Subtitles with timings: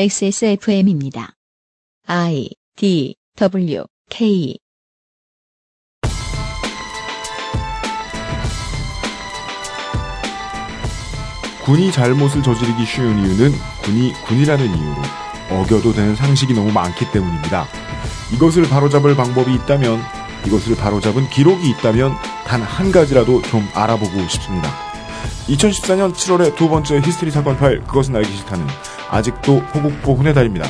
[0.00, 1.32] XSFM입니다.
[2.06, 4.56] I D W K
[11.64, 13.50] 군이 잘못을 저지르기 쉬운 이유는
[13.82, 14.96] 군이 군이라는 이유로
[15.50, 17.66] 어겨도 되는 상식이 너무 많기 때문입니다.
[18.34, 19.98] 이것을 바로잡을 방법이 있다면,
[20.46, 22.14] 이것을 바로잡은 기록이 있다면
[22.46, 24.70] 단 한 가지라도 좀 알아보고 싶습니다.
[25.48, 28.64] 2014년 7월의 두 번째 히스테리 사건 파일 그것은 알기 싫다는
[29.10, 30.66] 아직도 호국보훈의 달입니다.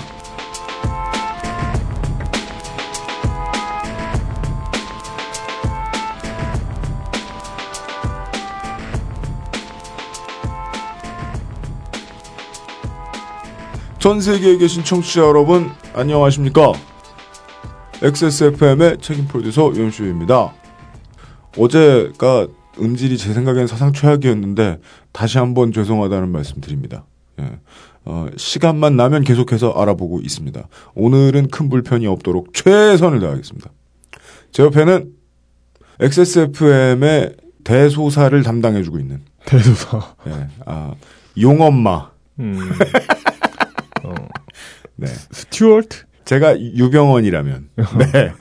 [13.98, 16.72] 전 세계에 계신 청취자 여러분 안녕하십니까?
[18.00, 20.54] XSFM의 책임 프로듀서 윤쇼입니다.
[21.58, 22.46] 어제가
[22.78, 24.78] 음질이 제 생각엔 사상 최악이었는데
[25.10, 27.04] 다시 한번 죄송하다는 말씀 드립니다.
[27.40, 27.58] 예.
[28.10, 30.66] 어, 시간만 나면 계속해서 알아보고 있습니다.
[30.94, 33.70] 오늘은 큰 불편이 없도록 최선을 다하겠습니다.
[34.50, 35.12] 제 옆에는
[36.00, 40.14] XSFM의 대소사를 담당해주고 있는 대소사.
[40.26, 40.94] 예, 아,
[41.38, 42.10] 용엄마.
[42.40, 42.56] 음.
[44.04, 44.14] 어.
[44.96, 45.06] 네.
[45.30, 46.06] 스튜어트?
[46.24, 48.32] 제가 유병원이라면 네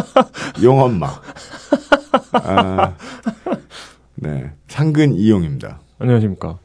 [0.62, 1.20] 용엄마
[2.32, 2.94] 아,
[4.16, 5.80] 네 상근 이용입니다.
[5.98, 6.58] 안녕하십니까.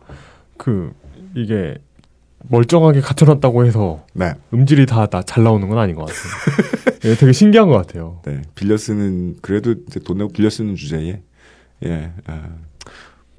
[0.57, 0.93] 그,
[1.35, 1.75] 이게,
[2.49, 6.93] 멀쩡하게 갖춰놨다고 해서 네, 음질이 다 잘 나오는 건 아닌 것 같아요.
[7.05, 8.19] 예, 되게 신기한 것 같아요.
[8.25, 11.21] 네 빌려 쓰는 그래도 돈 내고 빌려 쓰는 주제에
[11.85, 12.11] 예,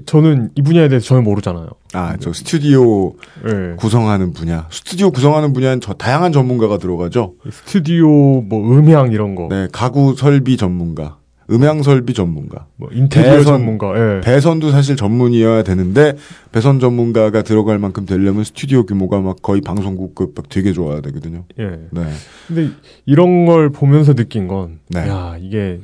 [0.07, 1.69] 저는 이 분야에 대해서 전혀 모르잖아요.
[1.93, 3.13] 아 저 스튜디오
[3.47, 3.77] 예.
[3.77, 7.35] 구성하는 분야, 스튜디오 구성하는 분야는 저 다양한 전문가가 들어가죠.
[7.51, 8.09] 스튜디오,
[8.43, 9.47] 뭐, 음향 이런 거.
[9.49, 11.19] 네, 가구 설비 전문가,
[11.51, 13.93] 음향 설비 전문가, 뭐, 인테리어 배선, 전문가.
[13.97, 14.21] 예.
[14.21, 16.17] 배선도 사실 전문이어야 되는데
[16.53, 21.45] 배선 전문가가 들어갈 만큼 되려면 스튜디오 규모가 막 거의 방송국급 막 되게 좋아야 되거든요.
[21.59, 21.65] 예.
[21.91, 22.03] 네.
[22.49, 22.71] 근데
[23.07, 25.01] 이런 걸 보면서 느낀 건, 네.
[25.09, 25.81] 야, 이게,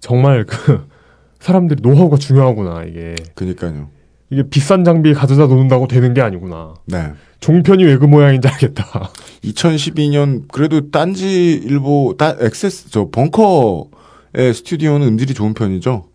[0.00, 0.86] 정말 그,
[1.40, 3.14] 사람들이 노하우가 중요하구나, 이게.
[3.34, 3.88] 그니까요.
[4.30, 6.74] 이게 비싼 장비 가져다 놓는다고 되는 게 아니구나.
[6.86, 7.12] 네.
[7.38, 9.10] 종편이 왜 그 모양인지 알겠다.
[9.44, 13.88] 2012년 그래도 딴지 일보 따 엑세스 저 벙커
[14.36, 16.08] 의 스튜디오는 음질이 좋은 편이죠.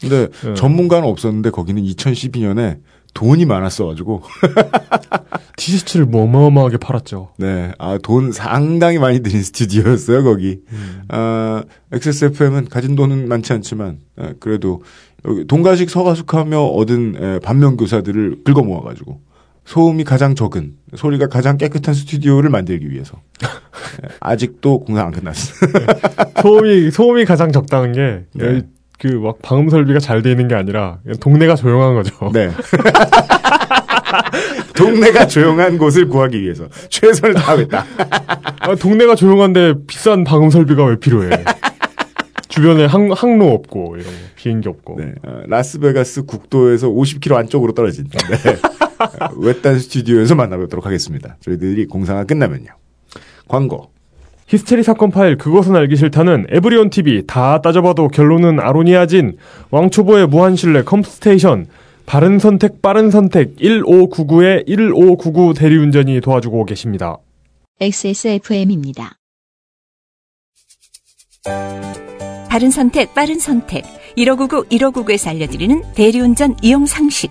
[0.00, 0.54] 근데 예.
[0.54, 2.80] 전문가는 없었는데 거기는 2012년에
[3.14, 4.22] 돈이 많았어가지고
[5.56, 7.30] 티셔츠를 뭐 어마어마하게 팔았죠.
[7.38, 10.60] 네, 아 돈 상당히 많이 들인 스튜디오였어요 거기.
[11.08, 14.82] 아 XSFM은 가진 돈은 많지 않지만 예, 그래도
[15.26, 19.20] 여기 동가식 서가숙하며 얻은 예, 반면 교사들을 긁어 모아가지고
[19.64, 25.70] 소음이 가장 적은 소리가 가장 깨끗한 스튜디오를 만들기 위해서 예, 아직도 공사 안 끝났어요.
[26.42, 28.62] 소음이, 소음이 가장 적다는 게, 네.
[28.98, 32.30] 그막 방음 설비가 잘 돼 있는 게 아니라, 동네가 조용한 거죠.
[32.34, 32.50] 네.
[34.76, 37.84] 동네가 조용한 곳을 구하기 위해서 최선을 다하겠다.
[38.60, 41.30] 아, 동네가 조용한데 비싼 방음 설비가 왜 필요해?
[42.48, 44.12] 주변에 항, 항로 없고, 이런 거.
[44.36, 44.96] 비행기 없고.
[44.98, 48.56] 네, 어, 라스베가스 국도에서 50km 안쪽으로 떨어진 네.
[49.36, 51.36] 외딴 스튜디오에서 만나보도록 하겠습니다.
[51.40, 52.70] 저희들이 공사가 끝나면요.
[53.48, 53.90] 광고.
[54.46, 59.36] 히스테리 사건 파일 그것은 알기 싫다는 에브리온 TV 다 따져봐도 결론은 아로니아진
[59.70, 61.66] 왕초보의 무한실내 컴스테이션
[62.04, 67.18] 바른 선택 빠른 선택 1599의 1599 대리운전이 도와주고 계십니다.
[67.80, 69.20] XSFM입니다.
[72.50, 73.84] 바른 선택, 빠른 선택.
[74.16, 77.30] 1599, 1599에서 알려드리는 대리운전 이용 상식.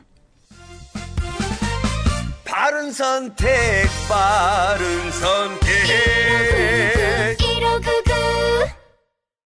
[2.63, 3.47] 바른 선택,
[4.07, 5.67] 바른 선택.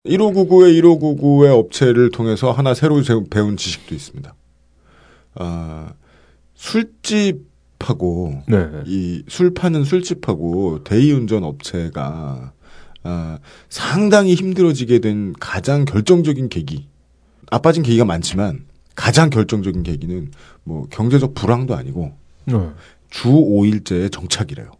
[0.07, 4.33] 1599의 1599의 업체를 통해서 하나 새로 제- 배운 지식도 있습니다.
[5.35, 5.93] 아,
[6.55, 8.69] 술집하고 네.
[8.87, 12.53] 이술 파는 술집하고 대리운전 업체가
[13.03, 13.39] 아,
[13.69, 16.87] 상당히 힘들어지게 된 가장 결정적인 계기.
[17.51, 20.31] 나빠진 계기가 많지만 가장 결정적인 계기는
[20.63, 22.13] 뭐 경제적 불황도 아니고
[22.47, 22.55] 네.
[23.11, 24.71] 주 5일제의 정착이래요.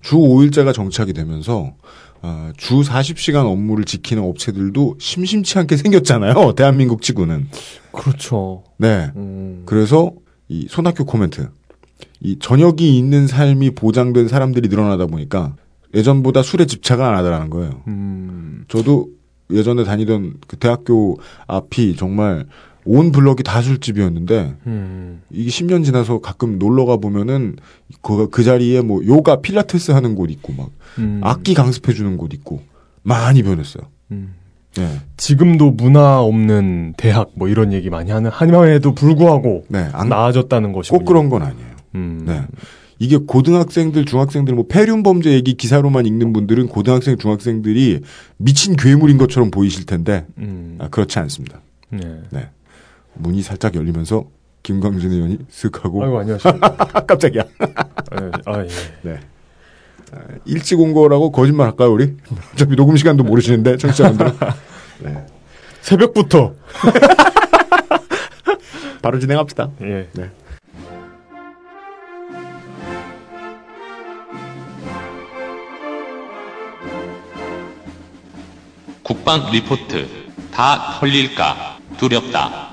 [0.00, 1.74] 주 5일제가 정착이 되면서
[2.22, 6.54] 아, 주 40시간 업무를 지키는 업체들도 심심치 않게 생겼잖아요.
[6.56, 7.48] 대한민국 치고는.
[7.90, 8.62] 그렇죠.
[8.78, 9.10] 네.
[9.16, 10.12] 음, 그래서
[10.48, 11.48] 이 손학규 코멘트.
[12.20, 15.56] 이 저녁이 있는 삶이 보장된 사람들이 늘어나다 보니까
[15.94, 17.82] 예전보다 술에 집착을 안 하더라는 거예요.
[17.88, 19.08] 음, 저도
[19.50, 22.46] 예전에 다니던 그 대학교 앞이 정말
[22.84, 25.22] 온 블럭이 다 술집이었는데 음.
[25.30, 27.56] 이게 10년 지나서 가끔 놀러 가 보면은
[28.00, 31.20] 그, 그 자리에 뭐 요가 필라테스 하는 곳 있고 막 음.
[31.22, 32.60] 악기 강습해 주는 곳 있고
[33.02, 33.84] 많이 변했어요.
[34.10, 34.34] 음.
[34.78, 34.88] 예.
[35.16, 39.88] 지금도 문화 없는 대학 뭐 이런 얘기 많이 하는 한임에도 불구하고 네.
[39.92, 40.98] 안- 나아졌다는 것이군요.
[40.98, 41.68] 꼭 그런 건 아니에요.
[41.94, 42.24] 음.
[42.26, 42.42] 네.
[42.98, 48.00] 이게 고등학생들, 중학생들, 뭐 폐륜 범죄 얘기 기사로만 읽는 분들은 고등학생, 중학생들이
[48.38, 50.76] 미친 괴물인 것처럼 보이실 텐데 음.
[50.80, 51.60] 아, 그렇지 않습니다.
[51.90, 52.48] 네.
[53.14, 54.24] 문이 살짝 열리면서
[54.62, 56.76] 김광진 의원이 슥 하고 아이고 안녕하십니까.
[56.78, 57.42] 아, 깜짝이야.
[57.60, 58.68] 아, 아, 예.
[59.02, 59.20] 네.
[60.12, 62.16] 아, 일찍 온 거라고 거짓말 할까요, 우리?
[62.52, 64.32] 어차피 녹음 시간도 모르시는데, 청취자분들은.
[65.00, 65.26] 네.
[65.80, 66.54] 새벽부터.
[69.02, 69.70] 바로 진행합시다.
[69.82, 70.08] 예.
[70.12, 70.30] 네.
[79.02, 80.06] 국방 리포트
[80.52, 82.71] 다 털릴까 두렵다.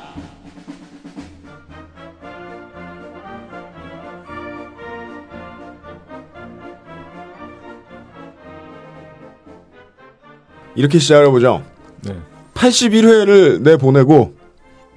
[10.79, 11.61] 이렇게 시작을 해보죠.
[12.05, 12.15] 네.
[12.53, 14.33] 81회를 내보내고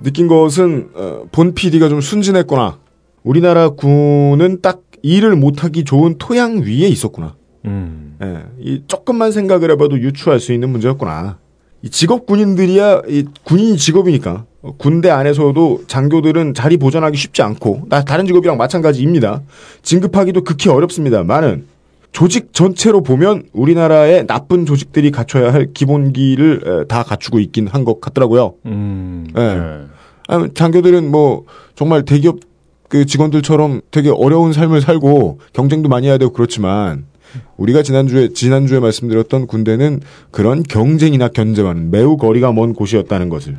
[0.00, 2.79] 느낀 것은 어, 본 PD가 좀 순진했구나.
[3.25, 7.34] 우리나라 군은 딱 일을 못하기 좋은 토양 위에 있었구나.
[7.64, 8.17] 음.
[8.23, 11.38] 예, 이 조금만 생각을 해봐도 유추할 수 있는 문제였구나.
[11.82, 18.05] 이 직업 군인들이야 이 군인이 직업이니까 어, 군대 안에서도 장교들은 자리 보존하기 쉽지 않고 나
[18.05, 19.43] 다른 직업이랑 마찬가지입니다.
[19.82, 21.67] 진급하기도 극히 어렵습니다만은
[22.12, 28.00] 조직 전체로 보면 우리나라의 나쁜 조직들이 갖춰야 할 기본기를 에, 다 갖추고 있긴 한 것
[28.00, 28.54] 같더라고요.
[28.66, 29.26] 음.
[29.34, 29.54] 네.
[29.54, 29.80] 네.
[30.28, 31.44] 아, 장교들은 뭐
[31.74, 32.36] 정말 대기업
[32.88, 37.06] 그 직원들처럼 되게 어려운 삶을 살고 경쟁도 많이 해야 되고 그렇지만
[37.56, 40.00] 우리가 지난주에 지난주에 말씀드렸던 군대는
[40.30, 43.56] 그런 경쟁이나 견제와는 매우 거리가 먼 곳이었다는 것을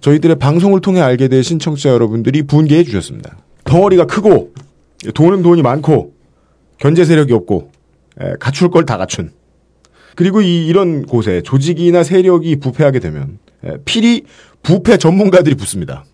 [0.00, 3.36] 저희들의 방송을 통해 알게 되신 청취자 여러분들이 분개해 주셨습니다.
[3.64, 4.52] 덩어리가 크고
[5.14, 6.14] 돈은 돈이 많고
[6.78, 7.79] 견제 세력이 없고 에,
[8.38, 9.30] 갖출 걸 다 갖춘
[10.16, 14.24] 그리고 이, 이런 곳에 조직이나 세력이 부패하게 되면 에, 필히
[14.62, 16.04] 부패 전문가들이 붙습니다.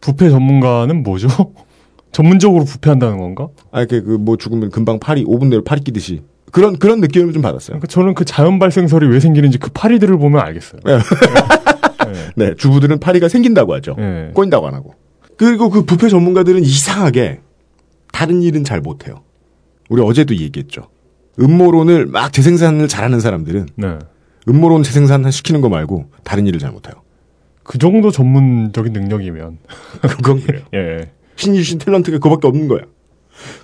[0.00, 1.28] 부패 전문가는 뭐죠?
[2.12, 3.48] 전문적으로 부패한다는 건가?
[3.70, 6.22] 아, 그, 그, 뭐, 죽으면 금방 파리, 5분 내로 파리 끼듯이.
[6.50, 7.74] 그런, 그런 느낌을 좀 받았어요.
[7.78, 10.80] 그러니까 저는 그 자연 발생설이 왜 생기는지 그 파리들을 보면 알겠어요.
[10.84, 10.96] 네.
[10.96, 12.30] 네.
[12.48, 13.96] 네, 주부들은 파리가 생긴다고 하죠.
[13.98, 14.30] 네.
[14.32, 14.94] 꼬인다고 안 하고.
[15.36, 17.40] 그리고 그 부패 전문가들은 이상하게
[18.12, 19.22] 다른 일은 잘 못해요.
[19.90, 20.88] 우리 어제도 얘기했죠.
[21.40, 23.98] 음모론을 막 재생산을 잘하는 사람들은 네.
[24.48, 26.94] 음모론 재생산 시키는 거 말고 다른 일을 잘 못해요.
[27.62, 29.58] 그 정도 전문적인 능력이면
[30.00, 30.62] 그건 그래요.
[30.74, 31.10] 예.
[31.36, 32.82] 신이 주신 탤런트가 그밖에 없는 거야.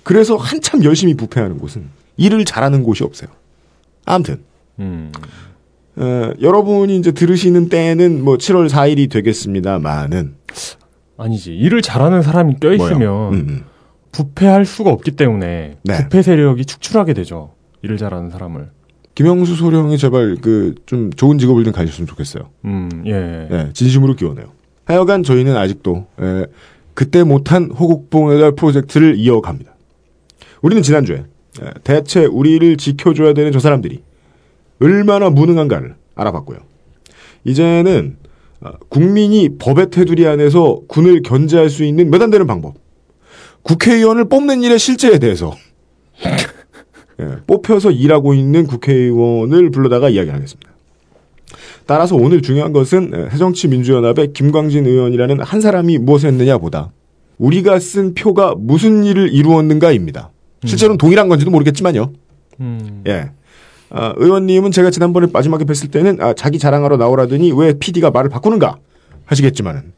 [0.03, 3.29] 그래서 한참 열심히 부패하는 곳은 일을 잘하는 곳이 없어요.
[4.05, 4.43] 아무튼
[4.79, 5.11] 음.
[5.95, 10.35] 어, 여러분이 이제 들으시는 때는 뭐 7월 4일이 되겠습니다만은
[11.17, 11.53] 아니지.
[11.55, 13.33] 일을 잘하는 사람이 껴 있으면?
[13.33, 13.63] 음, 음.
[14.11, 15.97] 부패할 수가 없기 때문에 네.
[15.97, 17.53] 부패 세력이 축출하게 되죠.
[17.83, 18.69] 일을 잘하는 사람을.
[19.15, 22.49] 김영수 소령이 제발 그 좀 좋은 직업을 좀 가졌으면 좋겠어요.
[22.65, 23.11] 음, 예.
[23.49, 24.47] 네, 진심으로 기원해요.
[24.85, 26.45] 하여간 저희는 아직도 에,
[26.93, 29.71] 그때 못한 호국봉해달 프로젝트를 이어갑니다.
[30.61, 34.01] 우리는 지난주에 에, 대체 우리를 지켜줘야 되는 저 사람들이
[34.81, 36.57] 얼마나 무능한가를 알아봤고요.
[37.45, 38.17] 이제는
[38.61, 42.75] 어, 국민이 법의 테두리 안에서 군을 견제할 수 있는 몇 안 되는 방법,
[43.61, 45.53] 국회의원을 뽑는 일의 실제에 대해서
[47.23, 50.71] 예, 뽑혀서 일하고 있는 국회의원을 불러다가 이야기하겠습니다.
[51.85, 56.91] 따라서 오늘 중요한 것은 에, 새정치민주연합의 김광진 의원이라는 한 사람이 무엇을 했느냐보다
[57.37, 60.31] 우리가 쓴 표가 무슨 일을 이루었는가입니다.
[60.65, 62.13] 실제로는 동일한 건지도 모르겠지만요.
[62.61, 63.03] 음.
[63.07, 63.31] 예.
[63.89, 68.77] 아, 의원님은 제가 지난번에 마지막에 뵀을 때는 아, 자기 자랑하러 나오라더니 왜 PD가 말을 바꾸는가
[69.25, 69.93] 하시겠지만은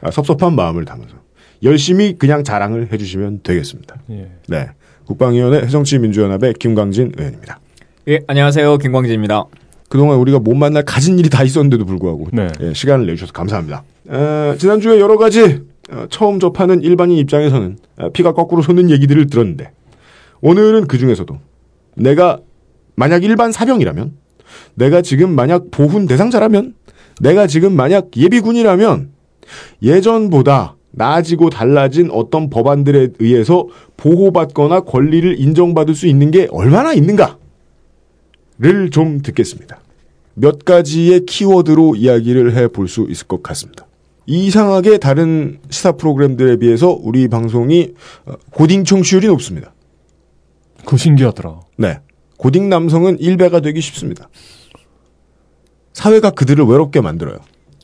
[0.00, 1.14] 아, 섭섭한 마음을 담아서
[1.62, 3.96] 열심히 그냥 자랑을 해주시면 되겠습니다.
[4.10, 4.30] 예.
[4.48, 4.68] 네.
[5.08, 7.60] 국방위원회 새정치민주연합의 김광진 의원입니다.
[8.08, 8.76] 예, 안녕하세요.
[8.76, 9.46] 김광진입니다.
[9.88, 12.48] 그동안 우리가 못 만날 가진 일이 다 있었는데도 불구하고 네.
[12.60, 13.84] 예, 시간을 내주셔서 감사합니다.
[14.08, 19.70] 어, 지난주에 여러 가지 어, 처음 접하는 일반인 입장에서는 어, 피가 거꾸로 솟는 얘기들을 들었는데
[20.42, 21.38] 오늘은 그 중에서도
[21.94, 22.40] 내가
[22.94, 24.12] 만약 일반 사병이라면
[24.74, 26.74] 내가 지금 만약 보훈 대상자라면
[27.20, 29.08] 내가 지금 만약 예비군이라면
[29.82, 33.66] 예전보다 나아지고 달라진 어떤 법안들에 의해서
[33.96, 37.36] 보호받거나 권리를 인정받을 수 있는 게 얼마나 있는가를
[38.90, 39.80] 좀 듣겠습니다.
[40.34, 43.86] 몇 가지의 키워드로 이야기를 해 볼 수 있을 것 같습니다.
[44.26, 47.94] 이상하게 다른 시사 프로그램들에 비해서 우리 방송이
[48.26, 49.72] 어, 고딩 청취율이 높습니다.
[50.84, 51.60] 그거 신기하더라.
[51.76, 52.00] 네.
[52.36, 54.28] 고딩 남성은 1배가 되기 쉽습니다.
[55.92, 57.38] 사회가 그들을 외롭게 만들어요.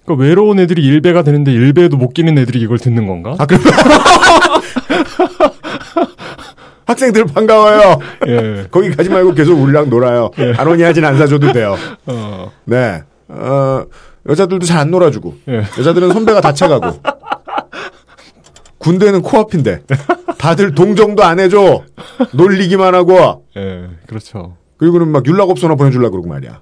[0.05, 3.37] 그러니까 외로운 애들이 일배가 되는데 일배도 못 끼는 애들이 이걸 듣는 건가?
[3.39, 3.63] 아, 그럼
[6.87, 7.99] 학생들 반가워요.
[8.29, 8.67] 예.
[8.71, 10.31] 거기 가지 말고 계속 우리랑 놀아요.
[10.59, 11.77] 아로니아진 안 사줘도 돼요.
[12.07, 12.53] 어.
[12.65, 13.03] 네.
[13.29, 13.85] 어,
[14.29, 15.35] 여자들도 잘 안 놀아주고.
[15.49, 15.63] 예.
[15.79, 17.01] 여자들은 선배가 다쳐가고.
[18.79, 19.81] 군대는 코앞인데.
[20.37, 21.85] 다들 동정도 안 해줘.
[22.33, 23.47] 놀리기만 하고.
[23.57, 23.89] 예.
[24.07, 24.57] 그렇죠.
[24.77, 26.61] 그리고는 막 율락업소나 보내주려고 그러고 말이야.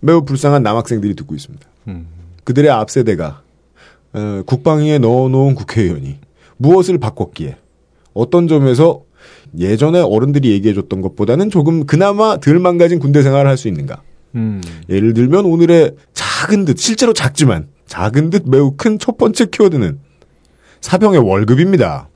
[0.00, 1.66] 매우 불쌍한 남학생들이 듣고 있습니다.
[1.88, 2.06] 음.
[2.48, 3.42] 그들의 앞세대가
[4.14, 6.16] 어, 국방위에 넣어놓은 국회의원이
[6.56, 7.56] 무엇을 바꿨기에
[8.14, 9.02] 어떤 점에서
[9.58, 14.00] 예전에 어른들이 얘기해줬던 것보다는 조금 그나마 덜 망가진 군대 생활을 할 수 있는가.
[14.34, 14.62] 음.
[14.88, 19.98] 예를 들면 오늘의 작은 듯 실제로 작지만 작은 듯 매우 큰 첫 번째 키워드는
[20.80, 22.08] 사병의 월급입니다.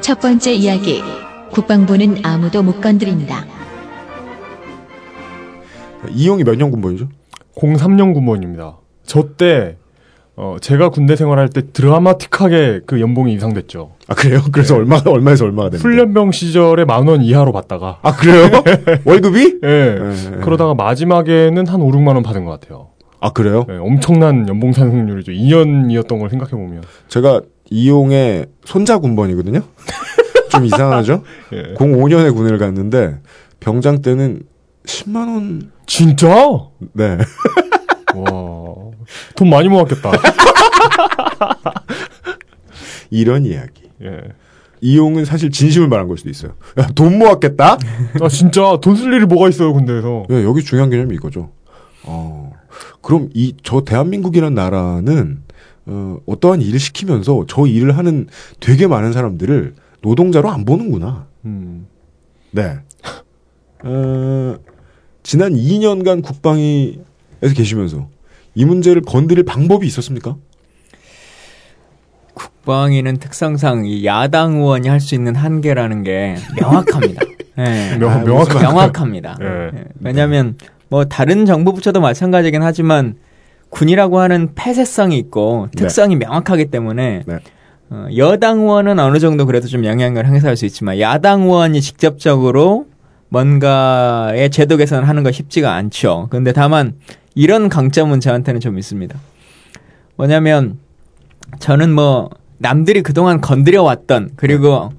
[0.00, 1.02] 첫 번째 이야기.
[1.50, 3.59] 국방부는 아무도 못 건드린다.
[6.08, 7.08] 이용이 몇 년 군번이죠?
[7.56, 8.76] 03년 군번입니다.
[9.04, 9.76] 저 때,
[10.36, 13.92] 어, 제가 군대 생활할 때 드라마틱하게 그 연봉이 인상됐죠.
[14.08, 14.40] 아 그래요?
[14.52, 15.88] 그래서 얼마 얼마에서 얼마가 됩니까?
[15.88, 17.98] 훈련병 시절에 만 원 이하로 받다가.
[18.02, 18.48] 아 그래요?
[19.04, 19.58] 월급이?
[19.64, 19.68] 예.
[19.68, 20.36] 예.
[20.40, 22.88] 그러다가 마지막에는 한 5, 6만 원 받은 것 같아요.
[23.20, 23.66] 아 그래요?
[23.68, 25.32] 예, 엄청난 연봉 상승률이죠.
[25.32, 26.82] 2년이었던 걸 생각해보면.
[27.08, 29.60] 제가 이용의 손자 군번이거든요.
[30.50, 31.22] 좀 이상하죠?
[31.52, 31.74] 예.
[31.74, 33.18] 05년에 군을 갔는데
[33.60, 34.40] 병장 때는
[34.90, 35.70] 10만 원.
[35.86, 36.28] 진짜?
[36.92, 37.18] 네.
[38.14, 38.90] 와.
[39.36, 40.10] 돈 많이 모았겠다.
[43.10, 43.82] 이런 이야기.
[44.02, 44.20] 예.
[44.82, 46.52] 이용은 사실 진심을 말한 걸 수도 있어요.
[46.78, 47.76] 야, 돈 모았겠다?
[48.20, 50.24] 아, 진짜 돈 쓸 일이 뭐가 있어요, 군대에서.
[50.30, 51.50] 예, 여기 중요한 개념이 이거죠.
[52.04, 52.52] 어,
[53.02, 55.42] 그럼 이, 저 대한민국이라는 나라는,
[55.86, 58.28] 어, 어떠한 일을 시키면서 저 일을 하는
[58.58, 61.26] 되게 많은 사람들을 노동자로 안 보는구나.
[61.44, 61.86] 음.
[62.52, 62.78] 네.
[63.84, 64.54] 어,
[65.22, 68.08] 지난 2년간 국방위에서 계시면서
[68.54, 70.36] 이 문제를 건드릴 방법이 있었습니까?
[72.34, 77.22] 국방위는 특성상 이 야당 의원이 할 수 있는 한계라는 게 명확합니다.
[77.58, 77.96] 예.
[77.98, 78.62] 명, 아, 명확한.
[78.62, 79.36] 명확합니다.
[79.40, 79.46] 예.
[79.74, 79.84] 예.
[80.00, 80.56] 왜냐하면
[80.88, 83.16] 뭐 다른 정부 부처도 마찬가지긴 하지만
[83.70, 87.38] 군이라고 하는 폐쇄성이 있고 특성이 명확하기 때문에 네.
[87.90, 92.86] 어, 여당 의원은 어느 정도 그래도 좀 영향을 행사할 수 있지만 야당 의원이 직접적으로
[93.30, 96.28] 뭔가의 제도 개선을 하는 거 쉽지가 않죠.
[96.30, 96.94] 근데 다만
[97.34, 99.18] 이런 강점은 저한테는 좀 있습니다.
[100.16, 100.78] 뭐냐면
[101.58, 104.90] 저는 뭐 남들이 그동안 건드려 왔던 그리고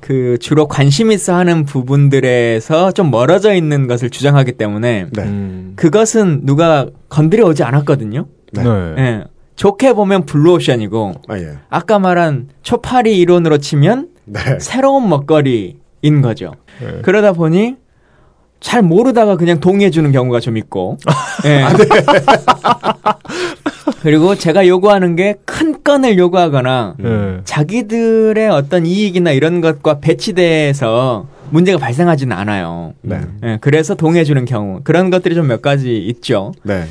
[0.00, 5.22] 그 주로 관심 있어 하는 부분들에서 좀 멀어져 있는 것을 주장하기 때문에 네.
[5.22, 5.72] 음.
[5.76, 8.26] 그것은 누가 건드려 오지 않았거든요.
[8.52, 8.62] 네.
[8.62, 8.94] 네.
[8.98, 9.24] 예.
[9.56, 11.58] 좋게 보면 블루오션이고 아, 예.
[11.68, 14.58] 아까 말한 초파리 이론으로 치면 네.
[14.60, 16.52] 새로운 먹거리인 거죠.
[16.80, 17.00] 네.
[17.02, 17.76] 그러다 보니
[18.60, 20.98] 잘 모르다가 그냥 동의해 주는 경우가 좀 있고.
[21.44, 21.64] 예.
[24.02, 27.40] 그리고 제가 요구하는 게 큰 건을 요구하거나 예.
[27.44, 32.92] 자기들의 어떤 이익이나 이런 것과 배치돼서 문제가 발생하지는 않아요.
[33.02, 33.20] 네.
[33.44, 36.52] 예, 그래서 동의해 주는 경우 그런 것들이 좀 몇 가지 있죠.
[36.62, 36.84] 네.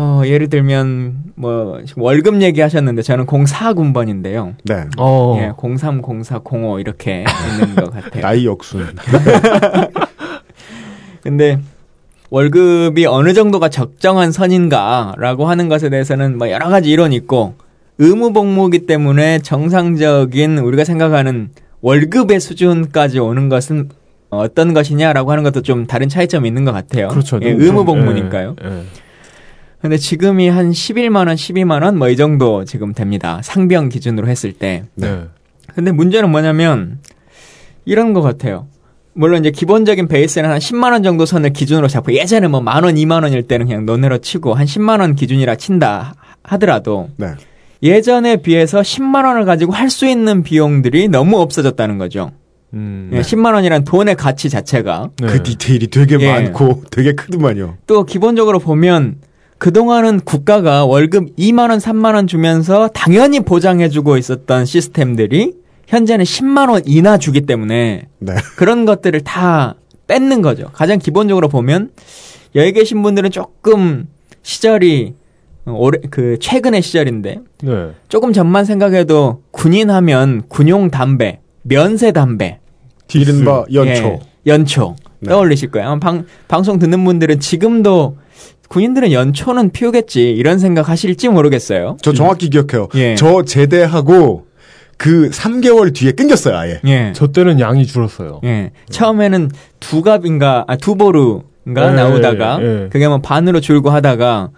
[0.00, 4.54] 어, 예를 들면 뭐 지금 월급 얘기하셨는데 저는 04군번인데요.
[4.64, 4.84] 네.
[4.96, 5.36] 어.
[5.40, 7.24] 예, 03, 04, 05 이렇게
[7.60, 8.22] 있는 것 같아요.
[8.22, 8.86] 나이 역순.
[11.24, 11.58] 근데
[12.30, 17.54] 월급이 어느 정도가 적정한 선인가라고 하는 것에 대해서는 뭐 여러 가지 이론이 있고
[17.98, 21.48] 의무 복무이기 때문에 정상적인 우리가 생각하는
[21.80, 23.88] 월급의 수준까지 오는 것은
[24.30, 27.08] 어떤 것이냐라고 하는 것도 좀 다른 차이점이 있는 것 같아요.
[27.08, 27.40] 그렇죠.
[27.42, 28.54] 예, 좀- 의무 복무니까요.
[28.62, 28.82] 예, 예.
[29.80, 33.40] 근데 지금이 한 11만 원, 12만 원 뭐 이 정도 지금 됩니다.
[33.42, 34.84] 상병 기준으로 했을 때.
[34.94, 35.24] 네.
[35.74, 36.98] 근데 문제는 뭐냐면
[37.84, 38.66] 이런 것 같아요.
[39.14, 42.94] 물론 이제 기본적인 베이스는 한 10만 원 정도 선을 기준으로 잡고 예전에 뭐 만 원,
[42.96, 47.28] 2만 원일 때는 그냥 논외로 치고 한 10만 원 기준이라 친다 하더라도 네.
[47.82, 52.32] 예전에 비해서 10만 원을 가지고 할 수 있는 비용들이 너무 없어졌다는 거죠.
[52.74, 53.10] 음.
[53.12, 55.26] 예, 10만 원이란 돈의 가치 자체가 네.
[55.28, 56.32] 그 디테일이 되게 예.
[56.32, 57.76] 많고 되게 크더만요.
[57.86, 59.16] 또 기본적으로 보면
[59.58, 65.54] 그동안은 국가가 월급 2만 원, 3만 원 주면서 당연히 보장해 주고 있었던 시스템들이
[65.88, 68.34] 현재는 10만 원 이나 주기 때문에 네.
[68.56, 69.74] 그런 것들을 다
[70.06, 70.70] 뺏는 거죠.
[70.72, 71.90] 가장 기본적으로 보면
[72.54, 74.06] 여기 계신 분들은 조금
[74.42, 75.14] 시절이
[75.66, 77.90] 올해 그 최근의 시절인데 네.
[78.08, 82.58] 조금 전만 생각해도 군인 하면 군용 담배, 면세 담배,
[83.12, 83.90] 이른바 연초.
[83.90, 85.30] 예, 연초 네.
[85.30, 85.98] 떠올리실 거예요.
[86.00, 88.16] 방 방송 듣는 분들은 지금도
[88.68, 91.96] 군인들은 연초는 피우겠지 이런 생각 하실지 모르겠어요.
[92.02, 92.88] 저 정확히 기억해요.
[92.96, 93.14] 예.
[93.14, 94.46] 저 제대하고
[94.98, 96.80] 그 3개월 뒤에 끊겼어요, 아예.
[96.86, 97.12] 예.
[97.14, 98.40] 저 때는 양이 줄었어요.
[98.44, 98.72] 예.
[98.90, 102.88] 처음에는 두 갑인가, 아, 두 보루인가 예, 나오다가, 예.
[102.90, 104.50] 그게 뭐 반으로 줄고 하다가,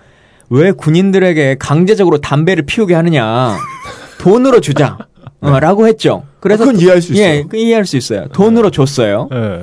[0.49, 3.57] 왜 군인들에게 강제적으로 담배를 피우게 하느냐.
[4.19, 4.99] 돈으로 주자.
[5.41, 6.25] 어, 라고 했죠.
[6.41, 6.65] 그래서.
[6.65, 7.25] 아, 그건 이해할 수 있어요.
[7.27, 8.27] 예, 그 이해할 수 있어요.
[8.33, 9.29] 돈으로 줬어요.
[9.33, 9.63] 예.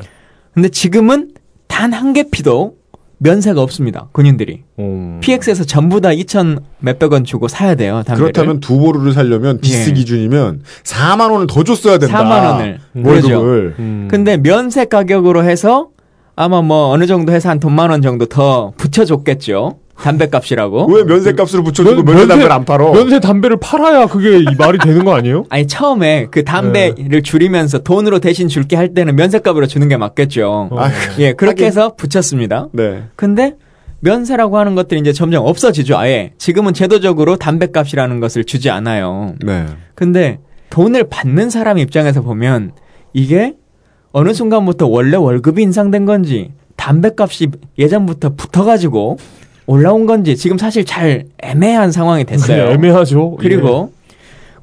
[0.53, 1.31] 근데 지금은
[1.67, 2.76] 단 한 개피도
[3.19, 4.09] 면세가 없습니다.
[4.11, 4.63] 군인들이.
[4.79, 5.19] 음.
[5.21, 8.03] PX에서 전부 다 2천 몇백 원 주고 사야 돼요.
[8.05, 8.31] 담배를.
[8.31, 9.93] 그렇다면 두 보루를 살려면 디스 예.
[9.93, 12.23] 기준이면 4만 원을 더 줬어야 된다.
[12.23, 12.79] 4만 원을.
[12.95, 13.75] 월급을.
[13.79, 14.07] 음.
[14.09, 15.89] 근데 면세 가격으로 해서
[16.35, 19.79] 아마 뭐 어느 정도 해서 한 돈만 원 정도 더 붙여줬겠죠.
[20.01, 20.85] 담배값이라고.
[20.93, 22.91] 왜 면세값으로 붙여주고 면- 면세 담배를 안 팔어?
[22.93, 25.45] 면세 담배를 팔아야 그게 이 말이 되는 거 아니에요?
[25.49, 30.69] 아니 처음에 그 담배를 줄이면서 돈으로 대신 줄게 할 때는 면세값으로 주는 게 맞겠죠.
[30.71, 30.79] 어.
[30.79, 30.89] 아,
[31.19, 31.65] 예, 그렇게 하긴.
[31.65, 32.67] 해서 붙였습니다.
[32.73, 33.03] 네.
[33.15, 33.55] 근데
[33.99, 35.97] 면세라고 하는 것들이 이제 점점 없어지죠.
[35.97, 39.33] 아예 지금은 제도적으로 담배값이라는 것을 주지 않아요.
[39.43, 39.65] 네.
[39.95, 40.39] 근데
[40.69, 42.71] 돈을 받는 사람 입장에서 보면
[43.13, 43.55] 이게
[44.11, 47.47] 어느 순간부터 원래 월급이 인상된 건지 담배값이
[47.79, 49.17] 예전부터 붙어가지고
[49.67, 52.57] 올라온 건지 지금 사실 잘 애매한 상황이 됐어요.
[52.63, 53.35] 그냥 애매하죠.
[53.39, 53.91] 그리고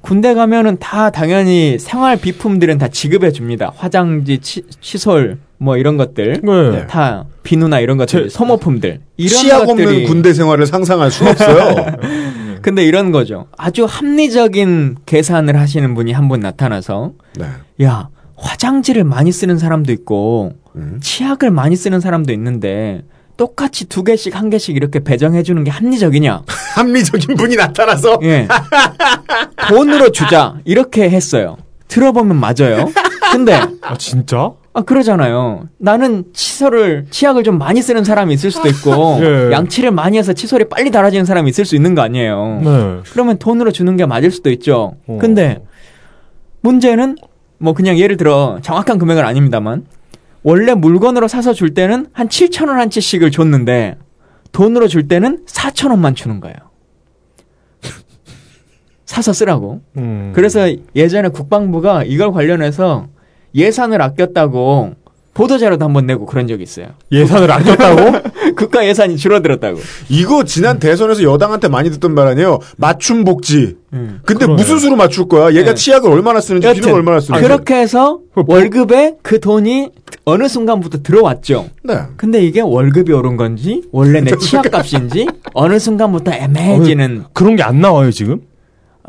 [0.01, 3.73] 군대 가면은 다 당연히 생활 비품들은 다 지급해 줍니다.
[3.77, 6.77] 화장지, 치, 칫솔 뭐 이런 것들 예.
[6.77, 6.87] 네.
[6.87, 11.87] 다 비누나 이런 것들, 제- 소모품들 이런 치약 것들이 없는 군대 생활을 상상할 수 없어요.
[12.61, 13.47] 근데 이런 거죠.
[13.57, 17.47] 아주 합리적인 계산을 하시는 분이 한 분 나타나서 네.
[17.85, 20.99] 야 화장지를 많이 쓰는 사람도 있고 음.
[21.03, 23.03] 치약을 많이 쓰는 사람도 있는데
[23.37, 26.43] 똑같이 두 개씩 한 개씩 이렇게 배정해 주는 게 합리적이냐?
[26.77, 28.47] 합리적인 분이 나타나서 예.
[29.69, 31.57] 돈으로 주자 이렇게 했어요.
[31.89, 32.91] 들어보면 맞아요.
[33.33, 34.53] 근데 아 진짜?
[34.73, 35.69] 아 그러잖아요.
[35.79, 39.53] 나는 칫솔을 치약을 좀 많이 쓰는 사람이 있을 수도 있고 예.
[39.53, 42.61] 양치를 많이 해서 칫솔이 빨리 닳아지는 사람이 있을 수 있는 거 아니에요.
[42.65, 42.97] 네.
[43.13, 44.95] 그러면 돈으로 주는 게 맞을 수도 있죠.
[45.07, 45.19] 어.
[45.21, 45.63] 근데
[46.61, 47.17] 문제는
[47.59, 49.85] 뭐 그냥 예를 들어 정확한 금액은 아닙니다만
[50.45, 53.97] 원래 물건으로 사서 줄 때는 한 7천 원 한 치씩을 줬는데
[54.53, 56.55] 돈으로 줄 때는 4천 원만 주는 거예요.
[59.07, 59.81] 사서 쓰라고.
[59.97, 60.33] 음.
[60.35, 63.09] 그래서 예전에 국방부가 이걸 관련해서
[63.55, 64.95] 예산을 아꼈다고
[65.35, 66.87] 보도자료도 한 번 내고 그런 적이 있어요.
[67.13, 68.31] 예산을 아꼈다고?
[68.57, 69.79] 국가 예산이 줄어들었다고.
[70.09, 72.61] 이거 지난 대선에서 여당한테 많이 듣던 말 아니에요?
[72.77, 73.77] 맞춤 복지.
[73.93, 74.21] 음.
[74.25, 74.57] 근데 그러네요.
[74.57, 75.53] 무슨 수로 맞출 거야?
[75.55, 75.75] 얘가 네.
[75.75, 77.43] 치약을 얼마나 쓰는지 여튼 비누를 얼마나 쓰는지.
[77.45, 79.91] 그렇게 해서 그 뭐- 월급에 그 돈이
[80.25, 81.69] 어느 순간부터 들어왔죠.
[81.83, 81.95] 네.
[82.17, 88.11] 근데 이게 월급이 오른 건지 원래 내 치약값인지 어느 순간부터 애매해지는 그런 게 안 나와요
[88.11, 88.41] 지금?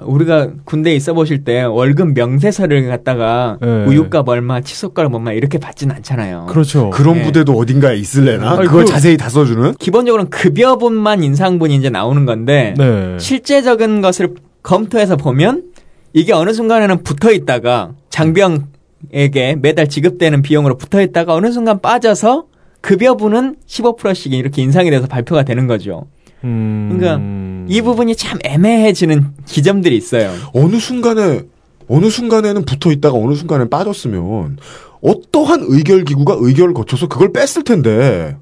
[0.03, 3.85] 우리가 군대에 있어 보실 때 월급 명세서를 갖다가 네.
[3.85, 6.47] 우유값 얼마, 칫솔값 얼마 이렇게 받진 않잖아요.
[6.49, 6.89] 그렇죠.
[6.89, 7.23] 그런 네.
[7.23, 8.51] 부대도 어딘가에 있을래나?
[8.51, 9.75] 아니, 그걸 그- 자세히 다 써주는?
[9.79, 13.17] 기본적으로는 급여분만 인상분이 이제 나오는 건데 네.
[13.19, 15.63] 실제적인 것을 검토해서 보면
[16.11, 22.45] 이게 어느 순간에는 붙어 있다가 장병에게 매달 지급되는 비용으로 붙어 있다가 어느 순간 빠져서
[22.81, 26.07] 급여분은 15%씩 이렇게 인상이 돼서 발표가 되는 거죠.
[26.45, 26.97] 음...
[26.97, 30.31] 그러니까 이 부분이 참 애매해지는 지점들이 있어요.
[30.53, 31.41] 어느 순간에,
[31.87, 34.57] 어느 순간에는 붙어 있다가 어느 순간에 빠졌으면,
[35.01, 38.37] 어떠한 의결 기구가 의결을 거쳐서 그걸 뺐을 텐데,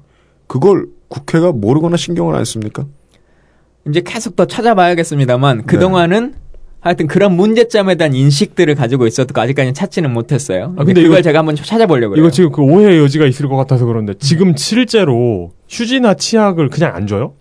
[0.46, 2.84] 그걸 국회가 모르거나 신경을 안 씁니까?
[3.88, 6.34] 이제 계속 더 찾아봐야겠습니다만 그 동안은
[6.80, 10.74] 하여튼 그런 문제점에 대한 인식들을 가지고 있었고 아직까지는 찾지는 못했어요.
[10.76, 12.18] 아, 근데 근데 그걸 이거- 제가 한번 찾아보려고요.
[12.18, 17.06] 이거 지금 그 오해의 여지가 있을 것 같아서 그런데 지금 실제로 휴지나 치약을 그냥 안
[17.06, 17.34] 줘요?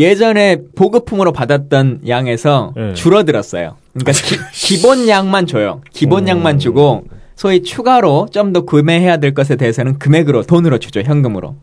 [0.00, 2.94] 예전에 보급품으로 받았던 양에서 네.
[2.94, 3.76] 줄어들었어요.
[3.92, 4.12] 그러니까
[4.52, 5.82] 기, 본 양만 줘요.
[5.92, 6.28] 기본 어.
[6.28, 7.04] 양만 주고
[7.36, 11.02] 소위 추가로 좀 더 구매해야 될 것에 대해서는 금액으로 돈으로 주죠.
[11.02, 11.54] 현금으로.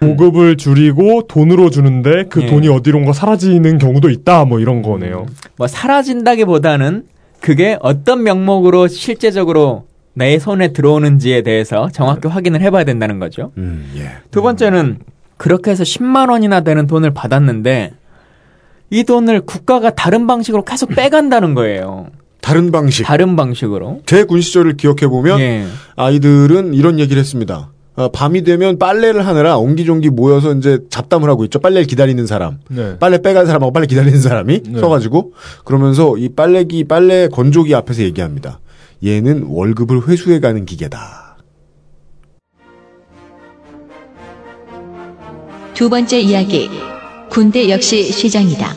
[0.00, 2.46] 보급을 줄이고 돈으로 주는데 그 예.
[2.46, 5.26] 돈이 어디론가 사라지는 경우도 있다 뭐 이런 거네요.
[5.56, 7.04] 뭐 사라진다기보다는
[7.40, 9.84] 그게 어떤 명목으로 실제적으로
[10.14, 13.52] 내 손에 들어오는지에 대해서 정확히 확인을 해봐야 된다는 거죠.
[13.58, 14.10] 음, 예.
[14.30, 14.98] 두 번째는
[15.36, 17.92] 그렇게 해서 10만 원이나 되는 돈을 받았는데
[18.90, 22.08] 이 돈을 국가가 다른 방식으로 계속 빼간다는 거예요.
[22.40, 23.04] 다른 방식.
[23.04, 24.02] 다른 방식으로.
[24.06, 25.64] 제 군 시절을 기억해 보면, 예.
[25.96, 27.70] 아이들은 이런 얘기를 했습니다.
[27.96, 31.58] 아, 밤이 되면 빨래를 하느라 옹기종기 모여서 이제 잡담을 하고 있죠.
[31.60, 32.58] 빨래를 기다리는 사람.
[32.68, 32.98] 네.
[32.98, 34.80] 빨래 빼간 사람하고 빨래 기다리는 사람이 네.
[34.80, 35.32] 서가지고
[35.64, 38.60] 그러면서 이 빨래기 빨래 건조기 앞에서 얘기합니다.
[39.04, 41.23] 얘는 월급을 회수해가는 기계다.
[45.74, 46.70] 두 번째 이야기.
[47.28, 48.74] 군대 역시 시장이다.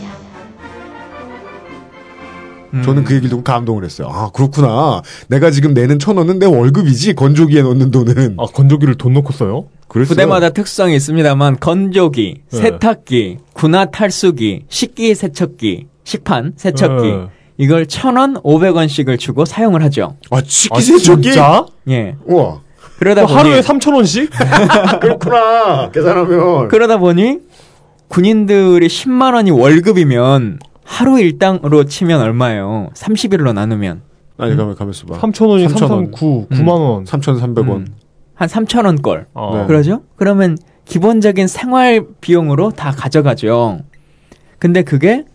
[2.73, 2.81] 음.
[2.83, 4.09] 저는 그 얘기를 듣고 감동을 했어요.
[4.11, 5.01] 아 그렇구나.
[5.29, 8.35] 내가 지금 내는 천 원은 내 월급이지 건조기에 넣는 돈은.
[8.39, 9.67] 아 건조기를 돈 넣고 써요?
[9.87, 10.09] 그랬어요.
[10.09, 12.57] 부대마다 특수성이 있습니다만 건조기, 네.
[12.57, 17.27] 세탁기, 군화 탈수기, 식기 세척기, 식판 세척기 네.
[17.57, 20.17] 이걸 천 원, 오백 원씩을 주고 사용을 하죠.
[20.29, 21.23] 아, 아, 식기세척기?
[21.23, 21.65] 진짜?
[21.89, 22.15] 예.
[22.25, 22.61] 우와.
[22.99, 24.29] 그러다 어, 보니 하루에 3,000원씩?
[24.99, 25.91] 그렇구나.
[25.91, 26.67] 계산하면.
[26.67, 27.39] 그러다 보니
[28.07, 32.89] 군인들이 10만 원이 월급이면 하루 일당으로 치면 얼마예요?
[32.93, 34.01] 30일로 나누면
[34.37, 35.17] 아니, 가만, 가만 있어 봐.
[35.19, 35.69] 3,000원이 3,000원.
[36.11, 37.03] 339, 9만 원.
[37.05, 37.69] 3,300원.
[37.69, 37.87] 음.
[38.35, 39.25] 한 3천 원 걸.
[39.33, 39.57] 어.
[39.57, 39.67] 네.
[39.67, 40.03] 그러죠?
[40.15, 43.79] 그러면 기본적인 생활 비용으로 다 가져가죠.
[44.59, 45.25] 근데 그게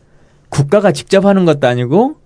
[0.48, 2.16] 국가가 직접 하는 것도 아니고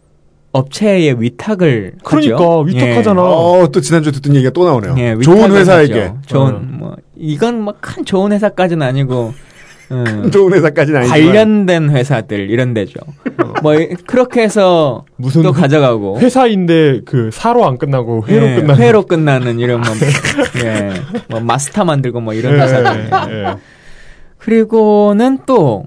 [0.57, 2.61] 업체에 위탁을 그러니까, 하죠.
[2.61, 3.23] 위탁하잖아.
[3.23, 4.95] 어, 또 지난주에 듣던 얘기가 또 나오네요.
[4.99, 6.01] 예, 예, 좋은 회사에게.
[6.01, 6.19] 하죠.
[6.27, 6.61] 좋은 어.
[6.63, 9.33] 뭐 이건 뭐큰 좋은 회사까지는 아니고
[9.93, 11.21] 음, 좋은 회사까지는 아니지만.
[11.27, 12.99] 관련된 회사들 이런 데죠.
[13.63, 18.77] 뭐 이- 그렇게 해서 무슨 또 가져가고 회사인데 그 사로 안 끝나고 회로 예, 끝나는.
[18.83, 19.91] 회로 끝나는 이런 뭐,
[20.65, 20.93] 예,
[21.29, 23.11] 뭐 마스터 만들고 뭐 이런 예, 회사들.
[23.31, 23.57] 예.
[24.39, 25.85] 그리고는 또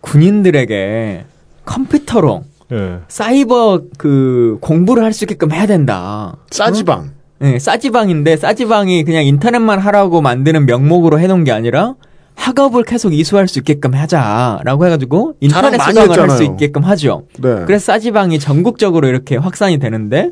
[0.00, 1.24] 군인들에게
[1.64, 2.98] 컴퓨터로 예.
[3.08, 6.36] 사이버 그 공부를 할 수 있게끔 해야 된다.
[6.50, 7.10] 싸지방.
[7.42, 11.94] 예, 싸지방인데 싸지방이 그냥 인터넷만 하라고 만드는 명목으로 해놓은 게 아니라
[12.34, 16.44] 학업을 계속 이수할 수 있게끔 하자라고 해가지고 인터넷 수강을 할 수.
[16.44, 17.24] 있게끔 하죠.
[17.38, 17.64] 네.
[17.66, 20.30] 그래서 싸지방이 전국적으로 이렇게 확산이 되는데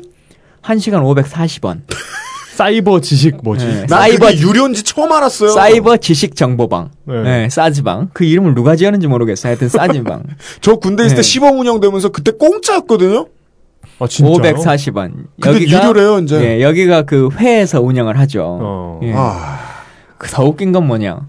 [0.61, 1.81] 1시간 540원.
[2.57, 3.65] 사이버 지식 뭐지?
[3.67, 5.51] 예, 난 사이버 유료인지 처음 알았어요.
[5.51, 6.89] 사이버 지식 정보방.
[7.05, 7.43] 네.
[7.43, 8.09] 예, 싸지방.
[8.13, 9.51] 그 이름을 누가 지었는지 모르겠어요.
[9.51, 10.23] 하여튼 싸지방.
[10.61, 11.21] 저 군대 있을 때 네.
[11.21, 13.27] 시범 운영되면서 그때 공짜였거든요?
[13.99, 14.55] 아, 진짜요?
[14.55, 15.11] 540원.
[15.39, 16.41] 근데 유료래요, 이제.
[16.41, 18.57] 예, 여기가 그 회에서 운영을 하죠.
[18.61, 18.99] 어.
[19.03, 19.13] 예.
[19.15, 19.59] 아,
[20.17, 21.19] 그더 웃긴 건 뭐냐.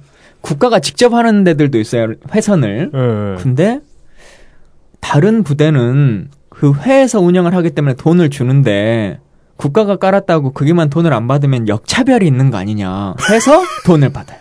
[0.41, 2.15] 국가가 직접 하는 데들도 있어요.
[2.35, 2.91] 회선을.
[2.95, 3.43] 예.
[3.43, 3.81] 근데
[5.01, 9.19] 다른 부대는 그 회에서 운영을 하기 때문에 돈을 주는데
[9.59, 14.39] 국가가 깔았다고 그게만 돈을 안 받으면 역차별이 있는 거 아니냐 해서 돈을 받아요.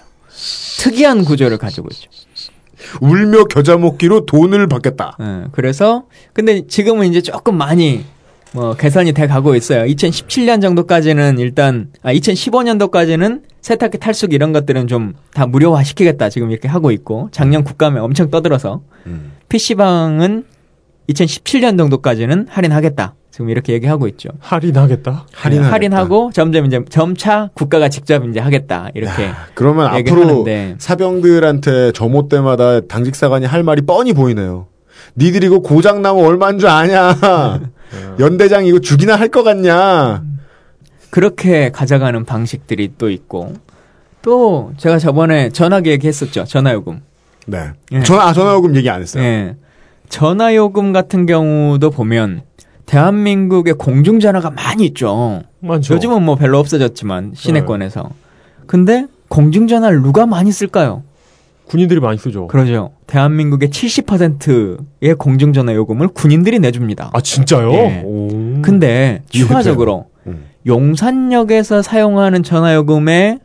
[0.80, 2.10] 특이한 구조를 가지고 있죠.
[3.01, 5.17] 울며 겨자 먹기로 돈을 받겠다.
[5.19, 8.06] 예, 그래서 근데 지금은 이제 조금 많이
[8.53, 9.84] 뭐 개선이 돼 가고 있어요.
[9.86, 16.67] 2017년 정도까지는 일단 아 2015년도까지는 세탁기 탈수기 이런 것들은 좀 다 무료화 시키겠다 지금 이렇게
[16.67, 19.34] 하고 있고 작년 국감에 엄청 떠들어서 음.
[19.49, 20.45] PC방은
[21.10, 23.15] 2017년 정도까지는 할인하겠다.
[23.38, 24.30] 지금 이렇게 얘기하고 있죠.
[24.39, 25.28] 할인하겠다.
[25.32, 25.71] 할인하겠다.
[25.71, 28.89] 할인하고 점점 이제 점차 국가가 직접 이제 하겠다.
[28.95, 29.30] 이렇게.
[29.54, 30.76] 그러면 앞으로 얘기하는데.
[30.80, 34.65] 사병들한테 점호 때마다 당직사관이 할 말이 뻔히 보이네요.
[35.17, 37.15] 니들 이거 고장 나면 얼마인 줄 아냐.
[38.19, 40.23] 연대장 이거 죽이나 할 것 같냐.
[41.12, 43.54] 그렇게 가져가는 방식들이 또 있고
[44.23, 46.45] 또 제가 저번에 전화기 얘기했었죠.
[46.45, 47.02] 전화요금.
[47.45, 47.69] 네.
[47.91, 48.02] 예.
[48.02, 49.23] 전화, 아, 전화요금 얘기 안 했어요.
[49.23, 49.56] 예.
[50.10, 52.41] 전화요금 같은 경우도 보면
[52.88, 55.43] 대한민국에 공중전화가 많이 있죠.
[55.60, 55.93] 많죠.
[55.93, 58.10] 요즘은 뭐 별로 없어졌지만 시내권에서.
[58.65, 61.04] 근데 공중전화를 누가 많이 쓸까요?
[61.65, 62.47] 군인들이 많이 쓰죠.
[62.47, 62.91] 그러죠.
[63.08, 67.12] 대한민국의 70%의 공중전화 요금을 군인들이 내줍니다.
[67.13, 67.73] 아, 진짜요?
[67.73, 68.02] 예.
[68.06, 68.62] 오.
[68.62, 70.45] 근데 추가적으로 음.
[70.65, 73.39] 용산역에서 사용하는 전화 요금의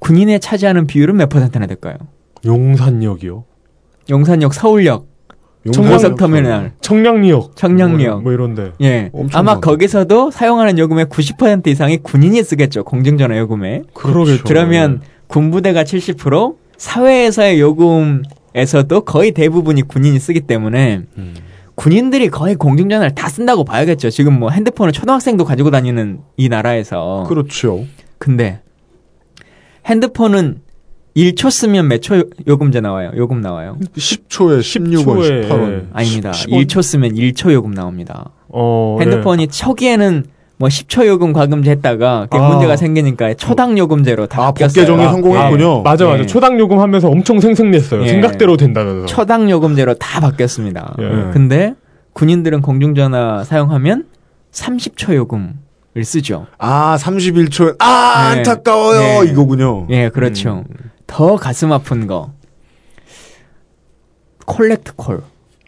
[0.00, 1.96] 군인에 차지하는 비율은 몇 퍼센트나 될까요?
[2.44, 3.44] 용산역이요.
[4.10, 5.06] 용산역, 서울역,
[5.66, 7.54] 용산역 고속터미널, 청량리역.
[7.54, 8.14] 청량리역.
[8.14, 8.72] 뭐, 뭐 이런데.
[8.80, 9.10] 예.
[9.32, 9.60] 아마 많아.
[9.60, 12.84] 거기서도 사용하는 요금의 90% 이상이 군인이 쓰겠죠.
[12.84, 13.82] 공중전화 요금에.
[13.92, 14.44] 그러겠죠.
[14.46, 21.34] 그러면 군부대가 70%, 사회에서의 요금에서도 거의 대부분이 군인이 쓰기 때문에 음.
[21.74, 24.10] 군인들이 거의 공중전화를 다 쓴다고 봐야겠죠.
[24.10, 27.24] 지금 뭐 핸드폰을 초등학생도 가지고 다니는 이 나라에서.
[27.28, 27.84] 그렇죠.
[28.18, 28.60] 근데
[29.86, 30.60] 핸드폰은
[31.16, 33.10] 1초 쓰면 몇 초 요금제 나와요?
[33.16, 33.76] 요금 나와요?
[33.96, 35.86] 10초에 16원, 10초에 18원.
[35.92, 36.32] 아닙니다.
[36.32, 36.62] 10 원.
[36.64, 38.30] 1초 쓰면 1초 요금 나옵니다.
[38.48, 40.24] 어, 핸드폰이 초기에는
[40.56, 42.48] 뭐 10초 요금 과금제 했다가 그게 아.
[42.50, 44.74] 문제가 생기니까 초당 요금제로 다 아, 바뀌었어요.
[44.74, 45.78] 법 개정이 아, 성공했군요.
[45.78, 45.82] 예.
[45.82, 46.22] 맞아, 맞아.
[46.22, 46.26] 예.
[46.26, 48.02] 초당 요금 하면서 엄청 생생냈어요.
[48.04, 48.08] 예.
[48.08, 49.06] 생각대로 된다면서.
[49.06, 50.96] 초당 요금제로 다 바뀌었습니다.
[51.00, 51.30] 예.
[51.32, 51.74] 근데
[52.12, 54.04] 군인들은 공중전화 사용하면
[54.52, 55.54] 30초 요금을
[56.04, 56.46] 쓰죠.
[56.58, 57.76] 아, 31초.
[57.78, 58.38] 아, 네.
[58.40, 59.00] 안타까워요.
[59.24, 59.30] 네.
[59.30, 59.86] 이거군요.
[59.90, 60.64] 예, 그렇죠.
[61.10, 62.30] 더 가슴 아픈 거.
[64.46, 65.22] 콜렉트 콜.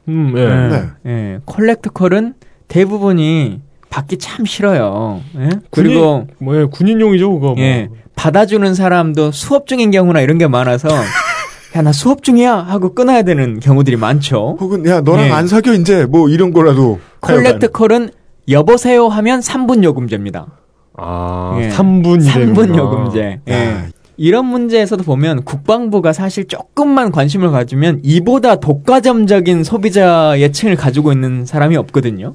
[0.09, 0.40] 음, 예.
[0.42, 0.68] 예.
[0.68, 0.88] 네.
[1.07, 2.35] 예, 콜렉트 콜은
[2.68, 5.20] 대부분이 받기 참 싫어요.
[5.38, 5.50] 예?
[5.72, 7.55] 그리고 뭐, 예, 군인용이죠, 그거.
[7.55, 7.59] 뭐.
[7.59, 10.88] 예, 받아주는 사람도 수업 중인 경우나 이런 게 많아서
[11.74, 14.59] 야 나 수업 중이야 하고 끊어야 되는 경우들이 많죠.
[14.61, 15.31] 혹은, 야, 너랑 예.
[15.33, 16.07] 안 사겨, 이제.
[16.07, 17.00] 뭐, 이런 거라도.
[17.20, 18.11] 콜렉트 콜은
[18.48, 20.46] 여보세요 하면 3분 요금제입니다.
[20.98, 21.68] 아, 예.
[21.70, 23.40] 3분 3분 요금제.
[23.48, 23.88] 예.
[24.22, 24.26] 야.
[24.26, 31.76] 이런 문제에서도 보면 국방부가 사실 조금만 관심을 가지면 이보다 독과점적인 소비자 예층을 가지고 있는 사람이
[31.76, 32.35] 없거든요.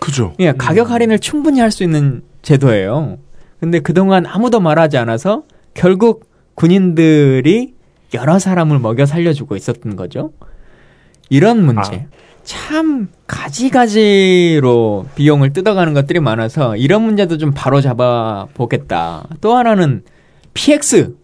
[0.00, 0.34] 그죠.
[0.38, 3.18] 예, 가격 할인을 충분히 할 수 있는 제도예요.
[3.60, 5.42] 근데 그동안 아무도 말하지 않아서
[5.74, 7.74] 결국 군인들이
[8.14, 10.32] 여러 사람을 먹여 살려주고 있었던 거죠.
[11.28, 12.06] 이런 문제.
[12.44, 19.26] 참 가지가지로 비용을 뜯어가는 것들이 많아서 이런 문제도 좀 바로 잡아 보겠다.
[19.40, 20.02] 또 하나는
[20.54, 21.14] PX.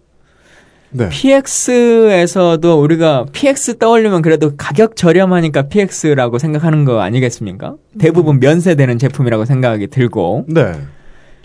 [0.93, 1.09] 네.
[1.09, 7.77] PX에서도 우리가 PX 떠올리면 그래도 가격 저렴하니까 PX라고 생각하는 거 아니겠습니까?
[7.99, 10.73] 대부분 면세되는 제품이라고 생각이 들고 네.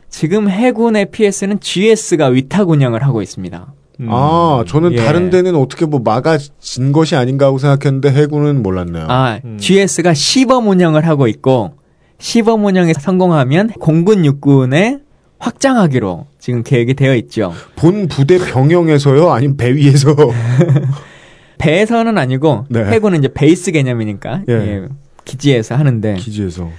[0.10, 3.74] 지금 해군의 PS는 GS가 위탁 운영을 하고 있습니다.
[4.00, 4.08] 음.
[4.10, 4.98] 아, 저는 예.
[4.98, 9.08] 다른 데는 어떻게 뭐 막아진 것이 아닌가 하고 생각했는데 해군은 몰랐네요.
[9.10, 11.74] 아, GS가 시범 운영을 하고 있고
[12.20, 15.00] 시범 운영에 성공하면 공군 육군에
[15.40, 17.54] 확장하기로 지금 계획이 되어 있죠.
[17.76, 19.32] 본 부대 병영에서요?
[19.32, 20.16] 아니면 배 위에서?
[21.58, 22.86] 배에서는 아니고 네.
[22.86, 24.54] 해군은 이제 베이스 개념이니까 예.
[24.54, 24.88] 예,
[25.26, 26.70] 기지에서 하는데 기지에서.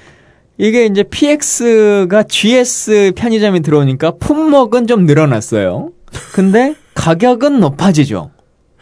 [0.56, 5.90] 이게 이제 PX가 GS 편의점이 들어오니까 품목은 좀 늘어났어요.
[6.32, 8.30] 근데 가격은 높아지죠.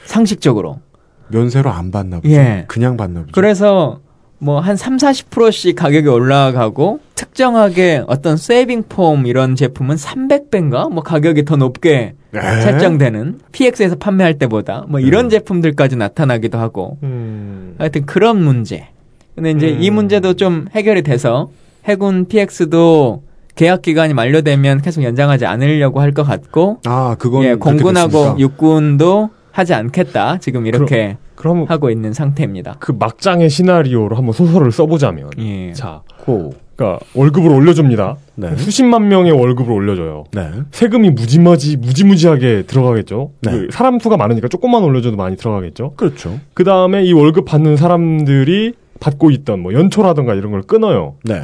[0.05, 0.81] 상식적으로.
[1.29, 2.33] 면세로 안 받나 보죠.
[2.33, 2.65] 예.
[2.69, 3.33] 그냥 받나 보죠.
[3.33, 4.01] 그래서
[4.39, 11.45] 뭐 한 3, 40%씩 가격이 올라가고 특정하게 어떤 세이빙 폼 이런 제품은 300배인가 뭐 가격이
[11.45, 12.41] 더 높게 네.
[12.61, 17.75] 설정되는 PX에서 판매할 때보다 뭐 이런 제품들까지 나타나기도 하고 음.
[17.79, 18.89] 하여튼 그런 문제.
[19.35, 19.95] 근데 이제 이 음.
[19.95, 21.51] 문제도 좀 해결이 돼서
[21.87, 23.23] 해군 PX도
[23.55, 28.39] 계약 기간이 만료되면 계속 연장하지 않으려고 할 것 같고 아, 그건 예, 공군하고 됐습니까?
[28.39, 30.37] 육군도 하지 않겠다.
[30.39, 32.77] 지금 이렇게 그럼 하고 있는 상태입니다.
[32.79, 35.73] 그 막장의 시나리오로 한번 소설을 써보자면 예.
[35.73, 36.53] 자, 호.
[36.77, 38.17] 그러니까 월급을 올려줍니다.
[38.35, 38.55] 네.
[38.57, 40.25] 수십만 명의 월급을 올려줘요.
[40.33, 40.51] 네.
[40.73, 43.31] 세금이 무지무지 무지무지하게 들어가겠죠.
[43.41, 43.51] 네.
[43.51, 45.95] 그 사람 수가 많으니까 조금만 올려줘도 많이 들어가겠죠.
[45.97, 46.39] 그렇죠.
[46.53, 51.15] 그 다음에 이 월급 받는 사람들이 받고 있던 뭐 연초라든가 이런 걸 끊어요.
[51.25, 51.41] 네.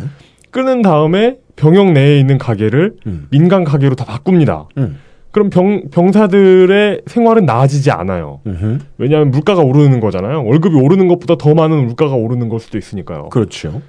[0.50, 3.28] 끊은 다음에 병영 내에 있는 가게를 음.
[3.30, 4.68] 민간 가게로 다 바꿉니다.
[4.76, 4.98] 음.
[5.32, 8.40] 그럼 병, 병사들의 생활은 나아지지 않아요.
[8.46, 8.78] 음흠.
[8.98, 10.44] 왜냐하면 물가가 오르는 거잖아요.
[10.44, 13.30] 월급이 오르는 것보다 더 많은 물가가 오르는 걸 수도 있으니까요.
[13.30, 13.80] 그렇죠.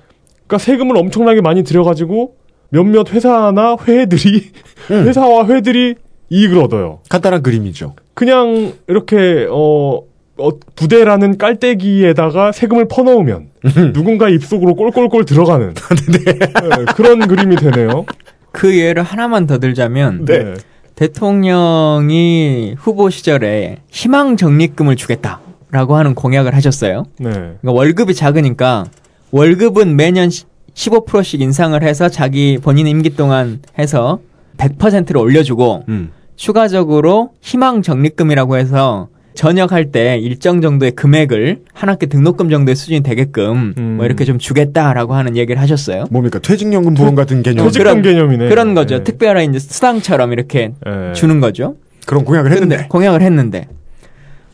[0.48, 2.36] 그러니까 세금을 엄청나게 많이 들여가지고
[2.70, 4.52] 몇몇 회사나 회들이
[4.92, 5.04] 음.
[5.08, 5.96] 회사와 회들이
[6.30, 7.00] 이익을 얻어요.
[7.10, 7.94] 간단한 그림이죠.
[8.14, 10.02] 그냥 이렇게 어,
[10.38, 13.50] 어, 부대라는 깔때기에다가 세금을 퍼넣으면
[13.94, 15.74] 누군가 입속으로 꼴꼴꼴 들어가는
[16.26, 18.06] 네, 그런 그림이 되네요.
[18.52, 20.54] 그 예를 하나만 더 들자면 네.
[20.96, 27.06] 대통령이 후보 시절에 희망 적립금을 주겠다라고 하는 공약을 하셨어요.
[27.20, 27.32] 네.
[27.32, 28.86] 그러니까 월급이 작으니까
[29.32, 30.30] 월급은 매년
[30.74, 34.20] 15%씩 인상을 해서 자기 본인 임기 동안 해서
[34.58, 36.12] 100%를 올려주고 음.
[36.36, 43.74] 추가적으로 희망 적립금이라고 해서 전역할 때 일정 정도의 금액을 한 학기 등록금 정도의 수준이 되게끔
[43.78, 43.94] 음.
[43.98, 46.06] 뭐 이렇게 좀 주겠다라고 하는 얘기를 하셨어요.
[46.12, 46.40] 뭡니까?
[46.40, 47.66] 퇴직연금 보험 같은 개념.
[47.66, 48.50] 퇴직금 그런- 개념이네.
[48.50, 48.98] 그런 거죠.
[49.00, 49.04] 네.
[49.04, 51.14] 특별한 이제 수당처럼 이렇게 네.
[51.14, 51.76] 주는 거죠.
[52.06, 52.88] 그런 공약을 했는데.
[52.90, 53.68] 공약을 했는데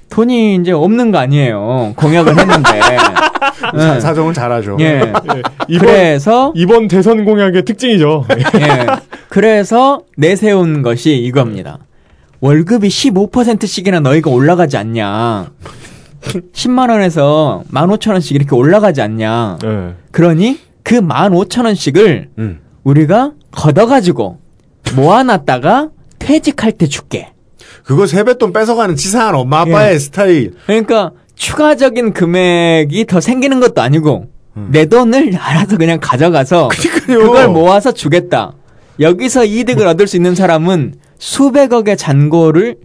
[0.10, 1.94] 돈이 이제 없는 거 아니에요.
[1.96, 2.70] 공약을 했는데.
[3.60, 4.00] 사- 응.
[4.00, 4.78] 사정은 잘하죠.
[4.80, 4.86] 예.
[4.86, 8.26] 예, 이번 그래서 이번 대선 공약의 특징이죠.
[8.56, 8.86] 예.
[9.28, 11.78] 그래서 내세운 것이 이겁니다.
[12.42, 15.52] 월급이 15%씩이나 너희가 올라가지 않냐.
[16.54, 19.58] 10만 원에서 15,000원씩 이렇게 올라가지 않냐.
[19.62, 19.94] 네.
[20.12, 22.60] 그러니 그 15,000원씩을 음.
[22.84, 24.40] 우리가 걷어 가지고
[24.96, 27.32] 모아놨다가 퇴직할 때 줄게.
[27.84, 30.54] 그거 세뱃돈 뺏어가는 치사한 엄마 아빠의 스타일.
[30.66, 34.28] 그러니까 추가적인 금액이 더 생기는 것도 아니고
[34.72, 37.20] 내 돈을 알아서 그냥 가져가서 그러니까요.
[37.20, 38.54] 그걸 모아서 주겠다.
[39.00, 42.78] 여기서 이득을 얻을 수 있는 사람은 수백억의 잔고를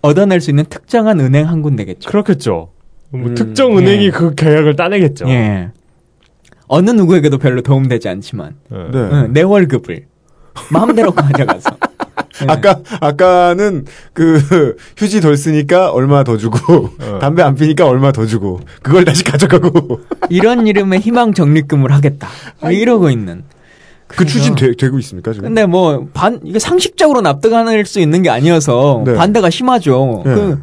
[0.00, 2.08] 얻어낼 수 있는 특정한 은행 한 군데겠죠.
[2.08, 2.70] 그렇겠죠.
[3.10, 4.10] 뭐 음, 특정 은행이 예.
[4.10, 5.28] 그 계약을 따내겠죠.
[5.28, 5.70] 예.
[6.68, 8.76] 어느 누구에게도 별로 도움되지 않지만 예.
[8.76, 9.08] 네.
[9.12, 10.06] 응, 내 월급을
[10.70, 11.70] 마음대로 가져가서
[12.42, 12.46] 예.
[12.48, 17.18] 아까 아까는 그 휴지 덜 쓰니까 얼마 더 주고 어.
[17.20, 20.00] 담배 안 피니까 얼마 더 주고 그걸 다시 가져가고
[20.30, 22.28] 이런 이름의 희망 적립금을 하겠다.
[22.60, 23.42] 뭐 이러고 있는.
[24.08, 25.48] 그 추진 되, 고 있습니까 지금?
[25.48, 29.14] 근데 뭐 반 이게 상식적으로 납득할 수 있는 게 아니어서 네.
[29.14, 30.22] 반대가 심하죠.
[30.24, 30.34] 네.
[30.34, 30.60] 그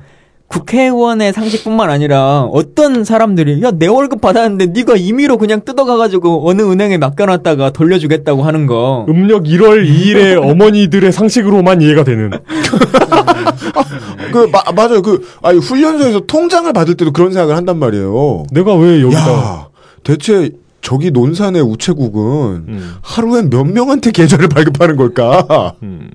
[0.48, 6.98] 국회의원의 상식뿐만 아니라 어떤 사람들이 야 내 월급 받았는데 네가 임의로 그냥 뜯어가가지고 어느 은행에
[7.00, 9.06] 맡겨놨다가 돌려주겠다고 하는 거.
[9.10, 12.30] 음력 1월 2일에 어머니들의 상식으로만 이해가 되는.
[14.32, 15.02] 그 마- 맞아요.
[15.02, 18.46] 그 아니 훈련소에서 통장을 받을 때도 그런 생각을 한단 말이에요.
[18.52, 19.68] 내가 왜 여기다 야,
[20.04, 20.52] 대체
[20.84, 22.96] 저기 논산의 우체국은 음.
[23.02, 25.76] 하루에 몇 명한테 계좌를 발급하는 걸까?
[25.82, 26.12] 음.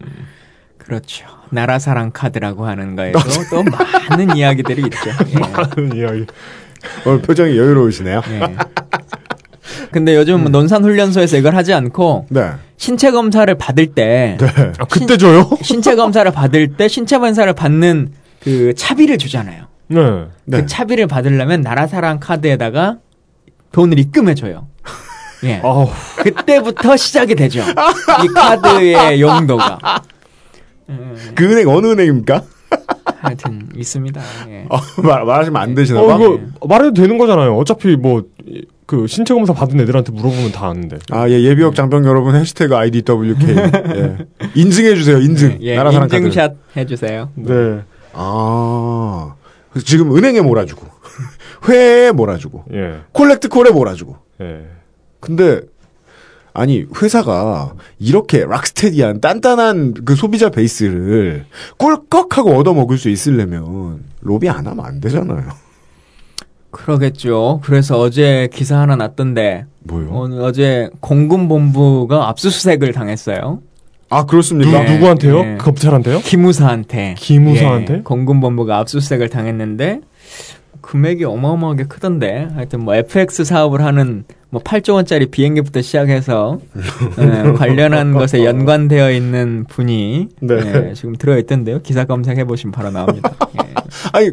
[0.76, 1.26] 그렇죠.
[1.50, 3.18] 나라사랑 카드라고 하는 거에도
[3.50, 5.10] 또 많은 이야기들이 있죠.
[5.34, 5.52] 예.
[5.52, 6.26] 하는 이야기.
[7.06, 8.20] 오늘 표정이 여유로우시네요.
[8.28, 8.56] 예.
[9.90, 12.50] 근데 요즘 은 논산 훈련소에서 이걸 하지 않고 네.
[12.76, 14.46] 신체 검사를 받을 때 네.
[14.78, 15.48] 아, 그때 줘요?
[15.62, 19.64] 신체 검사를 받을 때 신체 검사를 받는 그 차비를 주잖아요.
[19.88, 20.26] 네.
[20.44, 20.60] 네.
[20.60, 22.98] 그 차비를 받으려면 나라사랑 카드에다가
[23.72, 24.66] 돈을 입금해줘요.
[25.44, 25.62] 예.
[26.22, 27.60] 그때부터 시작이 되죠.
[27.60, 30.02] 이 카드의 용도가.
[31.34, 32.42] 그 은행 어느 은행입니까?
[33.20, 34.20] 하여튼 있습니다.
[34.48, 34.66] 예.
[34.68, 36.14] 어, 말, 말하시면 안 되시나 어, 봐.
[36.16, 37.56] 이거 말해도 되는 거잖아요.
[37.56, 38.22] 어차피 뭐,
[38.86, 40.98] 그, 신체 검사 받은 애들한테 물어보면 다 아는데.
[41.10, 43.48] 아, 예, 예비역 장병 여러분, 해시태그 IDWK.
[43.56, 44.16] 예.
[44.54, 45.58] 인증해 주세요, 인증.
[45.62, 46.08] 예, 나라 사랑.
[46.12, 47.30] 인증샷 해주세요.
[47.34, 47.80] 네.
[48.12, 49.34] 아,
[49.70, 50.86] 그래서 지금 은행에 몰아주고,
[51.66, 52.98] 회에 몰아주고, 예.
[53.12, 54.16] 콜렉트 콜에 몰아주고.
[54.42, 54.66] 예.
[55.20, 55.60] 근데,
[56.52, 61.46] 아니, 회사가 이렇게 락스테디한 단단한 그 소비자 베이스를
[61.78, 65.44] 꿀꺽하고 얻어먹을 수 있으려면, 로비 안 하면 안 되잖아요.
[66.70, 67.60] 그러겠죠.
[67.64, 70.10] 그래서 어제 기사 하나 났던데 뭐요?
[70.12, 73.62] 오늘 어제 공군본부가 압수수색을 당했어요.
[74.10, 74.82] 아, 누, 그렇습니까?
[74.82, 74.94] 네.
[74.94, 75.38] 누구한테요?
[75.38, 75.56] 예.
[75.58, 76.20] 검찰한테요?
[76.20, 77.14] 기무사한테.
[77.18, 77.94] 기무사한테?
[77.94, 80.00] 예, 공군본부가 압수수색을 당했는데
[80.80, 86.58] 금액이 어마어마하게 크던데 하여튼 뭐 FX 사업을 하는 뭐 8조 원짜리 비행기부터 시작해서
[87.18, 90.88] 예, 관련한 것에 연관되어 있는 분이 네.
[90.88, 91.80] 예, 지금 들어있던데요.
[91.82, 93.30] 기사 검색해 보시면 바로 나옵니다.
[93.62, 93.74] 예.
[94.12, 94.30] 아니,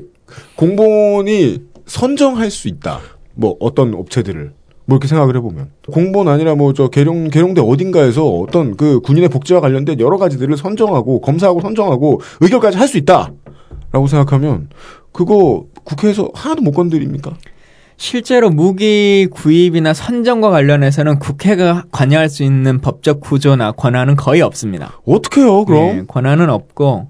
[0.56, 3.00] 공무원이 선정할 수 있다.
[3.34, 4.54] 뭐, 어떤 업체들을.
[4.88, 9.60] 뭐 이렇게 생각을 해보면 공무원 아니라 뭐 저 계룡 계룡대 어딘가에서 어떤 그 군인의 복지와
[9.60, 14.70] 관련된 여러 가지들을 선정하고 검사하고 선정하고 의결까지 할 수 있다라고 생각하면
[15.16, 17.36] 그거 국회에서 하나도 못 건드립니까?
[17.96, 25.00] 실제로 무기 구입이나 선정과 관련해서는 국회가 관여할 수 있는 법적 구조나 권한은 거의 없습니다.
[25.06, 25.82] 어떻게요 그럼?
[25.82, 27.08] 네, 권한은 없고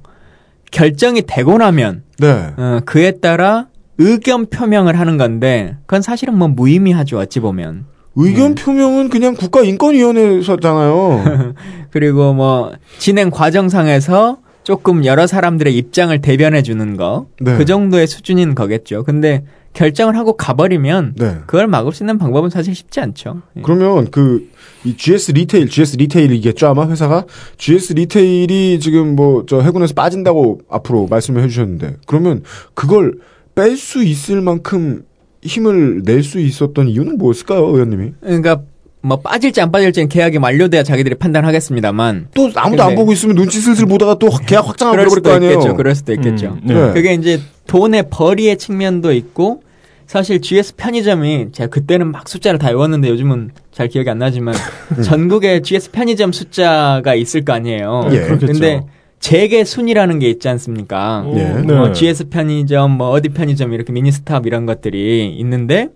[0.72, 2.54] 결정이 되고 나면 네.
[2.56, 8.64] 어, 그에 따라 의견 표명을 하는 건데 그건 사실은 뭐 무의미하죠 어찌 보면 의견 네.
[8.64, 11.56] 표명은 그냥 국가인권위원회에서잖아요.
[11.90, 17.64] 그리고 뭐 진행 과정상에서 조금 여러 사람들의 입장을 대변해 주는 거그 네.
[17.66, 19.04] 정도의 수준인 거겠죠.
[19.04, 21.36] 근데 결정을 하고 가버리면 네.
[21.46, 23.42] 그걸 막을 수 있는 방법은 사실 쉽지 않죠.
[23.58, 23.62] 예.
[23.62, 24.50] 그러면 그,
[24.84, 27.26] 이 GS 리테일, GS 리테일이겠죠, 아마 회사가?
[27.58, 32.42] GS 리테일이 지금 뭐, 저 해군에서 빠진다고 앞으로 말씀을 해주셨는데, 그러면
[32.74, 33.20] 그걸
[33.54, 35.04] 뺄 수 있을 만큼
[35.44, 38.14] 힘을 낼 수 있었던 이유는 뭐였을까요, 의원님이?
[38.22, 38.62] 그러니까
[39.06, 43.86] 뭐 빠질지 안 빠질지는 계약이 만료돼야 자기들이 판단하겠습니다만 또 아무도 안 보고 있으면 눈치 슬슬
[43.86, 45.54] 보다가 또 계약 확장하고 그럴 그럴 수도 거 아니에요?
[45.54, 45.76] 있겠죠.
[45.76, 46.48] 그럴 수도 있겠죠.
[46.48, 46.74] 음, 네.
[46.74, 46.94] 네.
[46.94, 49.62] 그게 이제 돈의 벌이의 측면도 있고
[50.08, 54.56] 사실 GS 편의점이 제가 그때는 막 숫자를 다 외웠는데 요즘은 잘 기억이 안 나지만
[55.06, 58.10] 전국에 GS 편의점 숫자가 있을 거 아니에요.
[58.12, 58.22] 예.
[58.22, 58.48] 그렇겠죠.
[58.54, 58.82] 근데
[59.20, 61.26] 재계 순이라는 게 있지 않습니까?
[61.36, 61.44] 예.
[61.66, 61.74] 네.
[61.74, 65.90] 뭐 GS 편의점, 뭐 어디 편의점 이렇게 미니스탑 이런 것들이 있는데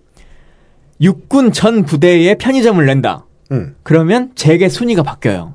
[1.00, 3.26] 육군 전 부대에 편의점을 낸다.
[3.52, 3.74] 음.
[3.82, 5.54] 그러면 재계 순위가 바뀌어요.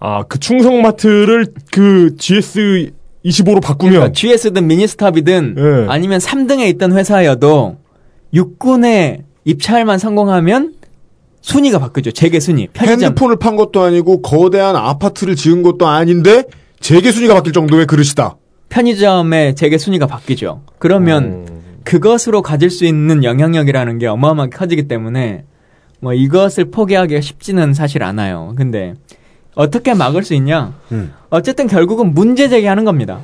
[0.00, 2.92] 아, 그 충성마트를 그 GS
[3.24, 5.86] 25로 바꾸면 그러니까 GS든 미니스탑이든 예.
[5.88, 7.76] 아니면 3등에 있던 회사여도
[8.34, 10.74] 육군에 입찰만 성공하면
[11.40, 12.12] 순위가 바뀌죠.
[12.12, 12.66] 재계 순위.
[12.68, 13.10] 편의점.
[13.10, 16.44] 핸드폰을 판 것도 아니고 거대한 아파트를 지은 것도 아닌데
[16.80, 18.36] 재계 순위가 바뀔 정도의 그릇이다.
[18.68, 20.62] 편의점의 재계 순위가 바뀌죠.
[20.78, 21.51] 그러면 음.
[21.84, 25.44] 그것으로 가질 수 있는 영향력이라는 게 어마어마하게 커지기 때문에
[26.00, 28.54] 뭐 이것을 포기하기가 쉽지는 사실 않아요.
[28.56, 28.94] 근데
[29.54, 30.74] 어떻게 막을 수 있냐?
[30.92, 31.12] 음.
[31.30, 33.20] 어쨌든 결국은 문제 제기하는 겁니다.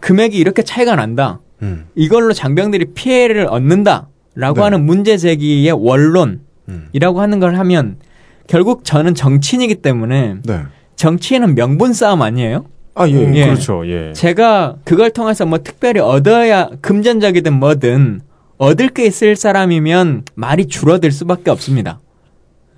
[0.00, 1.40] 금액이 이렇게 차이가 난다.
[1.62, 1.86] 음.
[1.94, 4.62] 이걸로 장병들이 피해를 얻는다 라고 네.
[4.62, 7.18] 하는 문제 제기의 원론이라고 음.
[7.18, 7.96] 하는 걸 하면
[8.46, 10.62] 결국 저는 정치인이기 때문에 네.
[10.96, 12.66] 정치인은 명분 싸움 아니에요?
[12.94, 13.14] 아, 예.
[13.14, 13.46] 음, 예.
[13.46, 13.86] 그렇죠.
[13.86, 14.12] 예.
[14.12, 18.20] 제가 그걸 통해서 뭐 특별히 얻어야 금전적이든 뭐든
[18.58, 22.00] 얻을 게 있을 사람이면 말이 줄어들 수밖에 없습니다.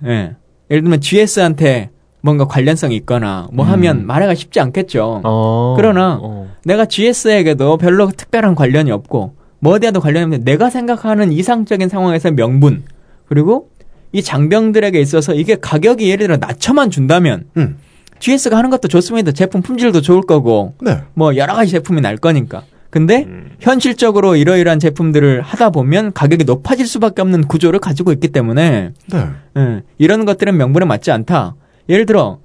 [0.05, 0.35] 예.
[0.69, 5.21] 예를 들면 GS한테 뭔가 관련성이 있거나 뭐 하면 말하기가 쉽지 않겠죠.
[5.23, 5.75] 어.
[5.77, 6.49] 그러나 어.
[6.65, 12.83] 내가 GS에게도 별로 특별한 관련이 없고 뭐 어디와도 관련이 없는데 내가 생각하는 이상적인 상황에서 명분
[13.27, 13.69] 그리고
[14.11, 17.77] 이 장병들에게 있어서 이게 가격이 예를 들어 낮춰만 준다면 음.
[18.19, 19.31] GS가 하는 것도 좋습니다.
[19.31, 20.99] 제품 품질도 좋을 거고 네.
[21.13, 22.63] 뭐 여러 가지 제품이 날 거니까.
[22.89, 23.51] 근데 음.
[23.59, 29.27] 현실적으로 이러이러한 제품들을 하다 보면 가격이 높아질 수밖에 없는 구조를 가지고 있기 때문에 네.
[29.57, 31.55] 예, 이런 것들은 명분에 맞지 않다.
[31.89, 32.39] 예를 들어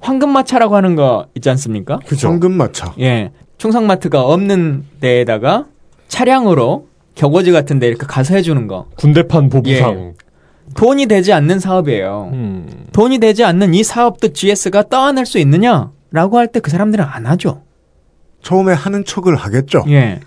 [0.00, 2.00] 황금마차라고 하는 거 있지 않습니까?
[2.06, 2.28] 그죠.
[2.28, 2.94] 황금마차.
[3.00, 5.66] 예, 충성마트가 없는 데에다가
[6.08, 10.14] 차량으로 격오지 같은 데 이렇게 가서 해주는 거 군대판 보부상.
[10.74, 12.30] 돈이 되지 않는 사업이에요.
[12.32, 12.86] 음.
[12.92, 17.62] 돈이 되지 않는 이 사업도 GS가 떠안을 수 있느냐라고 할 때 그 사람들은 안 하죠.
[18.42, 19.84] 처음에 하는 척을 하겠죠.
[19.88, 20.20] 예.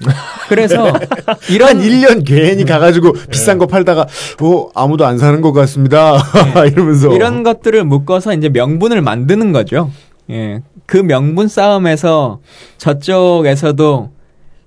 [0.50, 4.08] 그래서 한 이런 1년 괜히 가가지고 비싼 거 팔다가,
[4.42, 6.18] 어, 아무도 안 사는 것 같습니다.
[6.72, 7.14] 이러면서.
[7.14, 9.92] 이런 것들을 묶어서 이제 명분을 만드는 거죠.
[10.32, 10.62] 예.
[10.88, 12.40] 그 명분 싸움에서
[12.78, 14.10] 저쪽에서도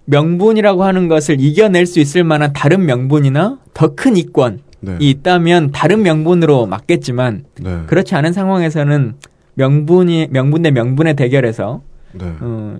[0.04, 4.96] 명분이라고 하는 것을 이겨낼 수 있을 만한 다른 명분이나 더 큰 이권, 네.
[4.98, 7.82] 있다면 다른 명분으로 맞겠지만 네.
[7.86, 9.14] 그렇지 않은 상황에서는
[9.54, 12.32] 명분이 명분 대 명분의 대결에서 네.
[12.40, 12.78] 어,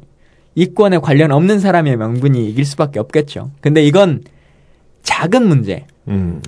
[0.55, 3.51] 이권에 관련 없는 사람의 명분이 이길 수밖에 없겠죠.
[3.61, 4.23] 근데 이건
[5.03, 5.87] 작은 문제.
[6.09, 6.41] 음.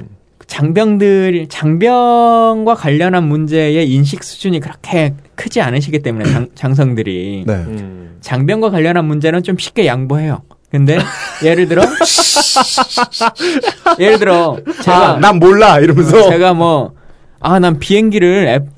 [0.47, 7.55] 장병들 장병과 관련한 문제의 인식 수준이 그렇게 크지 않으시기 때문에 장, 장성들이 네.
[7.55, 8.17] 음.
[8.21, 10.43] 장병과 관련한 문제는 좀 쉽게 양보해요.
[10.73, 10.99] 근데
[11.45, 11.83] 예를 들어
[14.01, 16.95] 예를 들어 제가 아, 난 몰라 이러면서 제가 뭐
[17.45, 18.69] 아 난 비행기를 앱,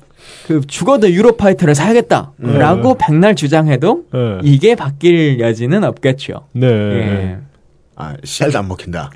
[0.47, 4.39] 그 죽어도 유로파이터를 사야겠다라고 백날 주장해도 네.
[4.43, 6.47] 이게 바뀔 여지는 없겠죠.
[6.53, 6.67] 네.
[6.67, 7.37] 예.
[7.95, 9.11] 아 씨알도 안 먹힌다.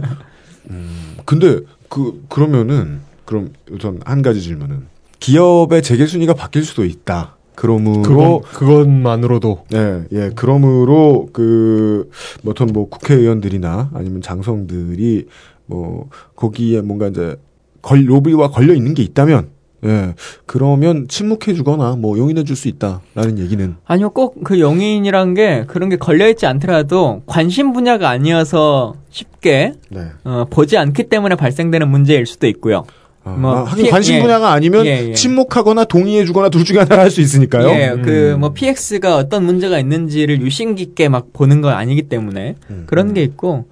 [0.70, 4.86] 음, 근데 그 그러면은 그럼 우선 한 가지 질문은
[5.18, 7.33] 기업의 재계 순위가 바뀔 수도 있다.
[7.56, 12.10] 그러므로 그건, 그것만으로도 예, 예, 그러므로 그,
[12.42, 15.26] 뭐 어떤 뭐 국회의원들이나 아니면 장성들이
[15.66, 17.36] 뭐 거기에 뭔가 이제
[17.82, 19.48] 걸, 로비와 걸려 있는 게 있다면,
[19.84, 20.14] 예,
[20.46, 25.90] 그러면 침묵해 주거나 뭐 용인해 줄 수 있다라는 얘기는, 아니요, 꼭 그 용인이란 게 그런
[25.90, 30.06] 게 걸려 있지 않더라도 관심 분야가 아니어서 쉽게 네.
[30.24, 32.84] 어, 보지 않기 때문에 발생되는 문제일 수도 있고요.
[33.24, 34.20] 아, 뭐, 아, 하긴 피- 관심 예.
[34.22, 35.12] 분야가 아니면 예, 예.
[35.14, 37.68] 침묵하거나 동의해주거나 둘 중에 하나를 할수 있으니까요.
[37.70, 38.02] 예, 음.
[38.02, 43.22] 그뭐 PX가 어떤 문제가 있는지를 유심 깊게 막 보는 건 아니기 때문에 음, 그런 게
[43.22, 43.64] 있고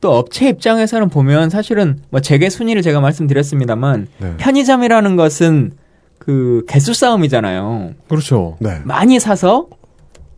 [0.00, 4.34] 또 업체 입장에서는 보면 사실은 뭐 재계 순위를 제가 말씀드렸습니다만 네.
[4.38, 5.72] 편의점이라는 것은
[6.18, 7.92] 그 개수 싸움이잖아요.
[8.08, 8.56] 그렇죠.
[8.60, 8.78] 네.
[8.84, 9.66] 많이 사서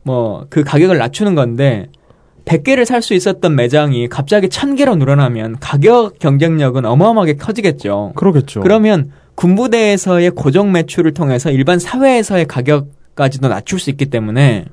[0.05, 1.87] 뭐 그 가격을 낮추는 건데
[2.45, 8.13] 100개를 살 수 있었던 매장이 갑자기 1000개로 늘어나면 가격 경쟁력은 어마어마하게 커지겠죠.
[8.17, 8.61] 그러겠죠.
[8.61, 14.67] 그러면 군부대에서의 고정 매출을 통해서 일반 사회에서의 가격까지도 낮출 수 있기 때문에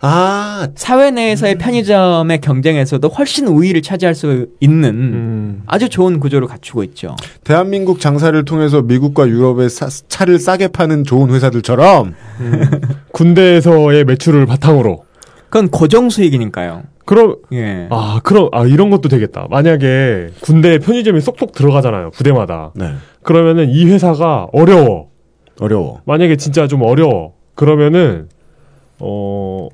[0.00, 5.62] 아, 사회 내에서의 편의점의 경쟁에서도 훨씬 우위를 차지할 수 있는 음.
[5.66, 7.16] 아주 좋은 구조를 갖추고 있죠.
[7.42, 12.14] 대한민국 장사를 통해서 미국과 유럽에 사- 차를 싸게 파는 좋은 회사들처럼,
[13.12, 15.04] 군대에서의 매출을 바탕으로.
[15.50, 16.82] 그건 고정 수익이니까요.
[17.04, 17.86] 그럼 예.
[17.90, 19.46] 아 그럼 아 이런 것도 되겠다.
[19.50, 22.10] 만약에 군대에 편의점이 쏙쏙 들어가잖아요.
[22.10, 22.72] 부대마다.
[22.74, 22.92] 네.
[23.22, 25.08] 그러면은 이 회사가 어려워.
[25.60, 26.02] 어려워.
[26.04, 27.32] 만약에 진짜 좀 어려워.
[27.54, 28.28] 그러면은
[28.98, 29.68] 어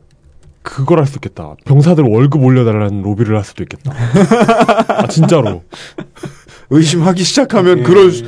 [0.62, 1.54] 그걸 할 수 있겠다.
[1.64, 3.92] 병사들 월급 올려달라는 로비를 할 수도 있겠다.
[4.88, 5.62] 아 진짜로.
[6.70, 7.82] 의심하기 시작하면 예.
[7.82, 8.24] 그럴 수,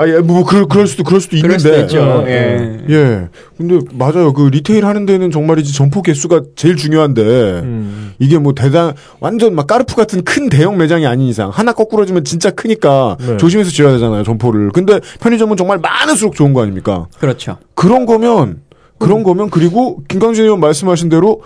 [0.00, 1.58] 아, 예, 뭐, 그럴, 그럴 수도, 그럴 수도 그럴 있는데.
[1.58, 2.24] 수도 있죠.
[2.26, 2.84] 예.
[2.88, 2.94] 예.
[2.94, 3.28] 예.
[3.58, 4.32] 근데, 맞아요.
[4.32, 8.14] 그, 리테일 하는 데는 정말이지 점포 개수가 제일 중요한데, 음.
[8.18, 12.50] 이게 뭐 대단, 완전 막 까르푸 같은 큰 대형 매장이 아닌 이상, 하나 거꾸러지면 진짜
[12.50, 13.36] 크니까, 네.
[13.36, 14.70] 조심해서 지어야 되잖아요, 점포를.
[14.70, 17.06] 근데 편의점은 정말 많을수록 좋은 거 아닙니까?
[17.18, 17.58] 그렇죠.
[17.74, 18.62] 그런 거면,
[18.96, 21.42] 그런 거면, 그리고, 김광진 의원 말씀하신 대로,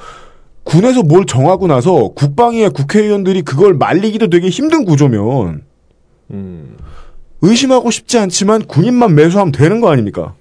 [0.62, 5.62] 군에서 뭘 정하고 나서 국방위의 국회의원들이 그걸 말리기도 되게 힘든 구조면,
[6.30, 6.76] 음.
[7.48, 10.32] 의심하고 싶지 않지만 군인만 매수하면 되는 거 아닙니까?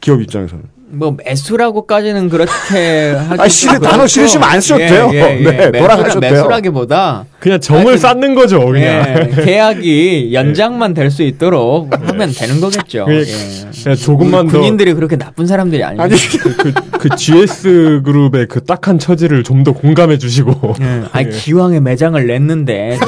[0.00, 0.64] 기업 입장에서는.
[0.94, 5.10] 뭐 매수라고까지는 그렇게 하기 아, 싫은 단어 싫으시면 안 써도 돼요.
[5.10, 6.32] 네, 돌아가셔도 돼요.
[6.32, 8.66] 매수라기보다 그냥 정을 아니, 쌓는 거죠.
[8.66, 9.30] 그냥.
[9.30, 13.06] 예, 계약이 연장만 될 수 있도록 하면 되는 거겠죠.
[13.06, 13.70] 그냥- 예.
[13.82, 16.02] 그냥 조금만 더 군인들이 그렇게 나쁜 사람들이 아니에요.
[16.02, 20.74] 아니, 그, 그 GS 그룹의 그 딱한 처지를 좀 더 공감해 주시고.
[20.82, 21.02] 예.
[21.12, 21.30] 아니 예.
[21.30, 23.06] 기왕에 매장을 냈는데 또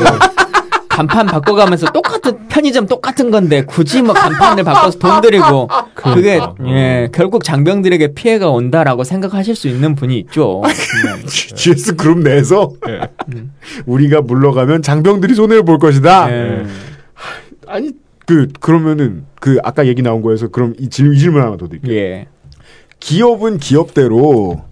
[0.95, 6.55] 간판 바꿔가면서 똑같은 편의점 똑같은 건데 굳이 뭐 간판을 바꿔서 돈 들이고 그게 그러니까.
[6.68, 10.62] 예 결국 장병들에게 피해가 온다라고 생각하실 수 있는 분이 있죠.
[10.64, 11.26] 네.
[11.26, 13.01] GS 그룹 내에서 예.
[13.86, 16.30] 우리가 물러가면 장병들이 손해를 볼 것이다.
[16.30, 16.66] 예.
[17.66, 17.90] 아니
[18.26, 21.92] 그 그러면은 그 아까 얘기 나온 거에서 그럼 이, 질, 이 질문 하나 더 드릴게요.
[21.92, 22.26] 예.
[23.01, 24.62] 기업은 기업대로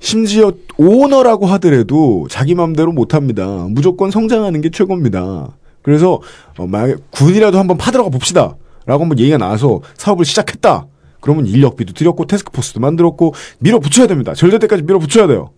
[0.00, 3.66] 심지어 오너라고 하더라도 자기 맘대로 못합니다.
[3.68, 5.56] 무조건 성장하는 게 최고입니다.
[5.82, 6.20] 그래서
[6.58, 8.56] 어, 만약에 군이라도 한번 파들어가 봅시다.
[8.86, 10.86] 라고 한번 얘기가 나와서 사업을 시작했다.
[11.20, 14.34] 그러면 인력비도 들였고 테스크포스도 만들었고 밀어붙여야 됩니다.
[14.34, 15.50] 절될 때까지 밀어붙여야 돼요.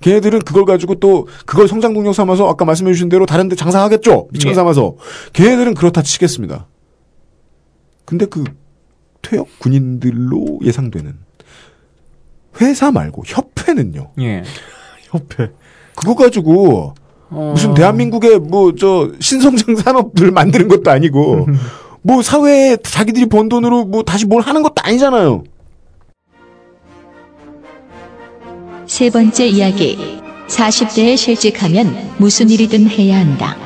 [0.00, 4.28] 걔네들은 그걸 가지고 또 그걸 성장 동력 삼아서 아까 말씀해 주신 대로 다른 데 장사하겠죠.
[4.32, 4.54] 미천 예.
[4.54, 4.96] 삼아서.
[5.32, 6.66] 걔네들은 그렇다 치겠습니다.
[8.06, 8.44] 근데 그
[9.22, 11.29] 퇴역 군인들로 예상되는
[12.60, 14.10] 회사 말고 협회는요.
[14.20, 14.42] 예.
[15.10, 15.50] 협회.
[15.96, 16.94] 그거 가지고
[17.30, 21.46] 어, 무슨 대한민국의 뭐 저 신성장 산업을 만드는 것도 아니고
[22.02, 25.44] 뭐 사회에 자기들이 번 돈으로 뭐 다시 뭘 하는 것도 아니잖아요.
[28.86, 30.20] 세 번째 이야기.
[30.48, 33.56] 40대에 실직하면 무슨 일이든 해야 한다.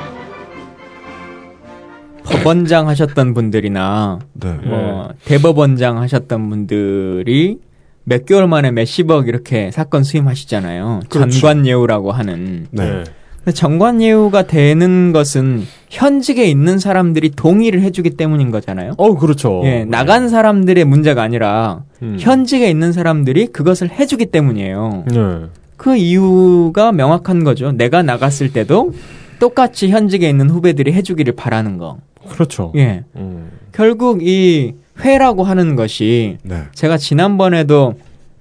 [2.23, 4.53] 법원장 하셨던 분들이나 네.
[4.65, 7.57] 뭐 대법원장 하셨던 분들이
[8.05, 11.01] 몇 개월 만에 몇십억 이렇게 사건 수임하시잖아요.
[11.09, 11.39] 그렇죠.
[11.39, 12.67] 전관예우라고 하는.
[12.71, 13.03] 네.
[13.43, 18.93] 근데 전관예우가 되는 것은 현직에 있는 사람들이 동의를 해주기 때문인 거잖아요.
[18.97, 19.61] 어, 그렇죠.
[19.65, 22.17] 예, 나간 사람들의 문제가 아니라 음.
[22.19, 25.05] 현직에 있는 사람들이 그것을 해주기 때문이에요.
[25.07, 25.45] 네.
[25.77, 27.71] 그 이유가 명확한 거죠.
[27.71, 28.93] 내가 나갔을 때도
[29.39, 31.97] 똑같이 현직에 있는 후배들이 해주기를 바라는 거.
[32.29, 32.71] 그렇죠.
[32.75, 33.03] 예.
[33.15, 33.51] 음.
[33.71, 36.63] 결국 이 회라고 하는 것이 네.
[36.73, 37.95] 제가 지난번에도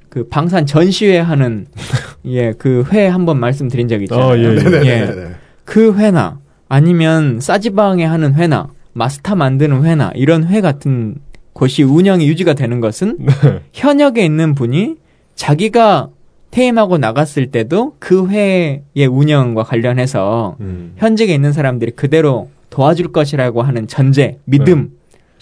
[0.08, 1.66] 그 방산 전시회 하는
[2.26, 4.26] 예, 그 회 한번 말씀드린 적이 있잖아요.
[4.28, 4.46] 아, 예, 예.
[4.46, 4.52] 예.
[4.52, 5.30] 네네네.
[5.64, 6.38] 그 회나
[6.68, 11.16] 아니면 싸지방에 하는 회나 마스터 만드는 회나 이런 회 같은
[11.52, 13.32] 곳이 운영이 유지가 되는 것은 네.
[13.72, 14.96] 현역에 있는 분이
[15.34, 16.08] 자기가
[16.52, 20.92] 퇴임하고 나갔을 때도 그 회의 운영과 관련해서 음.
[20.96, 24.90] 현직에 있는 사람들이 그대로 도와줄 것이라고 하는 전제, 믿음,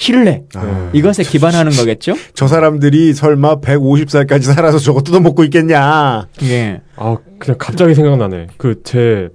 [0.06, 2.14] 신뢰 아, 이것에 기반하는 거겠죠?
[2.34, 6.26] 저 사람들이 설마 150살까지 살아서 저거 뜯어먹고 있겠냐.
[6.42, 6.80] 예.
[6.96, 8.48] 아, 그냥 갑자기 생각나네.
[8.56, 9.28] 그, 제,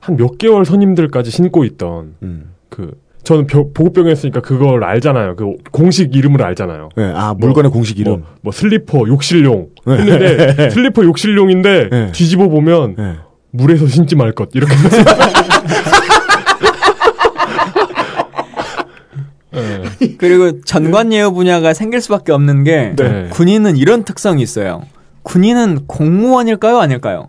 [0.00, 2.50] 한 몇 개월 선임들까지 신고 있던, 음.
[2.68, 2.90] 그,
[3.24, 5.36] 저는 벼- 보급병이었으니까 그걸 알잖아요.
[5.36, 6.90] 그 공식 이름을 알잖아요.
[6.94, 8.18] 네, 아, 물건의 공식 이름.
[8.20, 9.94] 뭐, 뭐 슬리퍼 욕실용 네.
[9.94, 12.12] 했는데 슬리퍼 욕실용인데 네.
[12.12, 13.14] 뒤집어 보면 네.
[13.52, 15.04] 물에서 신지 말 것 이렇게 써있어요.
[19.52, 19.82] 네.
[20.18, 23.28] 그리고 전관예우 분야가 생길 수밖에 없는 게 네.
[23.30, 24.82] 군인은 이런 특성이 있어요.
[25.22, 27.28] 군인은 공무원일까요, 아닐까요?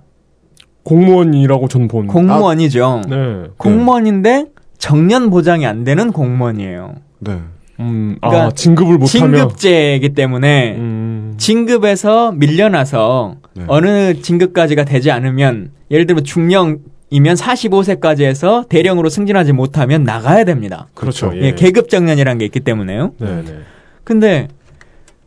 [0.84, 2.07] 공무원이라고 전 본.
[2.07, 3.01] 공무원이죠.
[3.09, 3.43] 네.
[3.57, 4.47] 공무원인데
[4.78, 6.95] 정년 보장이 안 되는 공무원이에요.
[7.19, 7.39] 네.
[7.80, 9.07] 음, 아, 그러니까 진급을 못하면.
[9.07, 13.63] 진급제이기 때문에 음, 진급에서 밀려나서 네.
[13.67, 16.80] 어느 진급까지가 되지 않으면 예를 들면 중령
[17.14, 20.88] 이면 45세까지 해서 대령으로 승진하지 못하면 나가야 됩니다.
[20.95, 21.32] 그렇죠.
[21.36, 23.11] 예, 계급 정년이라는 게 있기 때문에요.
[23.20, 23.57] 네, 네.
[24.03, 24.47] 근데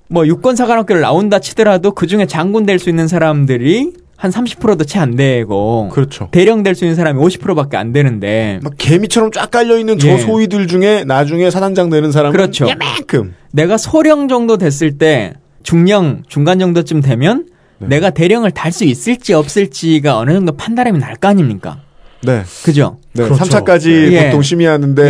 [0.09, 5.15] 뭐 육군사관학교를 나온다 치더라도 그 중에 장군 될 수 있는 사람들이 한 30%도 채 안
[5.15, 6.29] 되고 그렇죠.
[6.33, 10.19] 대령 될 수 있는 사람이 50%밖에 안 되는데 막 개미처럼 쫙 깔려 있는 저 예.
[10.19, 12.67] 소위들 중에 나중에 사단장 되는 사람은 그렇죠.
[12.69, 13.35] 야만큼.
[13.53, 17.47] 내가 소령 정도 됐을 때 중령 중간 정도쯤 되면
[17.79, 17.89] 네.
[17.89, 21.81] 내가 대령을 달 수 있을지 없을지가 어느 정도 판단이 날 거 아닙니까?
[22.23, 22.43] 네.
[22.65, 22.99] 그죠?
[23.13, 23.25] 네.
[23.25, 23.45] 그렇죠.
[23.45, 24.25] 3차까지 예.
[24.27, 25.03] 보통 심의하는데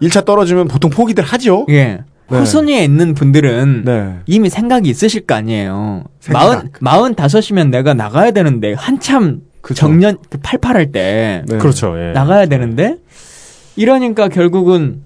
[0.00, 0.06] 예.
[0.06, 1.66] 1차 떨어지면 보통 포기들 하죠.
[1.68, 2.00] 예.
[2.28, 2.38] 네.
[2.38, 4.16] 후순위에 있는 분들은 네.
[4.26, 6.04] 이미 생각이 있으실 거 아니에요.
[6.30, 9.80] 마흔 마흔 다섯이면 내가 나가야 되는데 한참 그죠.
[9.80, 11.58] 정년 그 팔팔할 때 네.
[11.58, 11.94] 그렇죠.
[11.98, 12.12] 예.
[12.12, 12.96] 나가야 되는데
[13.76, 15.02] 이러니까 결국은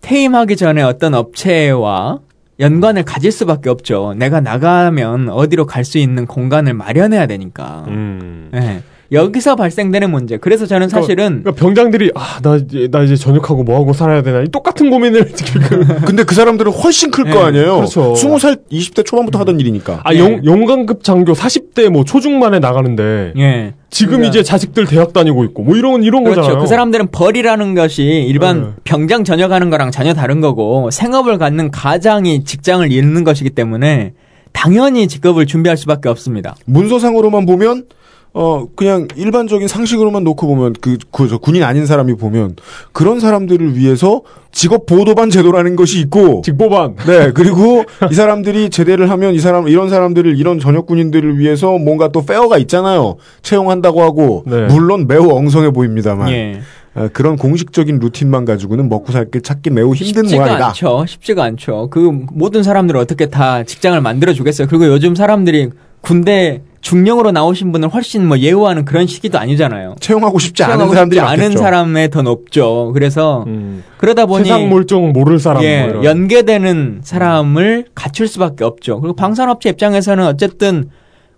[0.00, 2.20] 퇴임하기 전에 어떤 업체와
[2.60, 4.14] 연관을 가질 수밖에 없죠.
[4.16, 7.84] 내가 나가면 어디로 갈 수 있는 공간을 마련해야 되니까.
[7.88, 8.50] 음.
[8.54, 8.82] 예.
[9.12, 10.36] 여기서 발생되는 문제.
[10.36, 14.40] 그래서 저는 사실은 그러니까 병장들이 아, 나 이제 나 이제 전역하고 뭐 하고 살아야 되나
[14.42, 15.62] 이 똑같은 고민을 지금
[16.06, 17.76] 근데 그 사람들은 훨씬 클거 네, 아니에요.
[17.76, 18.12] 그렇죠.
[18.14, 20.00] 20살, 20대 초반부터 하던 일이니까.
[20.04, 20.18] 아, 네.
[20.20, 23.74] 영, 영광급 장교 40대 뭐 초중반에 나가는데 예.
[23.90, 26.42] 지금 그러니까- 이제 자식들 대학 다니고 있고 뭐 이런 이런 그렇죠.
[26.42, 26.60] 거잖아요.
[26.62, 28.66] 그 사람들은 벌이라는 것이 일반 네.
[28.84, 34.12] 병장 전역하는 거랑 전혀 다른 거고 생업을 갖는 가장이 직장을 잃는 것이기 때문에
[34.52, 36.54] 당연히 직업을 준비할 수밖에 없습니다.
[36.66, 37.84] 문서상으로만 보면
[38.32, 42.54] 어 그냥 일반적인 상식으로만 놓고 보면 그, 그, 저 군인 아닌 사람이 보면
[42.92, 44.22] 그런 사람들을 위해서
[44.52, 49.90] 직업 보도반 제도라는 것이 있고 직보반 네 그리고 이 사람들이 제대를 하면 이 사람 이런
[49.90, 54.66] 사람들을 이런 전역 군인들을 위해서 뭔가 또 페어가 있잖아요 채용한다고 하고 네.
[54.66, 56.60] 물론 매우 엉성해 보입니다만 예.
[56.94, 60.68] 어, 그런 공식적인 루틴만 가지고는 먹고 살 길 찾기 매우 힘든 쉽지가 모양이다.
[60.68, 61.04] 않죠.
[61.06, 61.88] 쉽지가 않죠.
[61.90, 61.98] 그
[62.32, 64.66] 모든 사람들을 어떻게 다 직장을 만들어 주겠어요.
[64.68, 65.70] 그리고 요즘 사람들이
[66.00, 69.96] 군대 중령으로 나오신 분을 훨씬 뭐 예우하는 그런 시기도 아니잖아요.
[70.00, 71.56] 채용하고 싶지 않은 채용하고 사람들이 싶지 않은.
[71.56, 72.90] 사람에 더 높죠.
[72.94, 73.84] 그래서 음.
[73.98, 76.04] 그러다 보니 세상 몰종 모를 사람 예, 뭐.
[76.04, 79.00] 연계되는 사람을 갖출 수밖에 없죠.
[79.00, 80.88] 그리고 방산업체 입장에서는 어쨌든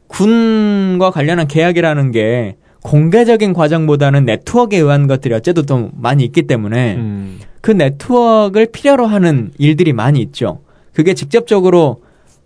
[0.06, 7.40] 군과 관련한 계약이라는 게 공개적인 과정보다는 네트워크에 의한 것들이 어쨌든 좀 많이 있기 때문에 음.
[7.60, 10.60] 그 네트워크를 필요로 하는 일들이 많이 있죠.
[10.92, 12.02] 그게 직접적으로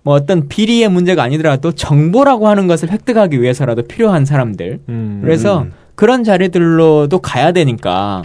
[0.07, 4.79] 뭐 어떤 비리의 문제가 아니더라도 정보라고 하는 것을 획득하기 위해서라도 필요한 사람들.
[4.89, 5.19] 음.
[5.21, 8.23] 그래서 그런 자리들로도 가야 되니까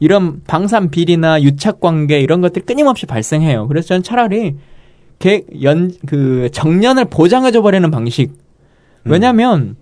[0.00, 3.68] 이런 방산 비리나 유착 관계 이런 것들이 끊임없이 발생해요.
[3.68, 4.56] 그래서 저는 차라리
[5.18, 8.32] 개- 연, 그 정년을 보장해줘 버리는 방식.
[9.04, 9.76] 왜냐면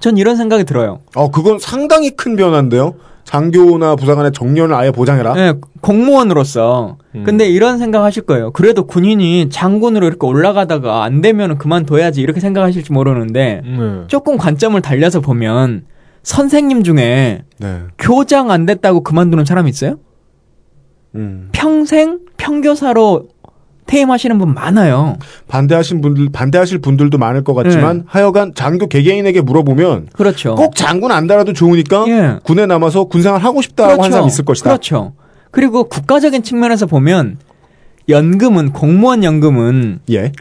[0.00, 1.02] 전 이런 생각이 들어요.
[1.14, 2.96] 어 그건 상당히 큰 변화인데요.
[3.28, 5.34] 장교나 부사관의 정년을 아예 보장해라.
[5.36, 6.96] 예, 공무원으로서.
[7.14, 7.24] 음.
[7.24, 8.52] 근데 이런 생각 하실 거예요.
[8.52, 14.04] 그래도 군인이 장군으로 이렇게 올라가다가 안 되면 그만둬야지 이렇게 생각하실지 모르는데 네.
[14.06, 15.84] 조금 관점을 달려서 보면
[16.22, 17.82] 선생님 중에 네.
[17.98, 19.98] 교장 안 됐다고 그만두는 사람 있어요?
[21.14, 21.50] 음.
[21.52, 23.28] 평생 평교사로
[23.88, 25.16] 퇴임하시는 분 많아요.
[25.48, 30.54] 반대하신 분들 반대하실 분들도 많을 것 같지만 하여간 장교 개개인에게 물어보면 그렇죠.
[30.54, 32.38] 꼭 장군 안 달아도 좋으니까 예.
[32.44, 34.68] 군에 남아서 군생활 하고 싶다고 한 사람 있을 것이다.
[34.70, 35.14] 그렇죠.
[35.50, 37.38] 그리고 국가적인 측면에서 보면
[38.10, 40.32] 연금은 공무원 연금은 예.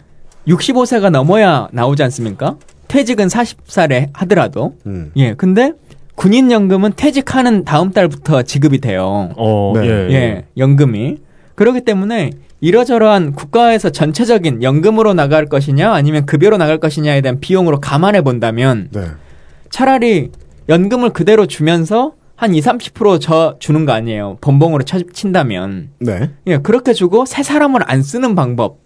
[0.47, 2.57] 65세가 넘어야 나오지 않습니까?
[2.89, 4.75] 퇴직은 40살에 하더라도.
[4.85, 5.11] 음.
[5.15, 5.33] 예.
[5.33, 5.71] 근데
[6.15, 9.29] 군인 연금은 퇴직하는 다음 달부터 지급이 돼요.
[9.37, 9.87] 어, 네.
[9.87, 10.11] 예.
[10.11, 11.17] 예, 연금이.
[11.55, 18.21] 그렇기 때문에 이러저러한 국가에서 전체적인 연금으로 나갈 것이냐 아니면 급여로 나갈 것이냐에 대한 비용으로 감안해
[18.21, 19.01] 본다면 네.
[19.69, 20.31] 차라리
[20.69, 24.37] 연금을 그대로 주면서 한 2, 30%저 주는 거 아니에요.
[24.41, 25.89] 번봉으로 쳐- 친다면.
[25.99, 26.29] 네.
[26.45, 28.79] 예, 그렇게 주고 새 사람을 안 쓰는 방법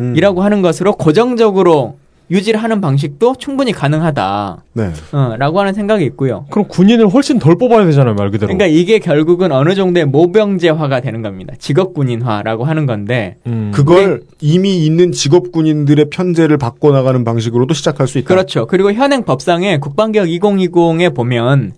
[0.00, 0.44] 이라고 음.
[0.44, 1.98] 하는 것으로 고정적으로
[2.30, 4.62] 유지를 하는 방식도 충분히 가능하다.
[4.74, 4.90] 네.
[5.12, 6.46] 어, 라고 하는 생각이 있고요.
[6.50, 8.48] 그럼 군인을 훨씬 덜 뽑아야 되잖아요, 말 그대로.
[8.48, 11.54] 그러니까 이게 결국은 어느 정도의 모병제화가 되는 겁니다.
[11.58, 13.70] 직업군인화라고 하는 건데 음.
[13.74, 18.28] 그걸 이미 있는 직업 군인들의 편제를 바꿔 나가는 방식으로도 시작할 수 있다.
[18.28, 18.66] 그렇죠.
[18.66, 21.72] 그리고 현행 법상에 국방개혁 2020에 보면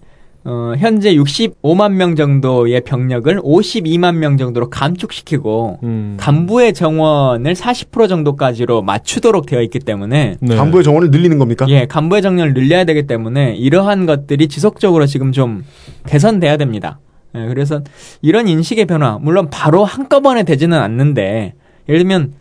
[0.44, 6.16] 어, 현재 65만 명 정도의 병력을 52만 명 정도로 감축시키고 음.
[6.18, 10.56] 간부의 정원을 40% 정도까지로 맞추도록 되어 있기 때문에 네.
[10.56, 11.66] 간부의 정원을 늘리는 겁니까?
[11.68, 15.64] 예, 간부의 정렬을 늘려야 되기 때문에 이러한 것들이 지속적으로 지금 좀
[16.06, 17.00] 개선돼야 됩니다.
[17.34, 17.82] 예, 그래서
[18.22, 21.54] 이런 인식의 변화, 물론 바로 한꺼번에 되지는 않는데,
[21.88, 22.32] 예를 들면,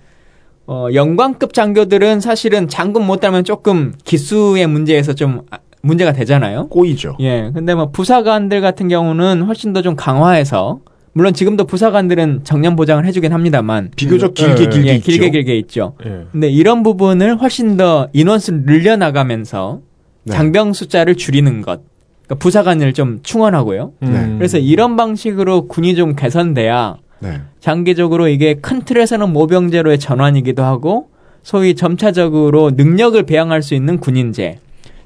[0.68, 6.68] 어, 영광급 장교들은 사실은 장군 못 달면 조금 기수의 문제에서 좀 아, 문제가 되잖아요.
[6.68, 7.16] 꼬이죠.
[7.22, 10.80] 예, 근데 뭐 부사관들 같은 경우는 훨씬 더 좀 강화해서,
[11.14, 15.06] 물론 지금도 부사관들은 정년 보장을 해주긴 합니다만, 비교적 길게 예, 길게 예, 있죠.
[15.12, 15.94] 길게 길게 있죠.
[16.06, 16.26] 예.
[16.32, 19.80] 근데 이런 부분을 훨씬 더 인원수를 늘려나가면서
[20.24, 20.34] 네.
[20.34, 21.82] 장병 숫자를 줄이는 것.
[22.26, 23.94] 그러니까 부사관을 좀 충원하고요.
[24.04, 24.36] 음.
[24.38, 27.42] 그래서 이런 방식으로 군이 좀 개선돼야 네.
[27.60, 31.08] 장기적으로 이게 큰 틀에서는 모병제로의 전환이기도 하고
[31.42, 34.60] 소위 점차적으로 능력을 배양할 수 있는 군인제.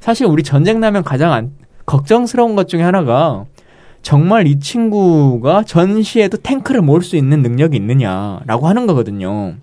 [0.03, 1.51] 사실 우리 전쟁 나면 가장 안-
[1.85, 3.45] 걱정스러운 것 중에 하나가
[4.01, 9.53] 정말 이 친구가 전시에도 탱크를 몰수 있는 능력이 있느냐라고 하는 거거든요.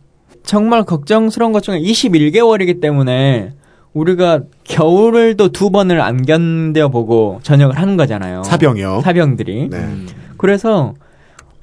[0.42, 3.52] 정말 걱정스러운 것 중에 21개월이기 때문에
[3.92, 8.42] 우리가 겨울을도 두 번을 안 견뎌보고 전역을 하는 거잖아요.
[8.44, 9.02] 사병이요.
[9.04, 9.68] 사병들이.
[9.68, 9.88] 네.
[10.38, 10.94] 그래서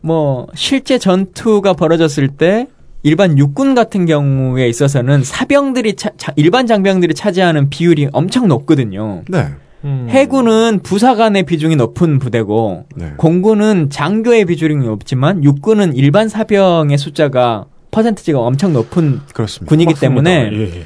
[0.01, 2.67] 뭐 실제 전투가 벌어졌을 때
[3.04, 9.22] 일반 육군 같은 경우에 있어서는 사병들이 차- 자- 일반 장병들이 차지하는 비율이 엄청 높거든요.
[9.30, 9.48] 네.
[9.86, 10.08] 음.
[10.10, 13.12] 해군은 부사관의 비중이 높은 부대고 네.
[13.18, 19.70] 공군은 장교의 비중이 높지만 육군은 일반 사병의 숫자가 퍼센트지가 엄청 높은 그렇습니다.
[19.70, 20.00] 군이기 맞습니다.
[20.32, 20.84] 때문에 예, 예.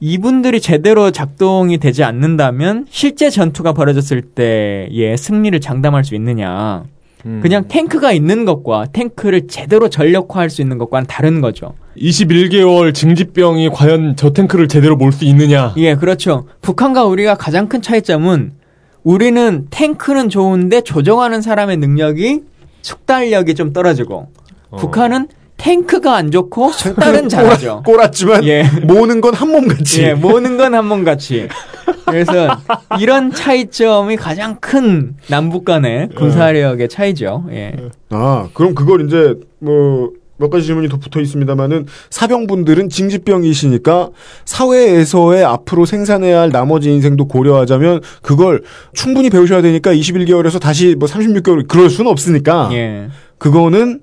[0.00, 6.84] 이분들이 제대로 작동이 되지 않는다면 실제 전투가 벌어졌을 때의 승리를 장담할 수 있느냐.
[7.26, 7.40] 음.
[7.42, 11.74] 그냥 탱크가 있는 것과 탱크를 제대로 전력화할 수 있는 것과는 다른 거죠.
[11.96, 15.72] 21개월 징집병이 과연 저 탱크를 제대로 몰 수 있느냐.
[15.76, 16.46] 예, 그렇죠.
[16.60, 18.52] 북한과 우리가 가장 큰 차이점은
[19.04, 22.42] 우리는 탱크는 좋은데 조정하는 사람의 능력이
[22.82, 24.28] 숙달력이 좀 떨어지고
[24.70, 24.76] 어.
[24.76, 27.82] 북한은 탱크가 안 좋고 숙달은 잘하죠.
[27.84, 28.64] 꼬랐지만 예.
[28.82, 30.02] 모는 건 한 몸같이.
[30.02, 31.48] 예, 모는 건한번 같이.
[32.06, 32.48] 그래서
[33.00, 37.44] 이런 차이점이 가장 큰 남북 간의 군사력의 차이죠.
[37.50, 37.72] 예.
[38.10, 44.10] 아, 그럼 그걸 이제 뭐 몇 가지 질문이 더 붙어 있습니다만은 사병분들은 징집병이시니까
[44.44, 51.68] 사회에서의 앞으로 생산해야 할 나머지 인생도 고려하자면 그걸 충분히 배우셔야 되니까 21개월에서 다시 뭐 36개월
[51.68, 53.08] 그럴 수는 없으니까 예.
[53.38, 54.00] 그거는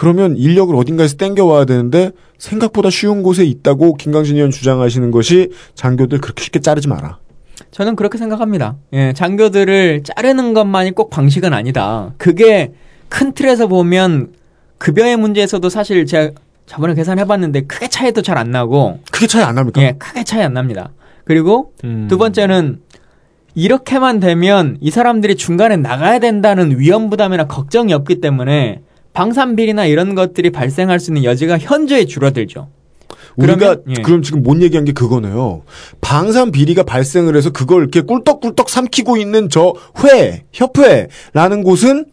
[0.00, 6.42] 그러면 인력을 어딘가에서 땡겨와야 되는데 생각보다 쉬운 곳에 있다고 김강진 의원 주장하시는 것이 장교들 그렇게
[6.42, 7.18] 쉽게 자르지 마라.
[7.70, 8.76] 저는 그렇게 생각합니다.
[8.94, 12.14] 예, 장교들을 자르는 것만이 꼭 방식은 아니다.
[12.16, 12.72] 그게
[13.10, 14.32] 큰 틀에서 보면
[14.78, 16.30] 급여의 문제에서도 사실 제가
[16.64, 19.82] 저번에 계산해봤는데 크게 차이도 잘 안 나고, 크게 차이 안 납니까?
[19.82, 20.92] 예, 크게 차이 안 납니다.
[21.24, 22.06] 그리고 음.
[22.08, 22.80] 두 번째는
[23.54, 28.80] 이렇게만 되면 이 사람들이 중간에 나가야 된다는 위험 부담이나 걱정이 없기 때문에
[29.12, 32.68] 방산 비리나 이런 것들이 발생할 수 있는 여지가 현저히 줄어들죠.
[33.36, 34.02] 우리가 그러면, 예.
[34.02, 35.62] 그럼 지금 못 얘기한 게 그거네요.
[36.00, 42.06] 방산 비리가 발생을 해서 그걸 이렇게 꿀떡꿀떡 삼키고 있는 저 회, 협회라는 곳은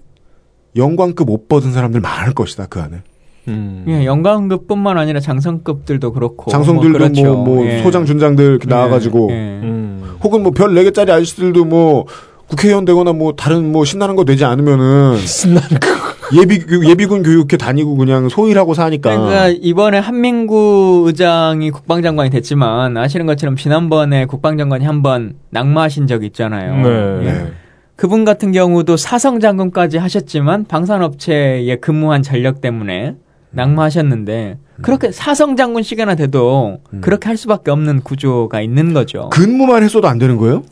[0.76, 3.02] 영광급 못 받은 사람들 많을 것이다 그 안에.
[3.48, 3.86] 음.
[3.88, 7.36] 예, 영광급뿐만 아니라 장성급들도 그렇고 장성들도 뭐, 그렇죠.
[7.36, 7.82] 뭐 예.
[7.82, 9.36] 소장 준장들 이렇게 예, 나와가지고 예.
[9.36, 10.18] 음.
[10.22, 12.06] 혹은 뭐 별 4개짜리 아저씨들도 뭐
[12.48, 15.88] 국회의원 되거나 뭐 다른 뭐 신나는 거 되지 않으면은 신나는 거.
[16.36, 23.56] 예비 예비군 교육회 다니고 그냥 소일하고 사니까 그러니까 이번에 한민구 의장이 국방장관이 됐지만 아시는 것처럼
[23.56, 26.76] 지난번에 국방장관이 한번 낙마하신 적이 있잖아요.
[26.82, 27.28] 네.
[27.28, 27.32] 예.
[27.32, 27.52] 네.
[27.96, 33.16] 그분 같은 경우도 사성 장군까지 하셨지만 방산업체에 근무한 전력 때문에
[33.52, 39.30] 낙마하셨는데 그렇게 사성 장군 시기나 돼도 그렇게 할 수밖에 없는 구조가 있는 거죠.
[39.32, 40.64] 근무만 했어도 안 되는 거예요?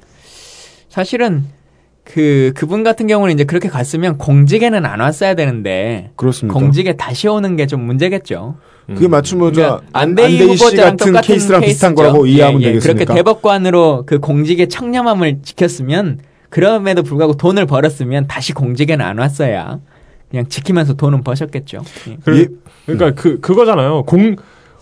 [0.89, 1.45] 사실은
[2.05, 6.57] 그 그분 같은 경우는 이제 그렇게 갔으면 공직에는 안 왔어야 되는데 그렇습니다.
[6.57, 8.55] 공직에 다시 오는 게 좀 문제겠죠.
[8.87, 11.95] 그게 마침 뭐저 그러니까 안대희, 씨 후보자랑 같은 똑같은 케이스랑 비슷한 케이스죠.
[11.95, 12.69] 거라고 이해하면 예, 예.
[12.73, 13.05] 되겠습니까?
[13.05, 19.79] 그렇게 대법관으로 그 공직의 청렴함을 지켰으면 그럼에도 불구하고 돈을 벌었으면 다시 공직에는 안 왔어야
[20.29, 21.81] 그냥 지키면서 돈은 버셨겠죠.
[22.09, 22.17] 예.
[22.23, 22.47] 그래, 예.
[22.85, 24.03] 그러니까 그 그거잖아요.
[24.03, 24.35] 공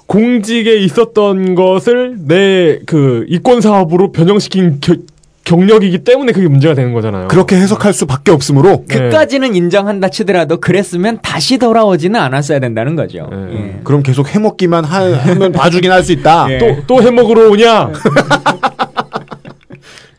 [0.07, 4.97] 공직에 있었던 것을 내 그 이권 사업으로 변형시킨 겨-
[5.45, 7.27] 경력이기 때문에 그게 문제가 되는 거잖아요.
[7.27, 8.95] 그렇게 해석할 수밖에 없으므로 네.
[8.97, 13.27] 그까지는 인정한다 치더라도 그랬으면 다시 돌아오지는 않았어야 된다는 거죠.
[13.31, 13.53] 네.
[13.53, 13.79] 예.
[13.83, 15.01] 그럼 계속 해먹기만 하,
[15.35, 16.47] 면 봐주긴 할 수 있다.
[16.49, 16.57] 예.
[16.57, 17.91] 또또 해먹으러 오냐?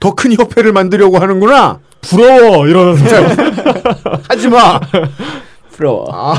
[0.01, 1.79] 더 큰 협회를 만들려고 하는구나.
[2.03, 3.17] 부러워 이러면서
[4.29, 4.79] 하지 마.
[5.73, 6.07] 부러워.
[6.13, 6.35] 아,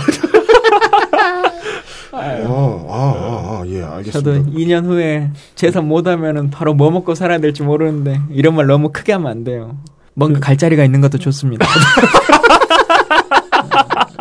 [2.17, 4.11] 아, 아, 아, 예, 알겠습니다.
[4.11, 9.13] 저도 2년 후에 재산 못하면은 바로 뭐 먹고 살아야 될지 모르는데 이런 말 너무 크게
[9.13, 9.77] 하면 안 돼요.
[10.13, 11.65] 뭔가 갈 자리가 있는 것도 좋습니다.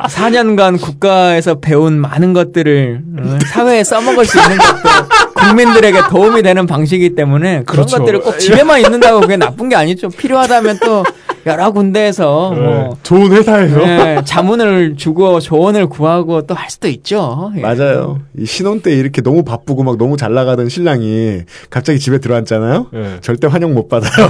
[0.08, 7.14] 4년간 국가에서 배운 많은 것들을 어, 사회에 써먹을 수 있는 것도 국민들에게 도움이 되는 방식이기
[7.14, 7.98] 때문에 그런 그렇죠.
[7.98, 10.08] 것들을 꼭 집에만 있는다고 그게 나쁜 게 아니죠.
[10.08, 11.04] 필요하다면 또
[11.46, 17.52] 여러 군데에서 네, 뭐 좋은 회사에서 예, 자문을 주고 조언을 구하고 또 할 수도 있죠.
[17.56, 17.60] 예.
[17.60, 18.20] 맞아요.
[18.38, 22.86] 이 신혼 때 이렇게 너무 바쁘고 막 너무 잘 나가던 신랑이 갑자기 집에 들어왔잖아요.
[22.94, 23.16] 예.
[23.20, 24.28] 절대 환영 못 받아요.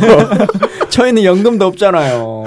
[0.91, 2.45] 저희는 연금도 없잖아요.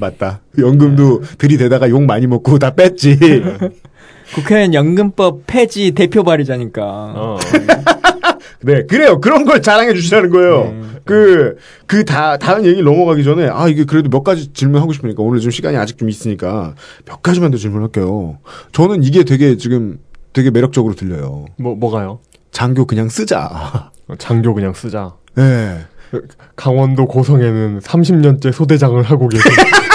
[0.00, 0.40] 맞다.
[0.58, 3.18] 연금도 들이대다가 욕 많이 먹고 다 뺐지.
[4.34, 6.82] 국회의원 연금법 폐지 대표 발의자니까.
[6.82, 7.38] 어.
[8.62, 9.20] 네, 그래요.
[9.20, 10.64] 그런 걸 자랑해 주시라는 거예요.
[10.64, 10.82] 네.
[11.04, 15.40] 그, 그 다, 다른 얘기 넘어가기 전에, 아, 이게 그래도 몇 가지 질문하고 싶으니까, 오늘
[15.40, 16.74] 좀 시간이 아직 좀 있으니까,
[17.06, 18.38] 몇 가지만 더 질문할게요.
[18.72, 19.98] 저는 이게 되게 지금
[20.32, 21.46] 되게 매력적으로 들려요.
[21.56, 22.20] 뭐 뭐가요?
[22.52, 23.90] 장교 그냥 쓰자.
[24.18, 25.14] 장교 그냥 쓰자.
[25.34, 25.78] 네.
[26.56, 29.50] 강원도 고성에는 30년째 소대장을 하고 계신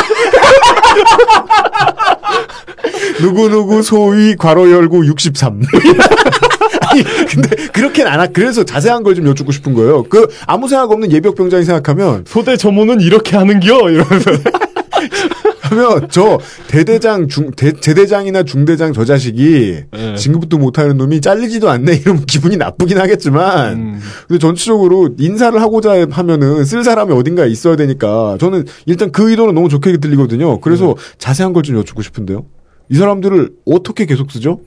[3.21, 5.61] 누구누구 소위 괄호 열고 63.
[6.91, 10.03] 아니, 근데 그렇게는 안 하, 그래서 자세한 걸 좀 여쭙고 싶은 거예요.
[10.03, 14.31] 그, 아무 생각 없는 예비역 병장이 생각하면, 소대 전문은 이렇게 하는겨 이러면서
[15.61, 16.37] 하면 저
[16.67, 20.15] 대대장 중 대, 제대장이나 중대장 저 자식이 네.
[20.15, 23.99] 진급도 못하는 놈이 잘리지도 않네 이러면 기분이 나쁘긴 하겠지만 음.
[24.27, 29.67] 근데 전체적으로 인사를 하고자 하면은 쓸 사람이 어딘가에 있어야 되니까 저는 일단 그 의도는 너무
[29.69, 30.59] 좋게 들리거든요.
[30.61, 32.45] 그래서 자세한 걸 좀 여쭙고 싶은데요.
[32.89, 34.59] 이 사람들을 어떻게 계속 쓰죠?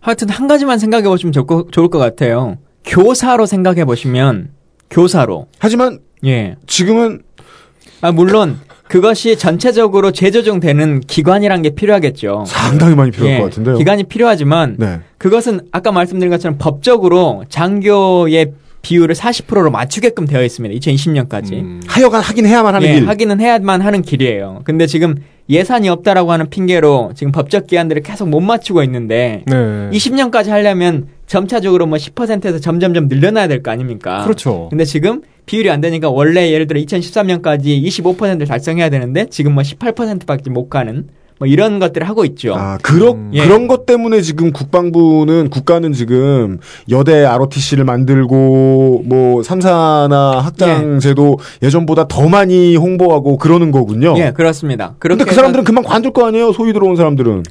[0.00, 2.58] 하여튼 한 가지만 생각해 보시면 좋을 것- 좋을 것 같아요.
[2.84, 4.50] 교사로 생각해 보시면
[4.90, 5.46] 교사로.
[5.58, 6.56] 하지만 예.
[6.66, 7.22] 지금은
[8.02, 12.44] 아 물론 그것이 전체적으로 재조정되는 기관이란 게 필요하겠죠.
[12.46, 13.78] 상당히 많이 필요할 예, 것 같은데요.
[13.78, 15.00] 기관이 필요하지만 네.
[15.16, 18.52] 그것은 아까 말씀드린 것처럼 법적으로 장교의
[18.82, 20.74] 비율을 40%로 맞추게끔 되어 있습니다.
[20.78, 21.52] 2020년까지.
[21.54, 21.80] 음.
[21.86, 23.08] 하여간 하긴 해야만 하는 예, 일.
[23.08, 24.60] 하기는 해야만 하는 길이에요.
[24.64, 25.14] 근데 지금
[25.48, 29.90] 예산이 없다라고 하는 핑계로 지금 법적 기한들을 계속 못 맞추고 있는데 네.
[29.92, 34.24] 20년까지 하려면 점차적으로 뭐 10%에서 점점점 늘려놔야 될 거 아닙니까?
[34.24, 34.68] 그렇죠.
[34.70, 40.48] 근데 지금 비율이 안 되니까 원래 예를 들어 2013년까지 25%를 달성해야 되는데 지금 뭐 18%밖에
[40.50, 42.54] 못 가는 뭐 이런 것들을 하고 있죠.
[42.54, 43.30] 아, 그러, 음.
[43.34, 43.44] 예.
[43.44, 46.58] 그런 것 때문에 지금 국방부는, 국가는 지금
[46.90, 51.70] 여대 ROTC를 만들고, 뭐, 삼사나 학장제도 예.
[51.70, 54.14] 전보다 더 많이 홍보하고 그러는 거군요.
[54.18, 54.94] 예, 그렇습니다.
[54.98, 56.52] 그렇게 그 사람들은 금방 관둘 거 아니에요?
[56.52, 57.42] 소위 들어온 사람들은.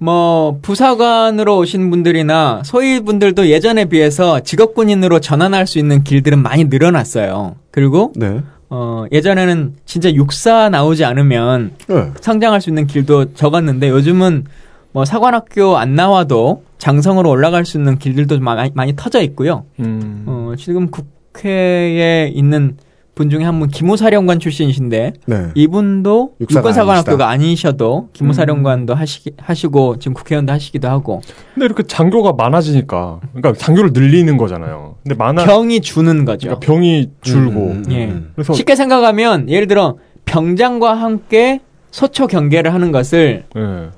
[0.00, 7.56] 뭐 부사관으로 오신 분들이나 소위 분들도 예전에 비해서 직업군인으로 전환할 수 있는 길들은 많이 늘어났어요.
[7.72, 8.42] 그리고 네.
[8.70, 12.12] 어 예전에는 진짜 육사 나오지 않으면 네.
[12.20, 14.44] 성장할 수 있는 길도 적었는데 요즘은
[14.92, 19.64] 뭐 사관학교 안 나와도 장성으로 올라갈 수 있는 길들도 많이, 많이 터져 있고요.
[19.80, 20.24] 음.
[20.26, 22.76] 어 지금 국회에 있는
[23.18, 25.48] 분 중에 한 분 기무사령관 출신이신데 네.
[25.56, 31.20] 이분도 육군사관학교가 아니셔도 기무사령관도 하시, 하시고 지금 국회의원도 하시기도 하고
[31.54, 34.94] 근데 이렇게 장교가 많아지니까 그러니까 장교를 늘리는 거잖아요.
[35.02, 36.46] 근데 많아 병이 주는 거죠.
[36.48, 38.04] 그러니까 병이 줄고 음, 음, 예.
[38.06, 38.30] 음.
[38.36, 41.60] 그래서 쉽게 생각하면 예를 들어 병장과 함께
[41.90, 43.88] 소초 경계를 하는 것을 예.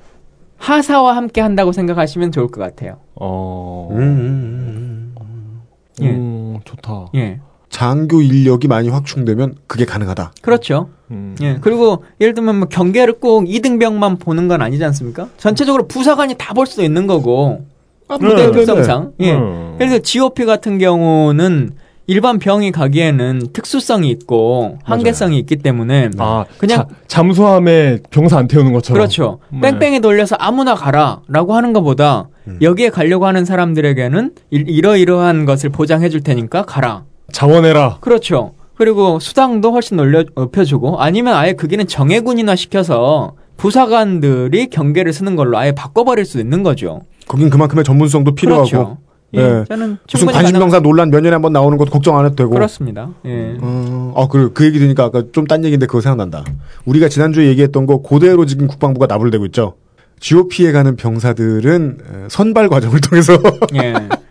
[0.57, 2.97] 하사와 함께 한다고 생각하시면 좋을 것 같아요.
[3.15, 3.89] 어.
[3.91, 5.61] 음, 음, 음.
[6.01, 6.09] 예.
[6.09, 7.05] 음, 좋다.
[7.15, 7.39] 예.
[7.71, 10.33] 장교 인력이 많이 확충되면 그게 가능하다.
[10.41, 10.89] 그렇죠.
[11.09, 11.35] 음.
[11.41, 11.57] 예.
[11.61, 15.27] 그리고 예를 들면 뭐 경계를 꼭 2등병만 보는 건 아니지 않습니까?
[15.37, 17.65] 전체적으로 부사관이 다 볼 수도 있는 거고.
[18.09, 19.13] 아, 네, 무대 네, 특성상.
[19.21, 19.33] 예.
[19.33, 19.75] 음.
[19.77, 21.71] 그래서 GOP 같은 경우는
[22.07, 28.73] 일반 병이 가기에는 특수성이 있고 한계성이 있기 때문에 아, 그냥 자- 잠수함에 병사 안 태우는
[28.73, 28.99] 것처럼.
[28.99, 29.39] 그렇죠.
[29.49, 29.61] 네.
[29.61, 32.59] 뺑뺑이 돌려서 아무나 가라라고 하는 것보다 음.
[32.61, 37.05] 여기에 가려고 하는 사람들에게는 이- 이러이러한 것을 보장해 줄 테니까 가라.
[37.31, 37.97] 자원해라.
[38.01, 38.53] 그렇죠.
[38.75, 45.71] 그리고 수당도 훨씬 올려 높여주고 아니면 아예 그기는 정예군이나 시켜서 부사관들이 경계를 쓰는 걸로 아예
[45.71, 47.01] 바꿔버릴 수 있는 거죠.
[47.27, 48.67] 거긴 그만큼의 전문성도 필요하고.
[48.67, 48.97] 그렇죠.
[49.33, 49.63] 예, 네.
[49.69, 52.49] 저는 무슨 충분히 관심병사 논란 몇 년에 한 번 나오는 것도 걱정 안 해도 되고.
[52.49, 53.09] 가능- 그렇습니다.
[53.25, 53.55] 예.
[53.61, 56.43] 어, 아, 그리고 그 얘기 들으니까 아까 좀 딴 얘기인데 그거 생각난다.
[56.85, 59.75] 우리가 지난주에 얘기했던 거 그대로 지금 국방부가 나불대고 있죠.
[60.19, 63.33] GOP에 가는 병사들은 에, 선발 과정을 통해서
[63.75, 63.93] 예.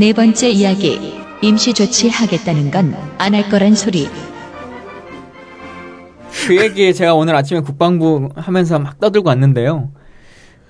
[0.00, 1.20] 네 번째 이야기.
[1.42, 4.08] 임시 조치하겠다는 건 안 할 거란 소리.
[6.46, 9.90] 그 얘기 제가 오늘 아침에 국방부 하면서 막 떠들고 왔는데요.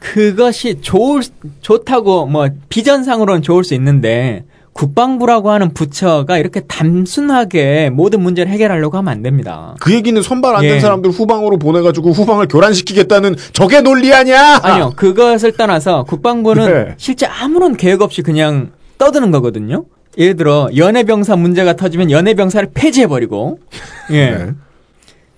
[0.01, 1.23] 그것이 좋을
[1.61, 9.13] 좋다고 뭐 비전상으로는 좋을 수 있는데 국방부라고 하는 부처가 이렇게 단순하게 모든 문제를 해결하려고 하면
[9.13, 9.77] 안 됩니다.
[9.79, 10.81] 그 얘기는 선발 안된 예.
[10.81, 14.59] 사람들 후방으로 보내가지고 후방을 교란시키겠다는 적의 논리 아니야?
[14.61, 14.93] 아니요.
[14.97, 16.95] 그것을 떠나서 국방부는 네.
[16.97, 19.87] 실제 아무런 계획 없이 그냥 떠드는 거거든요.
[20.19, 23.59] 예를 들어 연예병사 문제가 터지면 연예병사를 폐지해버리고
[24.13, 24.31] 예.
[24.31, 24.47] 네.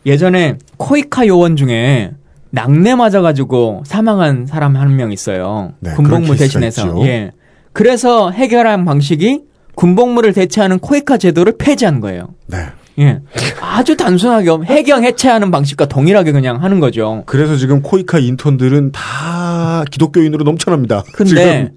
[0.05, 2.11] 예전에 코이카 요원 중에
[2.51, 5.73] 낙내 맞아가지고 사망한 사람 한 명 있어요.
[5.81, 6.83] 네, 군복무 대신해서.
[6.87, 7.07] 있죠.
[7.07, 7.31] 예.
[7.73, 9.41] 그래서 해결한 방식이
[9.75, 12.35] 군복무를 대체하는 코이카 제도를 폐지한 거예요.
[12.47, 12.59] 네.
[12.99, 13.21] 예.
[13.61, 17.23] 아주 단순하게 해경 해체하는 방식과 동일하게 그냥 하는 거죠.
[17.25, 21.05] 그래서 지금 코이카 인턴들은 다 기독교인으로 넘쳐납니다.
[21.15, 21.71] 근데 지금,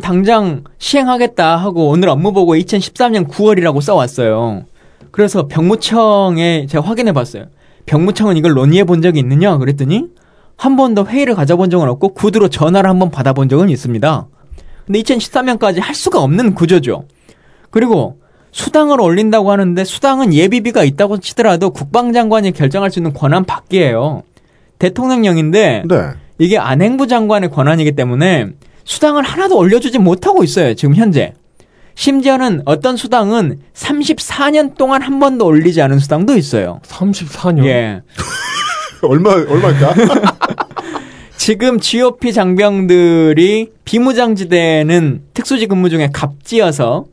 [0.00, 4.64] 당장 시행하겠다 하고 오늘 업무 보고 2013년 9월이라고 써왔어요.
[5.10, 7.46] 그래서 병무청에 제가 확인해 봤어요.
[7.86, 9.56] 병무청은 이걸 논의해 본 적이 있느냐?
[9.58, 10.06] 그랬더니
[10.56, 14.26] 한 번도 회의를 가져본 적은 없고 구두로 전화를 한 번 받아본 적은 있습니다.
[14.86, 17.04] 근데 2013년까지 할 수가 없는 구조죠.
[17.70, 18.18] 그리고
[18.52, 24.22] 수당을 올린다고 하는데 수당은 예비비가 있다고 치더라도 국방장관이 결정할 수 있는 권한 밖이에요.
[24.78, 25.96] 대통령령인데 네.
[26.38, 28.48] 이게 안행부 장관의 권한이기 때문에
[28.86, 30.74] 수당을 하나도 올려주지 못하고 있어요.
[30.74, 31.34] 지금 현재.
[31.96, 36.80] 심지어는 어떤 수당은 34년 동안 한 번도 올리지 않은 수당도 있어요.
[36.84, 37.66] 34년.
[37.66, 38.02] 예.
[39.02, 39.94] 얼마 얼마일까?
[41.36, 47.06] 지금 GOP 장병들이 비무장지대는 특수지 근무 중에 갑지어서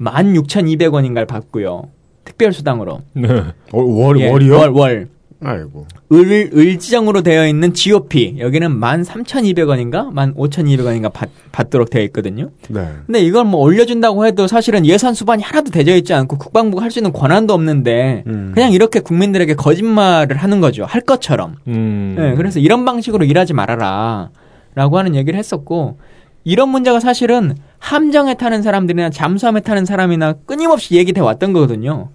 [0.00, 1.84] 16,200원인가를 받고요.
[2.24, 3.02] 특별수당으로.
[3.14, 3.28] 네.
[3.72, 4.56] 어, 월 예, 월이요?
[4.56, 5.08] 월, 월.
[5.40, 5.86] 아이고.
[6.12, 8.36] 을, 을지정으로 되어 있는 GOP.
[8.38, 10.12] 여기는 13,200원인가?
[10.12, 12.50] 15,200원인가 받, 받도록 되어 있거든요.
[12.68, 12.88] 네.
[13.06, 16.98] 근데 이걸 뭐 올려준다고 해도 사실은 예산 수반이 하나도 되져 있지 않고 국방부가 할 수
[16.98, 18.52] 있는 권한도 없는데 음.
[18.54, 20.84] 그냥 이렇게 국민들에게 거짓말을 하는 거죠.
[20.84, 21.56] 할 것처럼.
[21.68, 22.14] 음.
[22.18, 24.30] 네, 그래서 이런 방식으로 일하지 말아라.
[24.74, 25.98] 라고 하는 얘기를 했었고,
[26.44, 32.08] 이런 문제가 사실은 함정에 타는 사람들이나 잠수함에 타는 사람이나 끊임없이 얘기돼 왔던 거거든요.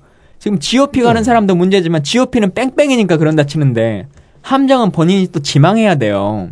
[0.44, 1.24] 지금 GOP 가는 네.
[1.24, 4.08] 사람도 문제지만 GOP는 뺑뺑이니까 그런다 치는데,
[4.42, 6.50] 함정은 본인이 또 지망해야 돼요.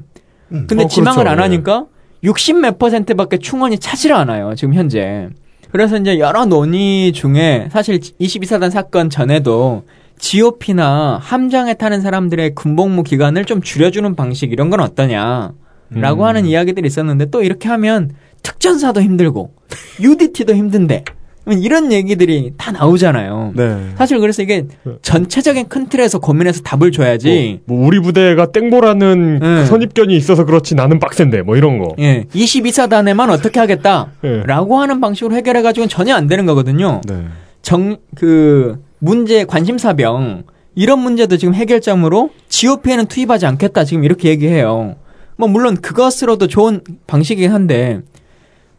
[0.54, 0.66] 음.
[0.66, 1.30] 근데 어, 지망을 그렇죠.
[1.30, 1.42] 안 예.
[1.42, 1.88] 하니까
[2.24, 4.56] 60 몇 퍼센트밖에 충원이 차지를 않아요.
[4.56, 5.28] 지금 현재.
[5.74, 9.84] 그래서 이제 여러 논의 중에 사실 22사단 사건 전에도
[10.20, 15.52] GOP나 함정에 타는 사람들의 군복무 기간을 좀 줄여주는 방식 이런 건 어떠냐라고
[15.92, 16.22] 음.
[16.22, 18.12] 하는 이야기들이 있었는데 또 이렇게 하면
[18.42, 19.54] 특전사도 힘들고
[20.00, 21.04] UDT도 힘든데
[21.48, 23.54] 이런 얘기들이 다 나오잖아요.
[23.56, 23.90] 네.
[23.98, 24.66] 사실 그래서 이게
[25.02, 27.62] 전체적인 큰 틀에서 고민해서 답을 줘야지.
[27.66, 29.60] 뭐 우리 부대가 땡보라는 음.
[29.62, 31.96] 그 선입견이 있어서 그렇지 나는 빡센데 뭐 이런 거.
[32.00, 34.12] 예, 22사단에만 어떻게 하겠다.
[34.24, 34.44] 예.
[34.46, 37.02] 라고 하는 방식으로 해결해 가지고는 전혀 안 되는 거거든요.
[37.08, 37.26] 네.
[37.62, 40.44] 정, 그, 문제, 관심사병,
[40.76, 43.84] 이런 문제도 지금 해결점으로 GOP에는 투입하지 않겠다.
[43.84, 44.96] 지금 이렇게 얘기해요.
[45.38, 48.02] 뭐, 물론 그것으로도 좋은 방식이긴 한데,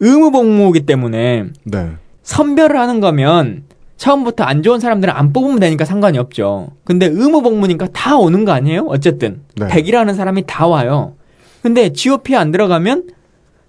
[0.00, 1.90] 의무 복무이기 때문에 네.
[2.22, 3.64] 선별을 하는 거면
[3.96, 6.70] 처음부터 안 좋은 사람들은 안 뽑으면 되니까 상관이 없죠.
[6.84, 8.86] 근데 의무 복무니까 다 오는 거 아니에요?
[8.88, 9.42] 어쨌든.
[9.56, 9.68] 네.
[9.68, 11.14] 100이라는 사람이 다 와요.
[11.62, 13.10] 근데 GOP에 안 들어가면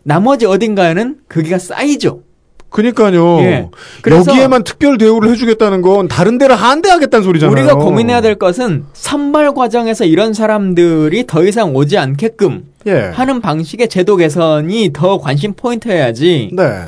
[0.01, 2.22] 나머지 어딘가에는 그게가 쌓이죠.
[2.70, 3.39] 그니까요.
[3.41, 3.70] 예.
[4.10, 7.54] 여기에만 특별 대우를 해주겠다는 건 다른 데를 한대하겠다는 소리잖아요.
[7.54, 13.12] 우리가 고민해야 될 것은 선발 과정에서 이런 사람들이 더 이상 오지 않게끔 예.
[13.14, 16.86] 하는 방식의 제도 개선이 더 관심 포인트여야지 네.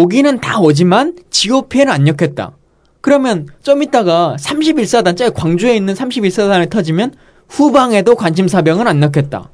[0.00, 2.52] 오기는 다 오지만 GOP에는 안 넣겠다.
[3.00, 7.12] 그러면 좀 이따가 31사단, 짜 광주에 있는 31사단에 터지면
[7.48, 9.50] 후방에도 관심사병은 안 넣겠다.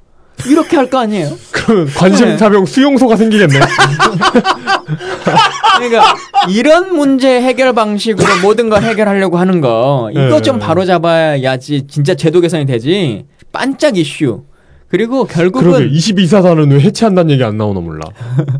[0.47, 1.31] 이렇게 할 거 아니에요?
[1.53, 3.61] 그러면 관심사병 수용소가 생기겠네.
[5.79, 6.15] 그러니까
[6.49, 10.43] 이런 문제 해결 방식으로 모든 걸 해결하려고 하는 거 이거 네.
[10.43, 13.27] 좀 바로 잡아야지 진짜 제도 개선이 되지.
[13.53, 14.43] 반짝 이슈.
[14.89, 18.01] 그리고 그러게 결국은 22사단은 왜 해체한다는 얘기 안 나오나 몰라.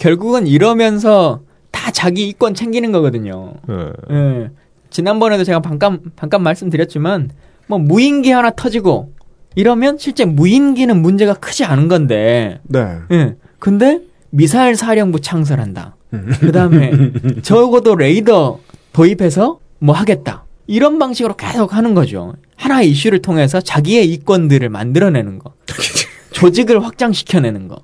[0.00, 3.52] 결국은 이러면서 다 자기 이권 챙기는 거거든요.
[3.68, 4.14] 예.
[4.14, 4.50] 예.
[4.88, 7.30] 지난번에도 제가 잠깐 잠깐 말씀드렸지만
[7.68, 9.12] 뭐 무인기 하나 터지고
[9.54, 12.96] 이러면 실제 무인기는 문제가 크지 않은 건데 네.
[13.12, 13.36] 예.
[13.58, 15.96] 근데 미사일 사령부 창설한다.
[16.40, 16.92] 그다음에
[17.42, 18.58] 적어도 레이더
[18.92, 20.44] 도입해서 뭐 하겠다.
[20.66, 22.34] 이런 방식으로 계속 하는 거죠.
[22.56, 25.52] 하나의 이슈를 통해서 자기의 이권들을 만들어내는 거.
[26.32, 27.82] 조직을 확장시켜내는 거.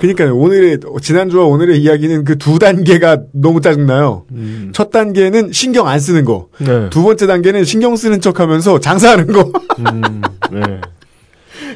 [0.00, 4.24] 그러니까 오늘의 지난주와 오늘의 이야기는 그 두 단계가 너무 짜증나요.
[4.32, 4.70] 음.
[4.74, 6.48] 첫 단계는 신경 안 쓰는 거.
[6.58, 6.88] 네.
[6.88, 9.52] 두 번째 단계는 신경 쓰는 척하면서 장사하는 거.
[9.78, 10.80] 음, 네.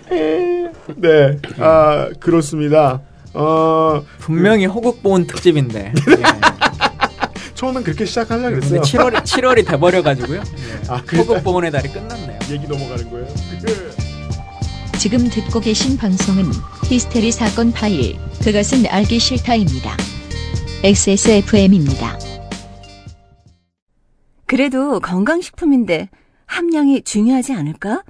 [0.97, 1.39] 네.
[1.59, 3.03] 아, 그렇습니다.
[3.35, 5.93] 어, 분명히 호국보훈 특집인데.
[6.09, 6.23] 예.
[7.55, 8.81] 처음엔 그렇게 시작하려고 근데 그랬어요.
[8.81, 10.43] 7월이 7월이 돼버려가지고요.
[10.89, 12.39] 아, 그래서 호국보훈의 달이 끝났네요.
[12.51, 13.27] 얘기 넘어가는 거예요.
[14.95, 16.45] 그, 지금 듣고 계신 방송은
[16.85, 19.97] 히스테리 사건 파일, 그것은 알기 싫다입니다.
[20.85, 22.19] XSFM입니다.
[24.47, 26.09] 그래도 건강식품인데
[26.47, 28.03] 함량이 중요하지 않을까?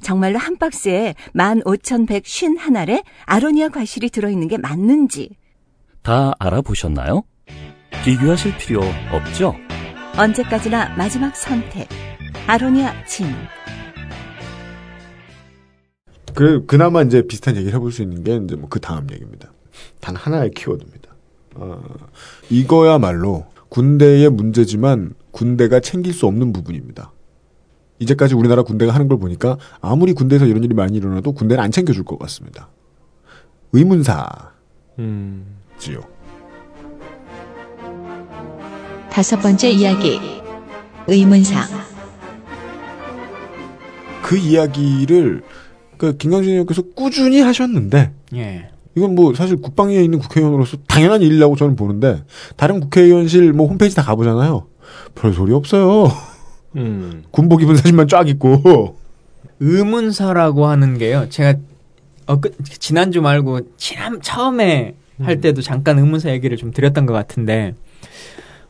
[0.00, 5.36] 정말로 한 박스에 15,151알에 아로니아 과실이 들어있는 게 맞는지
[6.02, 7.22] 다 알아보셨나요?
[8.04, 8.80] 비교하실 필요
[9.12, 9.54] 없죠?
[10.16, 11.88] 언제까지나 마지막 선택.
[12.46, 13.26] 아로니아 진.
[16.38, 19.50] 그, 그나마 이제 비슷한 얘기를 해볼 수 있는 게 이제 뭐 그 다음 얘기입니다.
[19.98, 21.08] 단 하나의 키워드입니다.
[21.56, 21.82] 어,
[22.48, 27.10] 이거야말로 군대의 문제지만 군대가 챙길 수 없는 부분입니다.
[27.98, 32.04] 이제까지 우리나라 군대가 하는 걸 보니까 아무리 군대에서 이런 일이 많이 일어나도 군대는 안 챙겨줄
[32.04, 32.68] 것 같습니다.
[33.72, 34.52] 의문사지요.
[35.00, 35.58] 음.
[39.10, 40.20] 다섯 번째 이야기.
[41.08, 41.64] 의문사.
[44.22, 45.42] 그 이야기를
[45.98, 48.68] 그 김강진 의원께서 꾸준히 하셨는데 예.
[48.94, 52.22] 이건 뭐 사실 국방위에 있는 국회의원으로서 당연한 일이라고 저는 보는데
[52.56, 54.66] 다른 국회의원실 뭐 홈페이지 다 가보잖아요.
[55.14, 56.10] 별 소리 없어요.
[56.76, 57.24] 음.
[57.30, 58.96] 군복 입은 사진만 쫙 있고
[59.60, 61.26] 의문사라고 하는 게요.
[61.28, 61.54] 제가
[62.26, 67.74] 어, 그, 지난주 말고 지난 처음에 할 때도 잠깐 의문사 얘기를 좀 드렸던 것 같은데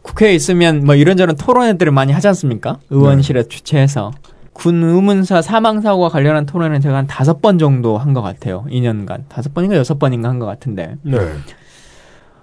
[0.02, 2.78] 국회에 있으면 뭐 이런저런 토론회들을 많이 하지 않습니까?
[2.88, 4.12] 의원실에 주최해서
[4.58, 8.64] 군 의문사 사망 사고와 관련한 토론회는 제가 한 다섯 번 정도 한 것 같아요.
[8.68, 11.16] 2년간 다섯 번인가 여섯 번인가 한 것 같은데 네.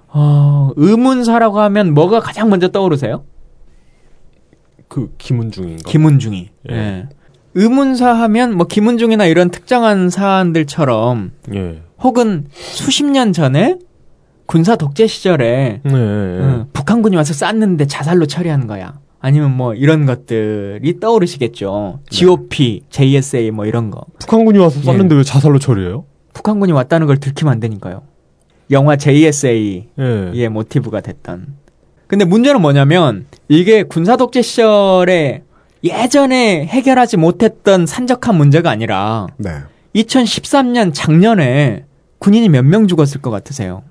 [0.08, 3.26] 어, 의문사라고 하면 뭐가 가장 먼저 떠오르세요?
[4.88, 5.90] 그 김은중인가?
[5.92, 6.50] 김은중이.
[6.72, 6.74] 예.
[6.76, 7.10] 예.
[7.54, 11.82] 의문사 하면 뭐 김은중이나 이런 특정한 사안들처럼 예.
[12.02, 13.78] 혹은 수십 년 전에
[14.46, 15.92] 군사 독재 시절에 네.
[15.94, 19.00] 어, 북한군이 와서 쐈는데 자살로 처리하는 거야.
[19.26, 22.02] 아니면 뭐 이런 것들이 떠오르시겠죠.
[22.12, 24.06] GOP, JSA 뭐 이런 거.
[24.20, 24.84] 북한군이 와서 예.
[24.84, 26.06] 쐈는데 왜 자살로 처리해요?
[26.34, 28.04] 북한군이 왔다는 걸 들키면 안 되니까요.
[28.70, 29.88] 영화 JSA의
[30.36, 30.48] 예.
[30.48, 31.48] 모티브가 됐던.
[32.06, 35.42] 근데 문제는 뭐냐면 이게 군사 독재 시절에
[35.84, 39.50] 예전에 해결하지 못했던 산적한 문제가 아니라 네.
[39.96, 41.86] 2013년 작년에
[42.20, 43.82] 군인이 몇 명 죽었을 것 같으세요?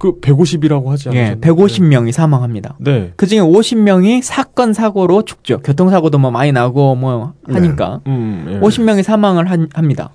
[0.00, 1.40] 그 150이라고 하지 예, 않았나요?
[1.42, 2.74] 150명이 사망합니다.
[2.80, 3.12] 네.
[3.16, 5.58] 그 중에 50명이 사건 사고로 죽죠.
[5.58, 8.60] 교통사고도 뭐 많이 나고 뭐 하니까 음, 예.
[8.60, 10.08] 50명이 사망을 한- 합니다.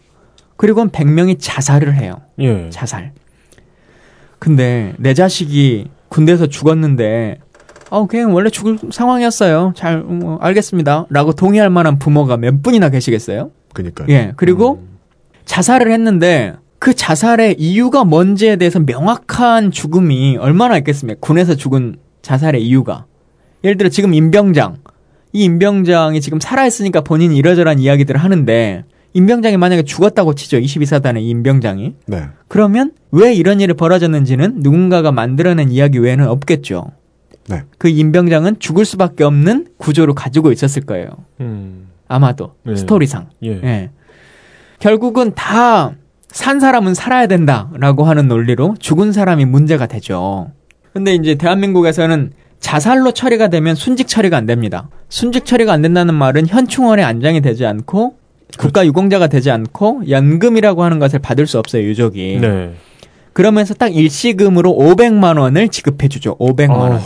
[0.57, 2.15] 그리고 100명이 자살을 해요.
[2.39, 2.67] 예.
[2.71, 3.11] 자살.
[4.39, 7.37] 근데 내 자식이 군대에서 죽었는데
[7.91, 9.73] 어 그냥 원래 죽을 상황이었어요.
[9.75, 13.51] 잘 뭐, 알겠습니다.라고 동의할 만한 부모가 몇 분이나 계시겠어요?
[13.73, 14.07] 그니까요.
[14.09, 14.33] 예.
[14.35, 14.97] 그리고 음.
[15.45, 21.19] 자살을 했는데 그 자살의 이유가 뭔지에 대해서 명확한 죽음이 얼마나 있겠습니까?
[21.21, 23.05] 군에서 죽은 자살의 이유가.
[23.63, 24.77] 예를 들어 지금 임병장.
[25.33, 30.57] 이 임병장이 지금 살아있으니까 본인이 이러저러한 이야기들을 하는데 임병장이 만약에 죽었다고 치죠.
[30.59, 31.95] 22사단의 이 임병장이.
[32.07, 32.23] 네.
[32.47, 36.91] 그러면 왜 이런 일이 벌어졌는지는 누군가가 만들어낸 이야기 외에는 없겠죠.
[37.47, 37.63] 네.
[37.77, 41.09] 그 임병장은 죽을 수밖에 없는 구조를 가지고 있었을 거예요.
[41.39, 41.87] 음.
[42.07, 42.75] 아마도 네.
[42.75, 43.29] 스토리상.
[43.43, 43.61] 예.
[43.63, 43.89] 예.
[44.79, 45.93] 결국은 다
[46.35, 50.51] 산 사람은 살아야 된다라고 하는 논리로 죽은 사람이 문제가 되죠.
[50.91, 54.89] 근데 이제 대한민국에서는 자살로 처리가 되면 순직 처리가 안 됩니다.
[55.07, 58.17] 순직 처리가 안 된다는 말은 현충원에 안장이 되지 않고
[58.57, 62.39] 국가 유공자가 되지 않고 연금이라고 하는 것을 받을 수 없어요, 유족이.
[62.41, 62.73] 네.
[63.31, 66.35] 그러면서 딱 일시금으로 500만 원을 지급해 주죠.
[66.37, 66.91] 500만 원.
[66.95, 66.99] 어.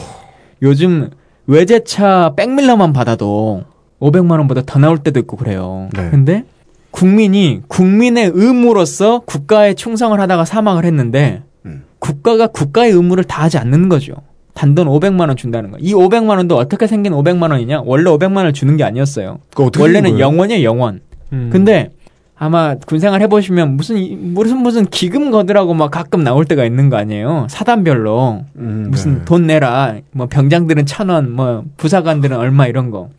[0.63, 1.11] 요즘
[1.45, 3.61] 외제차 백밀러만 받아도
[3.99, 5.87] 500만 원보다 더 나올 때도 있고 그래요.
[5.93, 6.09] 네.
[6.09, 6.45] 근데
[6.91, 11.83] 국민이 국민의 의무로서 국가에 충성을 하다가 사망을 했는데 음.
[11.99, 14.13] 국가가 국가의 의무를 다하지 않는 거죠.
[14.53, 15.77] 단돈 500만 원 준다는 거.
[15.79, 17.81] 이 500만 원도 어떻게 생긴 500만 원이냐?
[17.85, 19.39] 원래 500만 원을 주는 게 아니었어요.
[19.51, 20.19] 그거 어떻게 원래는?
[20.19, 20.99] 영원이에요, 영원.
[21.31, 21.49] 음.
[21.51, 21.91] 근데
[22.37, 26.97] 아마 군생활 해보시면 무슨 이- 무슨 무슨 기금 거드라고 막 가끔 나올 때가 있는 거
[26.97, 27.47] 아니에요.
[27.49, 29.25] 사단별로 음, 무슨 네.
[29.25, 29.95] 돈 내라.
[30.11, 33.09] 뭐 병장들은 천 원, 뭐 부사관들은 얼마 이런 거.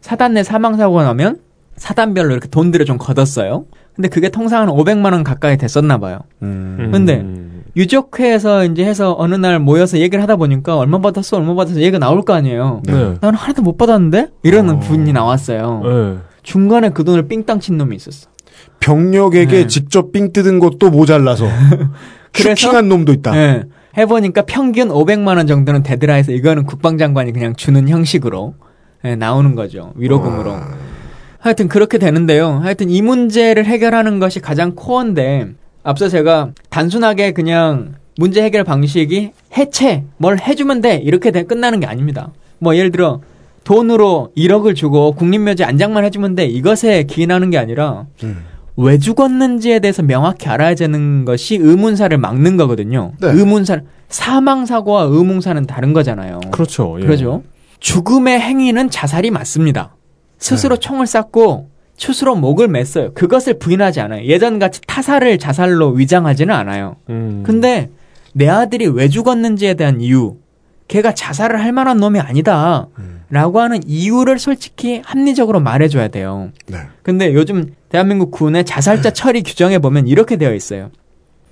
[0.00, 1.38] 사단 내 사망 사고가 나면
[1.80, 3.64] 사단별로 이렇게 돈들을 좀 걷었어요.
[3.96, 6.20] 근데 그게 통상 한 500만 원 가까이 됐었나 봐요.
[6.42, 6.90] 음.
[6.92, 7.24] 근데
[7.74, 12.22] 유족회에서 이제 해서 어느 날 모여서 얘기를 하다 보니까 얼마 받았어, 얼마 받았어 얘기가 나올
[12.22, 12.82] 거 아니에요.
[12.84, 12.92] 네.
[12.92, 13.14] 네.
[13.20, 14.78] 나는 하나도 못 받았는데 이러는 어.
[14.78, 15.82] 분이 나왔어요.
[15.84, 16.18] 네.
[16.42, 18.28] 중간에 그 돈을 삥땅 친 놈이 있었어.
[18.80, 19.66] 병력에게 네.
[19.66, 21.46] 직접 삥 뜯은 것도 모자라서
[22.34, 23.36] 슈킹한 놈도 있다.
[23.36, 23.64] 예.
[23.96, 28.54] 해보니까 평균 500만 원 정도는 되더라 해서 이거는 국방장관이 그냥 주는 형식으로
[29.04, 29.92] 예, 나오는 거죠.
[29.96, 30.56] 위로금으로.
[31.40, 32.60] 하여튼 그렇게 되는데요.
[32.62, 35.48] 하여튼 이 문제를 해결하는 것이 가장 코어인데
[35.82, 41.86] 앞서 제가 단순하게 그냥 문제 해결 방식이 해체, 뭘 해주면 돼 이렇게 돼 끝나는 게
[41.86, 42.30] 아닙니다.
[42.58, 43.22] 뭐 예를 들어
[43.64, 48.44] 돈으로 1억을 주고 국립묘지 안장만 해주면 돼 이것에 기인하는 게 아니라 음.
[48.76, 53.12] 왜 죽었는지에 대해서 명확히 알아야 되는 것이 의문사를 막는 거거든요.
[53.20, 53.28] 네.
[53.28, 56.40] 의문사 사망 사고와 의문사는 다른 거잖아요.
[56.50, 56.96] 그렇죠.
[57.00, 57.04] 예.
[57.04, 57.42] 그러죠.
[57.78, 59.94] 죽음의 행위는 자살이 맞습니다.
[60.40, 60.80] 스스로 네.
[60.80, 63.14] 총을 쐈고 스스로 목을 맸어요.
[63.14, 64.24] 그것을 부인하지 않아요.
[64.24, 66.96] 예전같이 타살을 자살로 위장하지는 않아요.
[67.10, 67.42] 음.
[67.46, 67.90] 근데
[68.32, 70.36] 내 아들이 왜 죽었는지에 대한 이유,
[70.88, 72.88] 걔가 자살을 할 만한 놈이 아니다.
[72.98, 73.20] 음.
[73.28, 76.50] 라고 하는 이유를 솔직히 합리적으로 말해줘야 돼요.
[76.66, 76.78] 네.
[77.02, 80.90] 근데 요즘 대한민국 군의 자살자 처리 규정에 보면 이렇게 되어 있어요.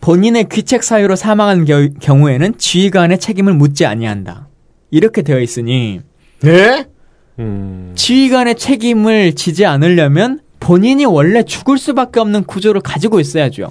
[0.01, 4.49] 본인의 귀책 사유로 사망한 겨- 경우에는 지휘관의 책임을 묻지 아니한다.
[4.91, 6.01] 이렇게 되어 있으니
[6.41, 6.86] 네?
[7.39, 7.93] 음.
[7.95, 13.70] 지휘관의 책임을 지지 않으려면 본인이 원래 죽을 수밖에 없는 구조를 가지고 있어야죠.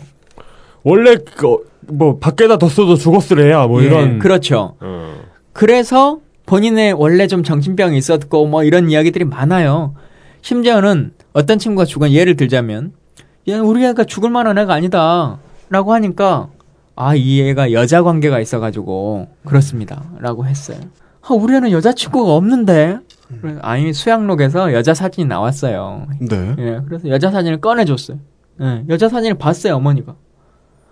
[0.83, 4.19] 원래 그, 뭐 밖에다 뒀어도 죽었으래야 뭐 예, 이런.
[4.19, 4.75] 그렇죠.
[4.79, 5.15] 어.
[5.53, 9.95] 그래서 본인의 원래 좀 정신병이 있었고 뭐 이런 이야기들이 많아요.
[10.41, 12.93] 심지어는 어떤 친구가 죽은 예를 들자면
[13.49, 15.39] 얘 우리 애가 죽을 만한 애가 아니다
[15.69, 16.49] 라고 하니까
[16.95, 20.77] 아 이 애가 여자 관계가 있어가지고 그렇습니다 라고 했어요.
[21.21, 22.99] 아 우리 애는 여자친구가 없는데
[23.61, 26.07] 아니 수양록에서 여자 사진이 나왔어요.
[26.19, 26.55] 네.
[26.59, 28.17] 예, 그래서 여자 사진을 꺼내줬어요.
[28.61, 30.15] 예, 여자 사진을 봤어요 어머니가.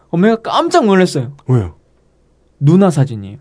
[0.09, 1.33] 어머니가 깜짝 놀랐어요.
[1.47, 1.75] 왜요?
[2.59, 3.37] 누나 사진이에요.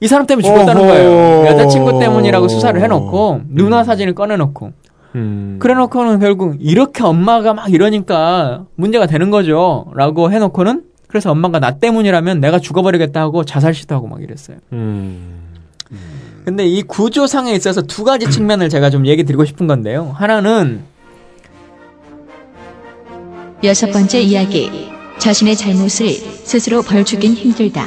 [0.00, 0.82] 이 사람 때문에 죽었다는.
[0.82, 1.46] 거예요.
[1.46, 4.72] 여자친구 때문이라고 수사를 해놓고 누나 사진을 꺼내놓고
[5.14, 5.56] 음.
[5.60, 9.86] 그래놓고는 결국 이렇게 엄마가 막 이러니까 문제가 되는 거죠.
[9.94, 14.56] 라고 해놓고는 그래서 엄마가 나 때문이라면 내가 죽어버리겠다 하고 자살 시도하고 막 이랬어요.
[14.72, 15.42] 음.
[16.44, 20.12] 근데 이 구조상에 있어서 두 가지 측면을 제가 좀 얘기 드리고 싶은 건데요.
[20.14, 20.82] 하나는
[23.62, 24.90] 여섯 번째 이야기.
[25.18, 27.86] 자신의 잘못을 스스로 벌주긴 힘들다.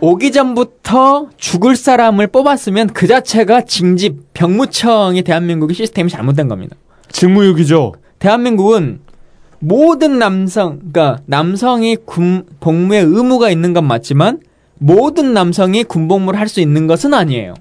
[0.00, 6.76] 오기 전부터 죽을 사람을 뽑았으면 그 자체가 징집 병무청이 대한민국의 시스템이 잘못된 겁니다.
[7.10, 7.94] 직무유기죠.
[8.18, 9.00] 대한민국은
[9.60, 14.40] 모든 남성, 그러니까 남성이 군 복무에 의무가 있는 건 맞지만
[14.84, 17.54] 모든 남성이 군복무를 할 수 있는 것은 아니에요.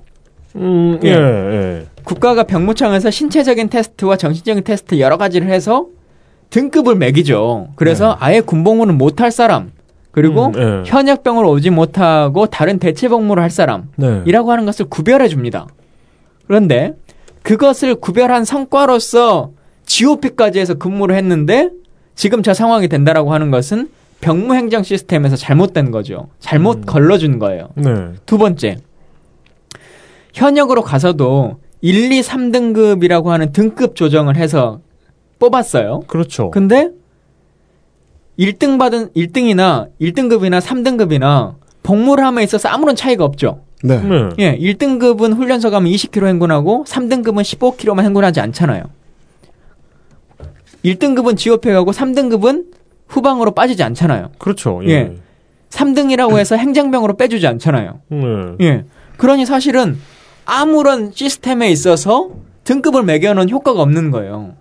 [0.57, 1.09] 음, 예.
[1.09, 1.85] 예, 예.
[2.03, 5.87] 국가가 병무청에서 신체적인 테스트와 정신적인 테스트 여러 가지를 해서
[6.49, 7.69] 등급을 매기죠.
[7.75, 9.71] 그래서 아예 군복무는 못할 사람
[10.11, 10.89] 그리고 음, 예.
[10.89, 14.21] 현역병으로 오지 못하고 다른 대체 복무를 할 사람 네.
[14.25, 15.65] 이라고 하는 것을 구별해 줍니다.
[16.45, 16.93] 그런데
[17.41, 19.51] 그것을 구별한 성과로서
[19.85, 21.69] GOP까지 해서 근무를 했는데
[22.15, 23.87] 지금 저 상황이 된다라고 하는 것은
[24.23, 26.29] 병무행정 시스템에서 잘못된 거죠.
[26.39, 27.67] 잘못 걸러준 거예요.
[27.75, 28.13] 네.
[28.25, 28.77] 두 번째.
[30.33, 34.79] 현역으로 가서도 1, 2, 3등급이라고 하는 등급 조정을 해서
[35.39, 36.03] 뽑았어요.
[36.07, 36.51] 그렇죠.
[36.51, 36.91] 근데
[38.39, 43.59] 1등 받은 1등이나 1등급이나 3등급이나 복무를 함에 있어서 아무런 차이가 없죠.
[43.83, 44.01] 네.
[44.01, 44.29] 네.
[44.39, 48.83] 예, 1등급은 훈련소 가면 20km 행군하고 3등급은 15km만 행군하지 않잖아요.
[50.85, 52.82] 1등급은 지업해 가고 3등급은
[53.13, 54.31] 후방으로 빠지지 않잖아요.
[54.39, 54.81] 그렇죠.
[54.85, 54.89] 예.
[54.89, 55.15] 예.
[55.69, 57.99] 3등이라고 해서 행정병으로 빼주지 않잖아요.
[58.09, 58.17] 네.
[58.61, 58.85] 예.
[59.17, 59.97] 그러니 사실은
[60.45, 62.31] 아무런 시스템에 있어서
[62.63, 64.55] 등급을 매겨놓은 효과가 없는 거예요.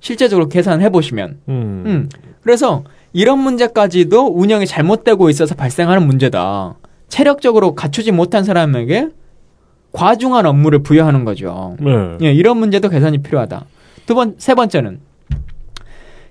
[0.00, 1.38] 실제적으로 계산해 보시면.
[1.48, 1.84] 음.
[1.86, 2.08] 음.
[2.42, 2.82] 그래서
[3.12, 6.74] 이런 문제까지도 운영이 잘못되고 있어서 발생하는 문제다.
[7.08, 9.10] 체력적으로 갖추지 못한 사람에게
[9.92, 11.76] 과중한 업무를 부여하는 거죠.
[11.78, 12.18] 네.
[12.22, 13.66] 예, 이런 문제도 개선이 필요하다.
[14.06, 15.00] 두 번, 세 번째는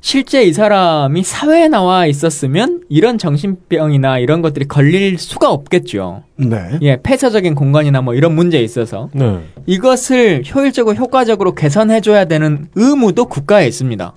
[0.01, 6.23] 실제 이 사람이 사회에 나와 있었으면 이런 정신병이나 이런 것들이 걸릴 수가 없겠죠.
[6.37, 6.57] 네.
[6.81, 9.39] 예, 폐쇄적인 공간이나 뭐 이런 문제에 있어서 네.
[9.67, 14.13] 이것을 효율적으로 효과적으로 개선해줘야 되는 의무도 국가에 있습니다.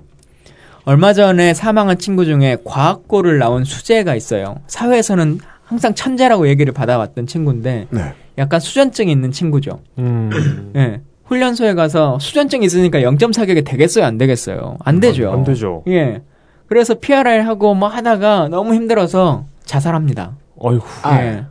[0.86, 4.56] 얼마 전에 사망한 친구 중에 과학고를 나온 수재가 있어요.
[4.66, 8.14] 사회에서는 항상 천재라고 얘기를 받아왔던 친구인데 네.
[8.38, 9.80] 약간 수전증이 있는 친구죠.
[9.98, 10.72] 음.
[10.76, 11.00] 예.
[11.24, 14.76] 훈련소에 가서 수전증 있으니까 0점 사격이 되겠어요, 안 되겠어요?
[14.80, 15.32] 안 되죠.
[15.32, 15.82] 안 되죠.
[15.88, 16.22] 예.
[16.66, 20.36] 그래서 PRR 하고 뭐 하다가 너무 힘들어서 자살합니다.
[20.58, 20.86] 어이구.
[21.12, 21.44] 예.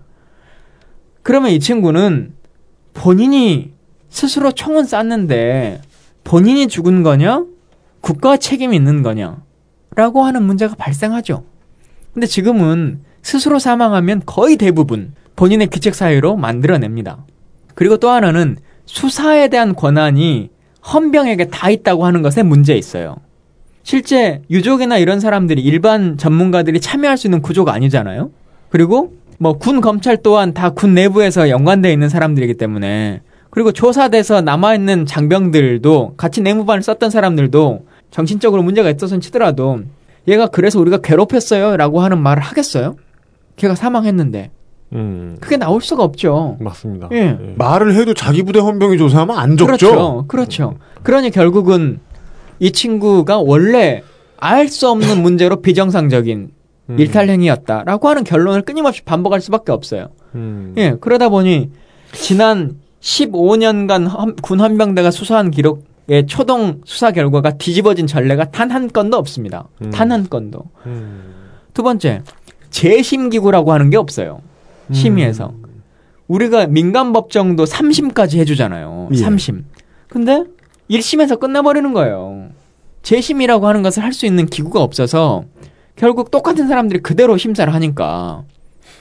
[1.22, 2.34] 그러면 이 친구는
[2.94, 3.74] 본인이
[4.10, 5.82] 스스로 총은 쐈는데
[6.24, 7.46] 본인이 죽은 거냐?
[8.02, 9.42] 국가 책임이 있는 거냐?
[9.96, 11.44] 라고 하는 문제가 발생하죠.
[12.14, 17.26] 근데 지금은 스스로 사망하면 거의 대부분 본인의 기책 사유로 만들어냅니다.
[17.74, 20.50] 그리고 또 하나는 수사에 대한 권한이
[20.94, 23.18] 헌병에게 다 있다고 하는 것에 문제 있어요.
[23.84, 28.32] 실제 유족이나 이런 사람들이 일반 전문가들이 참여할 수 있는 구조가 아니잖아요.
[28.70, 34.76] 그리고 뭐 군 검찰 또한 다 군 내부에서 연관되어 있는 사람들이기 때문에 그리고 조사돼서 남아
[34.76, 39.82] 있는 장병들도 같이 내무반을 썼던 사람들도 정신적으로 문제가 있어서 치더라도
[40.28, 42.96] 얘가 그래서 우리가 괴롭혔어요라고 하는 말을 하겠어요?
[43.58, 44.52] 걔가 사망했는데
[44.94, 45.38] 음.
[45.42, 46.58] 그게 나올 수가 없죠.
[46.60, 47.10] 맞습니다.
[47.14, 47.38] 예.
[47.58, 49.66] 말을 해도 자기 부대 헌병이 조사하면 안 적죠.
[49.66, 50.26] 그렇죠.
[50.28, 50.76] 그렇죠.
[51.04, 52.00] 그러니 결국은
[52.60, 54.04] 이 친구가 원래
[54.38, 56.50] 알 수 없는 문제로 비정상적인
[56.90, 57.00] 음.
[57.00, 60.08] 일탈 행위였다라고 하는 결론을 끊임없이 반복할 수밖에 없어요.
[60.36, 60.74] 음.
[60.78, 61.70] 예, 그러다 보니
[62.12, 69.18] 지난 15년간 헌- 군 헌병대가 수사한 기록의 초동 수사 결과가 뒤집어진 전례가 단 한 건도
[69.18, 69.68] 없습니다.
[69.82, 69.90] 음.
[69.92, 70.64] 단한 건도.
[70.86, 71.34] 음.
[71.74, 72.22] 두 번째,
[72.70, 74.40] 재심기구라고 하는 게 없어요.
[74.92, 75.54] 심의에서.
[76.28, 79.10] 우리가 민간 법정도 3심까지 해주잖아요.
[79.14, 79.16] 예.
[79.18, 79.64] 3심.
[80.10, 80.44] 근데
[80.90, 82.50] 1심에서 끝나버리는 거예요.
[83.02, 85.44] 재심이라고 하는 것을 할 수 있는 기구가 없어서
[85.96, 88.44] 결국 똑같은 사람들이 그대로 심사를 하니까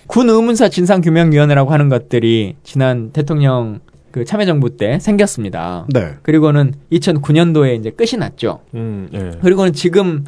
[0.06, 3.80] 군 의문사 진상규명위원회라고 하는 것들이 지난 대통령
[4.10, 5.86] 그 참여정부 때 생겼습니다.
[5.88, 6.14] 네.
[6.22, 8.60] 그리고는 2009년도에 이제 끝이 났죠.
[8.74, 9.08] 음.
[9.14, 9.38] 예.
[9.40, 10.24] 그리고는 지금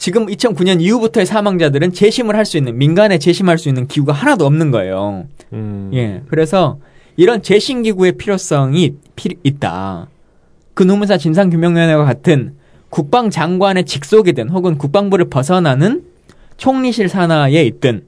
[0.00, 4.70] 지금 2009년 이후부터의 사망자들은 재심을 할 수 있는 민간에 재심할 수 있는 기구가 하나도 없는
[4.70, 5.26] 거예요.
[5.52, 5.90] 음.
[5.92, 6.22] 예.
[6.28, 6.78] 그래서
[7.16, 10.08] 이런 재심 기구의 필요성이 필- 있다.
[10.72, 12.54] 그 노무사 진상규명위원회와 같은
[12.88, 16.02] 국방장관의 직속이든 혹은 국방부를 벗어나는
[16.56, 18.04] 총리실 산하에 있든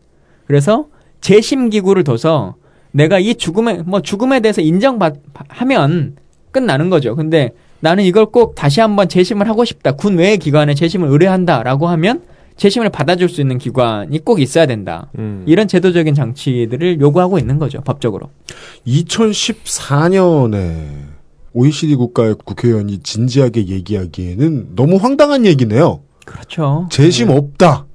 [0.46, 0.86] 그래서
[1.20, 2.54] 재심 기구를 둬서
[2.90, 6.16] 내가 이 죽음에 뭐 죽음에 대해서 인정하면
[6.52, 7.14] 끝나는 거죠.
[7.16, 7.50] 근데
[7.82, 9.92] 나는 이걸 꼭 다시 한번 재심을 하고 싶다.
[9.92, 12.22] 군 외의 기관에 재심을 의뢰한다라고 하면
[12.56, 15.10] 재심을 받아줄 수 있는 기관이 꼭 있어야 된다.
[15.18, 15.42] 음.
[15.48, 17.80] 이런 제도적인 장치들을 요구하고 있는 거죠.
[17.80, 18.30] 법적으로.
[18.86, 20.86] 2014년에
[21.54, 26.02] OECD 국가의 국회의원이 진지하게 얘기하기에는 너무 황당한 얘기네요.
[26.24, 26.86] 그렇죠.
[26.88, 27.86] 재심 없다.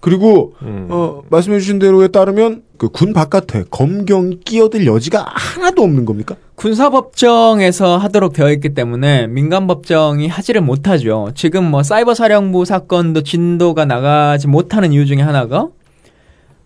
[0.00, 0.86] 그리고 음.
[0.90, 6.36] 어, 말씀해주신 대로에 따르면 그 군 바깥에 검경이 끼어들 여지가 하나도 없는 겁니까?
[6.54, 11.30] 군사법정에서 하도록 되어 있기 때문에 민간법정이 하지를 못하죠.
[11.34, 15.68] 지금 뭐 사이버 사령부 사건도 진도가 나가지 못하는 이유 중에 하나가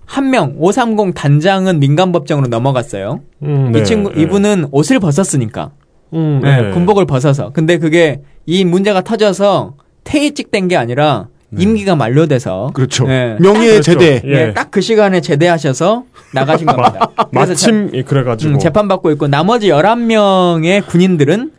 [0.04, 3.20] 한 명, 530 단장은 민간법정으로 넘어갔어요.
[3.44, 4.22] 음, 이 네, 친구, 네.
[4.22, 5.70] 이분은 옷을 벗었으니까.
[6.12, 6.70] 음, 네, 네.
[6.72, 7.50] 군복을 벗어서.
[7.54, 12.70] 근데 그게 이 문제가 터져서 퇴직된 게 아니라 임기가 만료돼서.
[12.74, 13.06] 그렇죠.
[13.06, 13.36] 네.
[13.40, 13.82] 명예의 그렇죠.
[13.92, 14.22] 제대.
[14.24, 14.34] 예.
[14.46, 17.10] 네, 딱그 시간에 제대하셔서 나가신 겁니다.
[17.30, 21.50] 그래서 마침 이 그래가지고 음, 재판 받고 있고 나머지 11명의 군인들은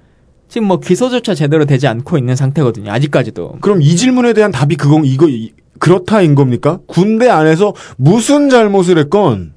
[0.49, 2.91] 지금 뭐 기소조차 제대로 되지 않고 있는 상태거든요.
[2.91, 3.57] 아직까지도.
[3.61, 6.79] 그럼 이 질문에 대한 답이 그건 이거 이- 그렇다인 겁니까?
[6.87, 9.53] 군대 안에서 무슨 잘못을 했건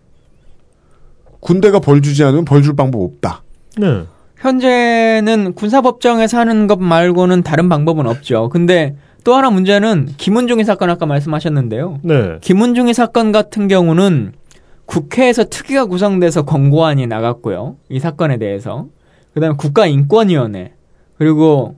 [1.41, 3.43] 군대가 벌 주지 않으면 벌 줄 방법 없다.
[3.79, 4.03] 네.
[4.39, 8.49] 현재는 군사법정에서 하는 것 말고는 다른 방법은 없죠.
[8.49, 8.97] 근데
[9.27, 11.98] 또 하나 문제는 김은중이 사건 아까 말씀하셨는데요.
[12.03, 12.39] 네.
[12.43, 14.35] 김은중이 사건 같은 경우는
[14.85, 17.74] 국회에서 특위가 구성돼서 권고안이 나갔고요.
[17.89, 18.86] 이 사건에 대해서.
[19.35, 20.74] 그 다음에 국가인권위원회,
[21.19, 21.74] 그리고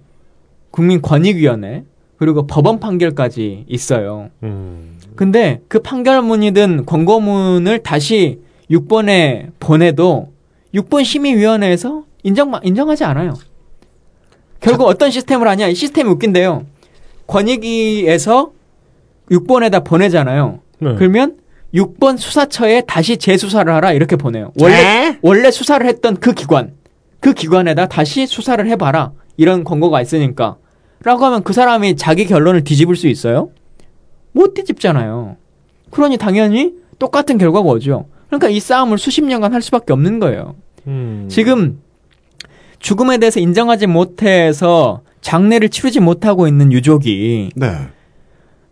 [0.73, 1.85] 국민권익위원회,
[2.19, 4.29] 그리고 법원 판결까지 있어요.
[4.43, 4.99] 음.
[5.17, 10.33] 근데 그 판결문이든 권고문을 다시 6번에 보내도
[10.75, 13.33] 6번 심의위원회에서 인정, 인정하지 않아요.
[14.61, 15.69] 결국 어떤 시스템을 하냐?
[15.69, 16.67] 이 시스템이 웃긴데요.
[17.29, 18.51] 권익위에서
[19.31, 20.59] 6번에다 보내잖아요.
[20.81, 20.95] 네.
[20.97, 21.37] 그러면
[21.75, 24.53] 6번 수사처에 다시 재수사를 하라 이렇게 보내요.
[24.59, 26.73] 원래 원래 수사를 했던 그 기관
[27.21, 30.57] 그 기관에다 다시 수사를 해봐라 이런 권고가 있으니까
[31.05, 33.51] 라고 하면 그 사람이 자기 결론을 뒤집을 수 있어요?
[34.33, 35.37] 못 뒤집잖아요.
[35.91, 38.07] 그러니 당연히 똑같은 결과가 오죠.
[38.27, 40.57] 그러니까 이 싸움을 수십 년간 할 수밖에 없는 거예요.
[40.87, 41.27] 음.
[41.31, 41.81] 지금
[42.79, 47.89] 죽음에 대해서 인정하지 못해서 장례를 치르지 못하고 있는 유족이 네.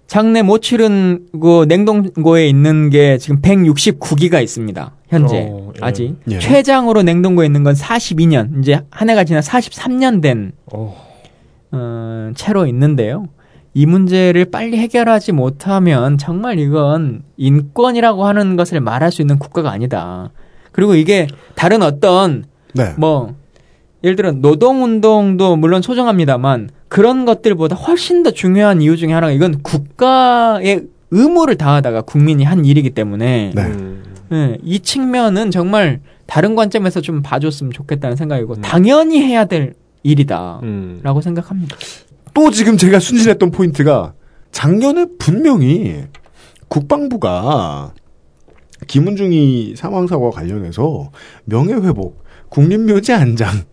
[0.07, 4.93] 장례 못 치른 그 냉동고에 있는 게 지금 169기가 있습니다.
[5.09, 5.79] 현재 어, 예.
[5.81, 6.39] 아직 예.
[6.39, 10.97] 최장으로 냉동고에 있는 건 42년 이제 한 해가 지나 43년 된 어.
[11.73, 13.27] 어, 채로 있는데요.
[13.75, 20.31] 이 문제를 빨리 해결하지 못하면 정말 이건 인권이라고 하는 것을 말할 수 있는 국가가 아니다.
[20.73, 22.45] 그리고 이게 다른 어떤
[22.75, 22.95] 네.
[22.97, 23.35] 뭐
[24.07, 30.85] 예를 들어 노동운동도 물론 소중합니다만 그런 것들보다 훨씬 더 중요한 이유 중에 하나가 이건 국가의
[31.11, 33.63] 의무를 다하다가 국민이 한 일이기 때문에 네.
[33.63, 34.05] 음.
[34.33, 38.63] 예, 이 측면은 정말 다른 관점에서 좀 봐줬으면 좋겠다는 생각이고 음.
[38.63, 39.75] 당연히 해야 될
[40.05, 41.21] 일이다라고 음.
[41.21, 41.77] 생각합니다.
[42.33, 44.13] 또 지금 제가 순진했던 포인트가
[44.53, 46.05] 작년에 분명히
[46.69, 47.93] 국방부가
[48.87, 51.11] 김은중이 사망 사고와 관련해서
[51.47, 53.65] 명예회복, 국립묘지 안장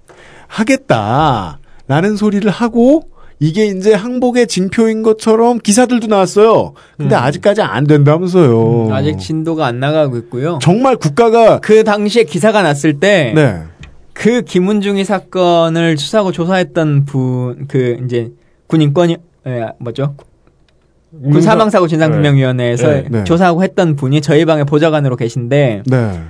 [0.53, 3.03] 하겠다라는 소리를 하고
[3.39, 6.73] 이게 이제 항복의 징표인 것처럼 기사들도 나왔어요.
[6.97, 8.87] 근데 아직까지 안 된다면서요.
[8.87, 10.59] 음, 아직 진도가 안 나가고 있고요.
[10.61, 13.63] 정말 국가가 그 당시에 기사가 났을 때 네.
[14.13, 18.31] 그 김은중이 사건을 수사하고 조사했던 분, 그 이제
[18.67, 19.17] 군 인권이
[19.47, 20.15] 예, 뭐죠?
[21.11, 23.23] 군 사망사고 진상규명위원회에서 네, 네.
[23.23, 26.21] 조사하고 했던 분이 저희 방에 보좌관으로 계신데 네.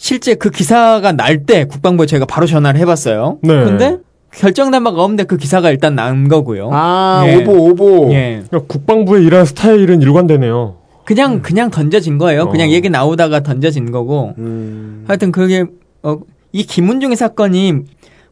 [0.00, 3.38] 실제 그 기사가 날 때 국방부에 제가 바로 전화를 해봤어요.
[3.42, 3.64] 네.
[3.64, 3.98] 근데
[4.34, 6.70] 결정된 바가 없는데 그 기사가 일단 난 거고요.
[6.72, 7.36] 아, 예.
[7.36, 8.08] 오보, 오보.
[8.12, 8.42] 예.
[8.48, 10.76] 그러니까 국방부의 일하는 스타일은 일관되네요.
[11.04, 12.48] 그냥 그냥 던져진 거예요.
[12.48, 12.72] 그냥 어.
[12.72, 14.32] 얘기 나오다가 던져진 거고.
[14.38, 15.66] 음, 하여튼 그게
[16.02, 16.16] 어,
[16.52, 17.74] 이 김은중의 사건이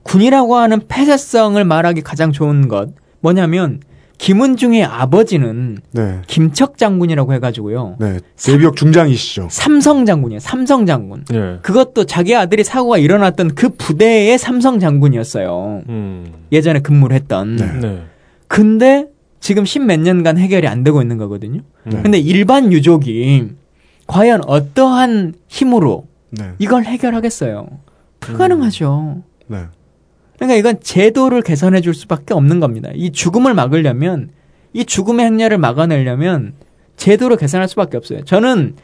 [0.05, 2.89] 군이라고 하는 폐쇄성을 말하기 가장 좋은 것
[3.21, 3.81] 뭐냐면
[4.19, 6.21] 김은중의 아버지는 네.
[6.27, 7.97] 김척 장군이라고 해가지고요.
[8.01, 8.19] 네.
[8.37, 9.49] 대비역 중장이시죠.
[9.51, 10.41] 삼성 장군이에요.
[10.41, 11.25] 삼성 장군.
[11.33, 11.59] 예.
[11.63, 15.83] 그것도 자기 아들이 사고가 일어났던 그 부대의 삼성 장군이었어요.
[15.89, 16.33] 음.
[16.51, 17.57] 예전에 근무를 했던.
[17.57, 17.73] 네.
[17.81, 18.03] 네.
[18.49, 19.07] 근데
[19.41, 21.61] 지금 십몇 년간 해결이 안 되고 있는 거거든요.
[21.85, 22.03] 네.
[22.03, 23.51] 근데 일반 유족이
[24.09, 26.53] 과연 어떠한 힘으로 네.
[26.59, 27.69] 이걸 해결하겠어요?
[28.21, 29.23] 불가능하죠.
[29.47, 29.59] 네.
[30.39, 32.91] 그러니까 이건 제도를 개선해 줄 수밖에 없는 겁니다.
[32.95, 34.31] 이 죽음을 막으려면
[34.73, 36.55] 이 죽음의 행렬을 막아내려면
[36.97, 38.25] 제도를 개선할 수밖에 없어요.
[38.25, 38.77] 저는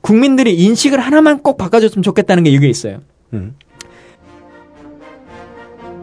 [0.00, 3.00] 국민들이 인식을 하나만 꼭 바꿔줬으면 좋겠다는 게 이게 있어요.
[3.32, 3.56] 음.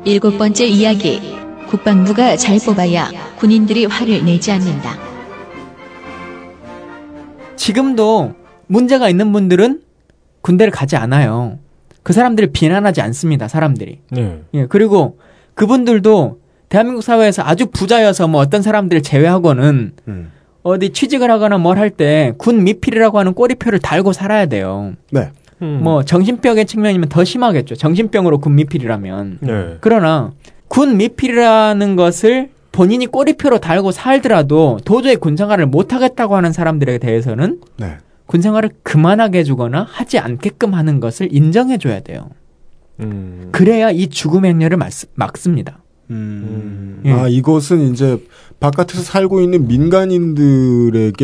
[0.04, 1.40] 일곱 번째 이야기.
[1.68, 4.98] 국방부가 잘 뽑아야 군인들이 화를 내지 않는다.
[7.56, 8.34] 지금도
[8.68, 9.82] 문제가 있는 분들은
[10.42, 11.60] 군대를 가지 않아요.
[12.03, 13.48] 그 사람들을 비난하지 않습니다.
[13.48, 13.99] 사람들이.
[14.11, 14.41] 네.
[14.53, 15.18] 예, 그리고
[15.53, 20.32] 그분들도 대한민국 사회에서 아주 부자여서 뭐 어떤 사람들을 제외하고는 음.
[20.64, 24.94] 어디 취직을 하거나 뭘 할 때 군 미필이라고 하는 꼬리표를 달고 살아야 돼요.
[25.11, 25.30] 네.
[25.61, 25.80] 음.
[25.84, 27.76] 뭐 정신병의 측면이면 더 심하겠죠.
[27.76, 29.38] 정신병으로 군 미필이라면.
[29.41, 29.78] 네.
[29.82, 30.32] 그러나
[30.68, 37.60] 군 미필이라는 것을 본인이 꼬리표로 달고 살더라도 도저히 군 생활을 못 하겠다고 하는 사람들에 대해서는
[37.78, 37.98] 네.
[38.32, 42.30] 군 생활을 그만하게 해주거나 하지 않게끔 하는 것을 인정해줘야 돼요.
[43.02, 43.49] 음.
[43.52, 45.84] 그래야 이 죽음 행렬을 막, 막습니다.
[46.12, 47.02] 음.
[47.03, 47.12] 예.
[47.12, 48.24] 아, 이것은 이제
[48.62, 51.24] 바깥에서 살고 있는 민간인들에게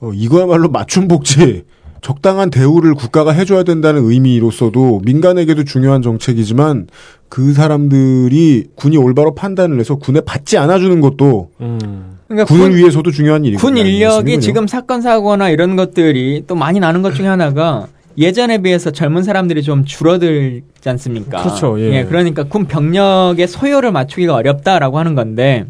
[0.00, 1.62] 어, 이거야말로 맞춤 복지,
[2.00, 6.88] 적당한 대우를 국가가 해줘야 된다는 의미로서도 민간에게도 중요한 정책이지만
[7.28, 12.17] 그 사람들이 군이 올바로 판단을 해서 군에 받지 않아주는 것도 음.
[12.28, 16.78] 그러니까 군을 군, 위해서도 중요한 일이고 군 인력이 지금 사건 사고나 이런 것들이 또 많이
[16.78, 17.88] 나는 것 중에 하나가
[18.18, 21.42] 예전에 비해서 젊은 사람들이 좀 줄어들지 않습니까?
[21.42, 22.04] 그렇죠, 예.
[22.04, 25.66] 그러니까 군 병력의 소요를 맞추기가 어렵다라고 하는 건데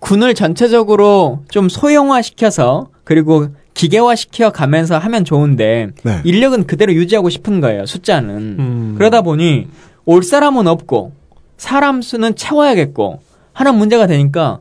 [0.00, 6.20] 군을 전체적으로 좀 소형화시켜서 그리고 기계화시켜 가면서 하면 좋은데 네.
[6.24, 7.84] 인력은 그대로 유지하고 싶은 거예요.
[7.84, 8.36] 숫자는.
[8.58, 8.94] 음.
[8.96, 9.68] 그러다 보니
[10.06, 11.12] 올 사람은 없고
[11.58, 13.20] 사람 수는 채워야겠고
[13.52, 14.60] 하는 문제가 되니까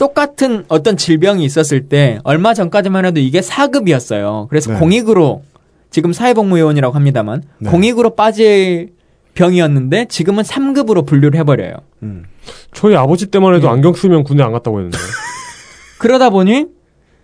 [0.00, 4.48] 똑같은 어떤 질병이 있었을 때 얼마 전까지만 해도 이게 4급이었어요.
[4.48, 4.78] 그래서 네.
[4.78, 5.42] 공익으로
[5.90, 7.68] 지금 사회복무요원이라고 합니다만 네.
[7.68, 8.94] 공익으로 빠질
[9.34, 11.74] 병이었는데 지금은 3급으로 분류를 해버려요.
[12.02, 12.24] 음.
[12.72, 13.70] 저희 아버지 때만 해도 예.
[13.70, 14.96] 안경 쓰면 군대 안 갔다고 했는데.
[16.00, 16.64] 그러다 보니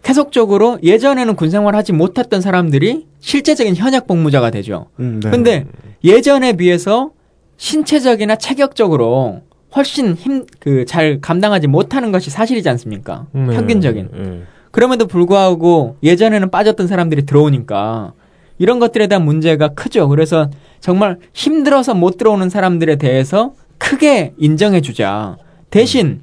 [0.03, 4.91] 계속적으로 예전에는 군 생활하지 못했던 사람들이 실제적인 현역 복무자가 되죠.
[5.01, 5.31] 음, 네.
[5.31, 5.65] 근데
[6.05, 7.13] 예전에 비해서
[7.57, 9.41] 신체적이나 체격적으로
[9.77, 13.27] 훨씬 힘 그 잘 감당하지 못하는 것이 사실이지 않습니까?
[13.33, 13.47] 네.
[13.55, 14.09] 평균적인.
[14.17, 14.43] 예.
[14.71, 18.13] 그럼에도 불구하고 예전에는 빠졌던 사람들이 들어오니까
[18.59, 20.09] 이런 것들에 대한 문제가 크죠.
[20.09, 20.51] 그래서
[20.81, 25.37] 정말 힘들어서 못 들어오는 사람들에 대해서 크게 인정해 주자.
[25.71, 26.21] 대신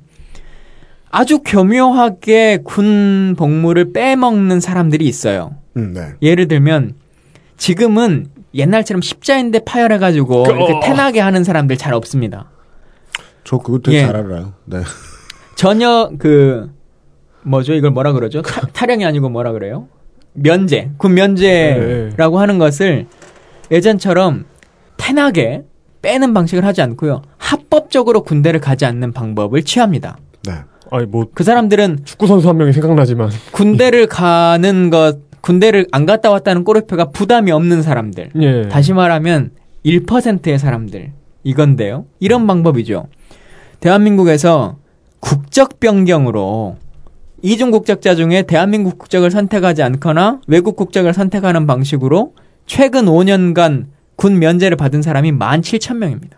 [1.10, 5.56] 아주 교묘하게 군 복무를 빼먹는 사람들이 있어요.
[5.78, 6.08] 음, 네.
[6.22, 6.96] 예를 들면
[7.58, 10.80] 지금은 옛날처럼 십자인대 파열해가지고 그, 이렇게 어.
[10.82, 12.50] 태나게 하는 사람들 잘 없습니다.
[13.44, 14.06] 저 그거 되게 예.
[14.06, 14.54] 잘 알아요.
[14.66, 14.82] 네.
[15.56, 16.72] 전혀 그
[17.44, 19.88] 뭐죠 이걸 뭐라 그러죠 타, 타령이 아니고 뭐라 그래요
[20.34, 23.06] 면제 군 면제라고 하는 것을
[23.70, 24.46] 예전처럼
[24.98, 25.64] 태나게
[26.02, 30.18] 빼는 방식을 하지 않고요 합법적으로 군대를 가지 않는 방법을 취합니다
[30.48, 30.54] 네.
[30.92, 33.30] 아니 뭐 그 사람들은 축구 선수 한 명이 생각나지만.
[33.52, 38.68] 군대를 가는 것 군대를 안 갔다 왔다는 꼬리표가 부담이 없는 사람들 예.
[38.70, 39.52] 다시 말하면
[39.86, 41.12] 1%의 사람들
[41.44, 42.06] 이건데요.
[42.22, 43.08] 이런 방법이죠.
[43.84, 44.78] 대한민국에서
[45.20, 46.78] 국적 변경으로
[47.42, 52.34] 이중 국적자 중에 대한민국 국적을 선택하지 않거나 외국 국적을 선택하는 방식으로
[52.66, 56.36] 최근 5년간 군 면제를 받은 사람이 17,000명입니다.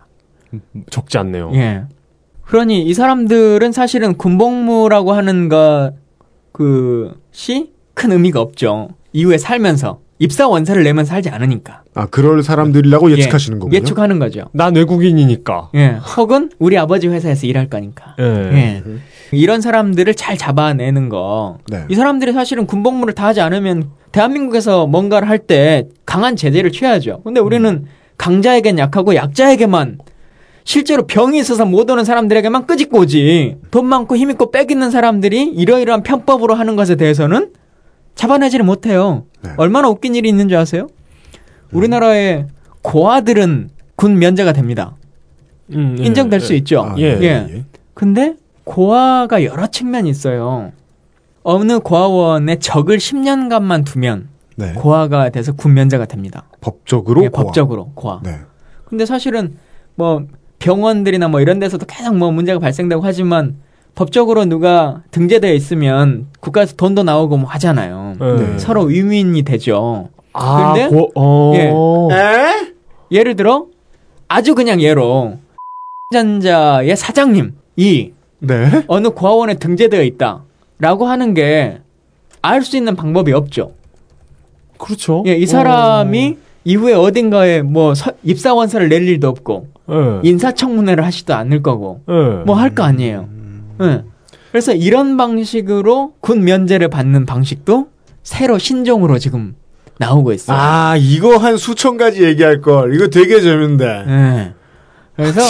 [0.90, 1.52] 적지 않네요.
[1.54, 1.84] 예.
[2.42, 5.48] 그러니 이 사람들은 사실은 군복무라고 하는
[6.52, 8.88] 것그시 큰 의미가 없죠.
[9.12, 11.82] 이후에 살면서 입사 원서를 내면 살지 않으니까.
[11.94, 13.76] 아, 그럴 사람들이라고 예측하시는 거군요.
[13.76, 14.44] 예측하는 거죠.
[14.52, 15.70] 난 외국인이니까.
[15.74, 15.96] 예.
[16.16, 18.16] 혹은 우리 아버지 회사에서 일할 거니까.
[18.18, 18.24] 예.
[18.24, 18.82] 예.
[19.32, 21.58] 이런 사람들을 잘 잡아내는 거.
[21.68, 21.84] 네.
[21.88, 27.20] 이 사람들이 사실은 군복무를 다 하지 않으면 대한민국에서 뭔가를 할 때 강한 제재를 취해야죠.
[27.22, 27.84] 근데 우리는
[28.16, 29.98] 강자에겐 약하고 약자에게만
[30.64, 33.56] 실제로 병이 있어서 못 오는 사람들에게만 끄집고 오지.
[33.70, 37.50] 돈 많고 힘 있고 빽 있는 사람들이 이러이러한 편법으로 하는 것에 대해서는
[38.16, 39.24] 잡아내지를 못해요.
[39.42, 39.52] 네.
[39.58, 40.88] 얼마나 웃긴 일이 있는 줄 아세요?
[41.70, 42.46] 우리나라의
[42.82, 44.96] 고아들은 군 면제가 됩니다.
[45.72, 46.44] 음, 예, 인정될 예.
[46.44, 46.82] 수 있죠.
[46.82, 47.04] 아, 예.
[47.22, 47.64] 예.
[47.94, 48.34] 근데
[48.64, 50.72] 고아가 여러 측면이 있어요.
[51.42, 54.72] 어느 고아원에 적을 10년간만 두면 네.
[54.72, 56.44] 고아가 돼서 군 면제가 됩니다.
[56.60, 57.44] 법적으로 예, 고아.
[57.44, 58.20] 법적으로 고아.
[58.24, 58.40] 네.
[58.84, 59.56] 근데 사실은
[59.94, 60.26] 뭐
[60.58, 63.56] 병원들이나 뭐 이런 데서도 계속 뭐 문제가 발생되고 하지만
[64.00, 68.12] 법적으로 누가 등재되어 있으면 국가에서 돈도 나오고 뭐 하잖아요.
[68.20, 68.24] 예.
[68.24, 68.58] 네.
[68.58, 70.10] 서로 위민이 되죠.
[70.34, 71.54] 아, 근데 고, 어.
[71.56, 72.72] 예.
[73.10, 73.66] 예를 들어
[74.28, 75.38] 아주 그냥 예로
[76.12, 78.84] 전자의 사장님이 네.
[78.86, 81.80] 어느 고아원에 등재되어 있다라고 하는 게
[82.42, 83.72] 알 수 있는 방법이 없죠.
[84.78, 85.24] 그렇죠.
[85.26, 90.20] 예, 이 사람이 이후에 어딘가에 뭐 서- 입사 원서를 낼 일도 없고 예.
[90.22, 92.44] 인사청문회를 하지도 않을 거고 예.
[92.44, 93.28] 뭐할 거 아니에요.
[93.82, 94.04] 예.
[94.50, 97.88] 그래서 이런 방식으로 군 면제를 받는 방식도
[98.22, 99.54] 새로 신종으로 지금
[99.98, 100.56] 나오고 있어요.
[100.58, 102.94] 아, 이거 한 수천 가지 얘기할 걸.
[102.94, 103.84] 이거 되게 재밌는데.
[104.08, 104.54] 예.
[105.14, 105.40] 그래서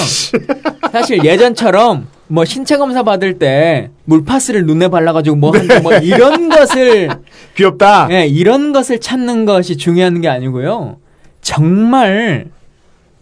[0.92, 7.08] 사실 예전처럼 뭐 신체 검사 받을 때 물파스를 눈에 발라가지고 뭐 한다 뭐 이런 것을
[7.56, 8.08] 귀엽다.
[8.10, 10.98] 예, 이런 것을 찾는 것이 중요한 게 아니고요.
[11.42, 12.46] 정말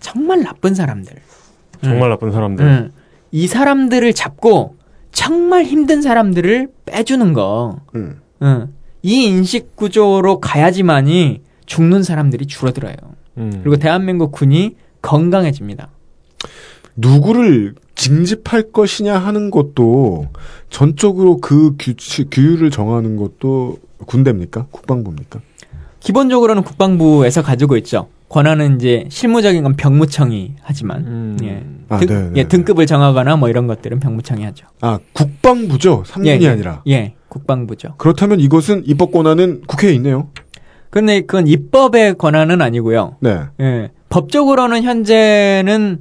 [0.01, 1.15] 정말 나쁜 사람들.
[1.83, 2.65] 정말 나쁜 사람들.
[2.65, 2.93] 음.
[3.31, 4.77] 이 사람들을 잡고
[5.15, 7.81] 정말 힘든 사람들을 빼주는 거.
[7.95, 8.21] 음.
[8.43, 8.75] 음.
[9.03, 12.95] 이 인식 구조로 가야지만이 죽는 사람들이 줄어들어요.
[13.39, 13.61] 음.
[13.63, 15.89] 그리고 대한민국 군이 건강해집니다.
[16.97, 20.29] 누구를 징집할 것이냐 하는 것도
[20.69, 24.67] 전적으로 그 규칙, 규율을 정하는 것도 군대입니까?
[24.71, 25.41] 국방부입니까?
[26.01, 28.09] 기본적으로는 국방부에서 가지고 있죠.
[28.39, 31.37] 권한은 이제 실무적인 건 병무청이 하지만 음.
[31.45, 31.63] 예.
[31.89, 34.67] 아, 등, 네, 네, 예, 등급을 정하거나 뭐 이런 것들은 병무청이 하죠.
[34.81, 36.03] 아, 국방부죠.
[36.05, 36.49] 3군이 예, 예.
[36.49, 36.83] 아니라.
[36.89, 37.95] 예, 국방부죠.
[37.97, 40.31] 그렇다면 이것은 입법 권한은 국회에 있네요.
[40.91, 43.19] 근데 그건 입법의 권한은 아니고요.
[43.21, 43.39] 네.
[43.61, 43.91] 예.
[44.09, 45.99] 법적으로는 현재는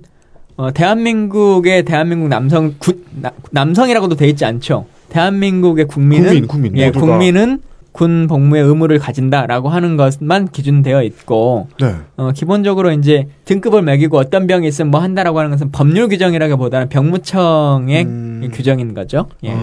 [0.57, 4.88] 어, 대한민국의 대한민국 남성 구, 나- 남성이라고도 돼 있지 않죠.
[5.10, 6.89] 대한민국의 국민은 국민, 국민, 예.
[6.89, 7.60] 국민은
[7.94, 11.95] 군 복무의 의무를 가진다라고 하는 것만 기준되어 있고 네.
[12.18, 18.03] 어, 기본적으로 이제 등급을 매기고 어떤 병이 있으면 뭐 한다라고 하는 것은 법률 규정이라기보다는 병무청의
[18.03, 18.52] 음.
[18.52, 19.30] 규정인 거죠.
[19.45, 19.56] 예.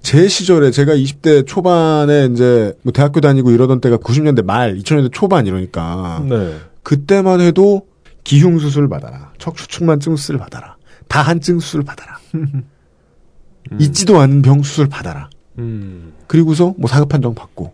[0.00, 5.46] 제 시절에 제가 20대 초반에 이제 뭐 대학교 다니고 이러던 때가 90년대 말, 2000년대 초반
[5.46, 6.54] 이러니까 네.
[6.82, 7.86] 그때만 해도
[8.24, 9.32] 기흉 수술 받아라.
[9.38, 10.76] 척추측만 증수를 받아라.
[11.08, 12.18] 다한 증수를 받아라.
[13.78, 15.28] 있지도 않은 병 수술 받아라.
[15.58, 16.12] 음.
[16.26, 17.72] 그리고서 뭐 사급 판정 받고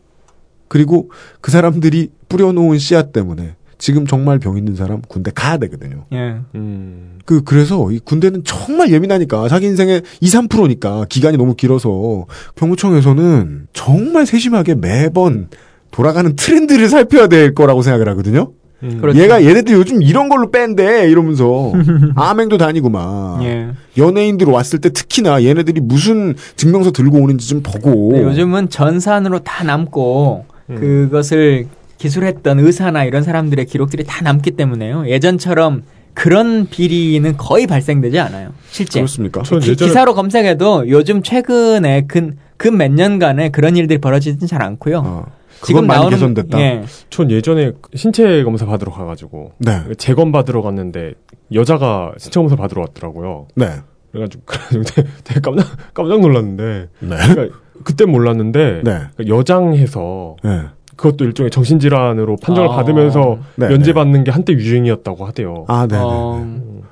[0.68, 6.06] 그리고 그 사람들이 뿌려놓은 씨앗 때문에 지금 정말 병 있는 사람 군대 가야 되거든요.
[6.12, 6.36] 예.
[6.54, 7.18] 음.
[7.24, 14.26] 그 그래서 이 군대는 정말 예민하니까 자기 인생의 2, 3%니까 기간이 너무 길어서 병무청에서는 정말
[14.26, 15.48] 세심하게 매번
[15.90, 18.52] 돌아가는 트렌드를 살펴야 될 거라고 생각을 하거든요.
[18.84, 19.00] 음.
[19.00, 19.18] 그렇죠.
[19.20, 21.72] 얘가 얘네들 요즘 이런 걸로 뺀대 이러면서
[22.14, 23.70] 암행도 다니고 막 예.
[23.96, 29.64] 연예인들 왔을 때 특히나 얘네들이 무슨 증명서 들고 오는지 좀 보고 근데 요즘은 전산으로 다
[29.64, 30.76] 남고 음.
[30.76, 31.66] 그것을
[31.98, 35.08] 기술했던 의사나 이런 사람들의 기록들이 다 남기 때문에요.
[35.08, 35.82] 예전처럼
[36.12, 38.50] 그런 비리는 거의 발생되지 않아요.
[38.70, 39.00] 실제.
[39.00, 39.42] 그렇습니까?
[39.42, 44.62] 전 기, 예전에 기사로 검색해도 요즘 최근에 근, 근 몇 년간에 그런 일들이 벌어지진 잘
[44.62, 45.02] 않고요.
[45.04, 45.26] 어,
[45.60, 46.60] 그건 많이 개선됐다.
[46.60, 46.84] 예.
[47.10, 51.14] 전 예전에 신체 검사 받으러 가가지고 네, 재검 받으러 갔는데
[51.52, 53.48] 여자가 신체 검사 받으러 왔더라고요.
[53.54, 53.66] 네,
[54.12, 60.62] 그래가지고 그래가지고 되게, 되게 깜짝 깜짝 놀랐는데 네, 그러니까 그때 몰랐는데 네, 그러니까 여장해서 네.
[60.96, 62.76] 그것도 일종의 정신질환으로 판정을 아.
[62.76, 65.64] 받으면서 네, 면제받는 게 한때 유행이었다고 하대요.
[65.68, 66.02] 아, 네, 네.
[66.02, 66.82] 어,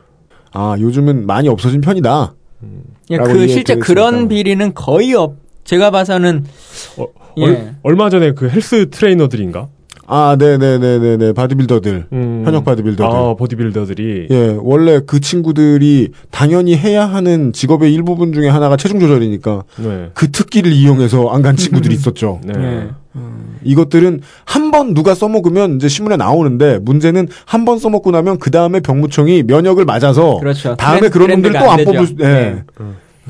[0.53, 2.35] 아, 요즘은 많이 없어진 편이다.
[3.11, 4.29] 예, 라고 그 실제 그런.
[4.29, 5.42] 비리는 거의 없.
[5.65, 6.45] 제가 봐서는
[6.97, 7.07] 어,
[7.39, 7.45] 예.
[7.45, 9.69] 얼, 얼마 전에 그 헬스 트레이너들인가
[10.15, 11.33] 아, 네네네네네.
[11.33, 12.07] 바디빌더들.
[12.13, 12.43] 음.
[12.45, 13.05] 현역 바디빌더들.
[13.07, 14.27] 아, 보디빌더들이.
[14.31, 20.11] 예, 원래 그 친구들이 당연히 해야 하는 직업의 일부분 중에 하나가 체중 조절이니까 네.
[20.13, 22.41] 그 특기를 이용해서 안 간 친구들이 있었죠.
[22.45, 22.53] 네.
[22.59, 22.89] 예.
[23.63, 28.81] 이것들은 한 번 누가 써먹으면 이제 신문에 나오는데 문제는 한 번 써먹고 나면 그 다음에
[28.81, 30.75] 병무청이 면역을 맞아서 그렇죠.
[30.77, 32.07] 다음에 트렌드- 그런 놈들 트렌드가 또안안 뽑을.
[32.07, 32.25] 수, 예.
[32.27, 32.63] 네.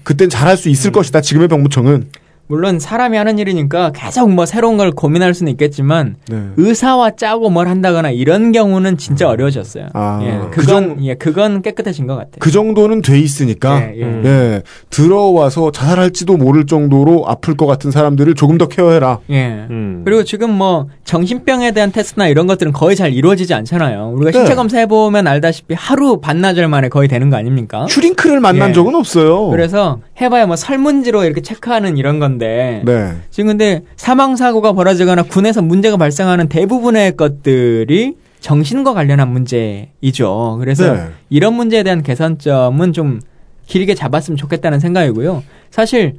[0.05, 1.21] 그땐 잘할 수 있을 것이다.
[1.21, 2.07] 지금의 병무청은.
[2.53, 6.49] 물론 사람이 하는 일이니까 계속 뭐 새로운 걸 고민할 수는 있겠지만 네.
[6.59, 9.87] 의사와 짜고 뭘 한다거나 이런 경우는 진짜 어려워졌어요.
[9.95, 12.35] 아, 예, 그 그건 정- 예, 그건 깨끗해진 것 같아요.
[12.41, 14.03] 그 정도는 돼 있으니까 예, 예.
[14.05, 14.23] 음.
[14.27, 19.21] 예, 들어와서 자살할지도 모를 정도로 아플 것 같은 사람들을 조금 더 케어해라.
[19.31, 19.67] 예.
[19.71, 20.03] 음.
[20.05, 24.13] 그리고 지금 뭐 정신병에 대한 테스트나 이런 것들은 거의 잘 이루어지지 않잖아요.
[24.15, 24.39] 우리가 네.
[24.41, 27.87] 신체 검사 해보면 알다시피 하루 반나절 만에 거의 되는 거 아닙니까?
[27.89, 28.73] 슈링크를 만난 예.
[28.75, 29.49] 적은 없어요.
[29.49, 33.17] 그래서 해봐야 뭐 설문지로 이렇게 체크하는 이런 건데 네.
[33.31, 40.57] 지금 근데 사망 사고가 벌어지거나 군에서 문제가 발생하는 대부분의 것들이 정신과 관련한 문제이죠.
[40.59, 41.09] 그래서 네.
[41.31, 43.21] 이런 문제에 대한 개선점은 좀
[43.67, 45.43] 길게 잡았으면 좋겠다는 생각이고요.
[45.71, 46.15] 사실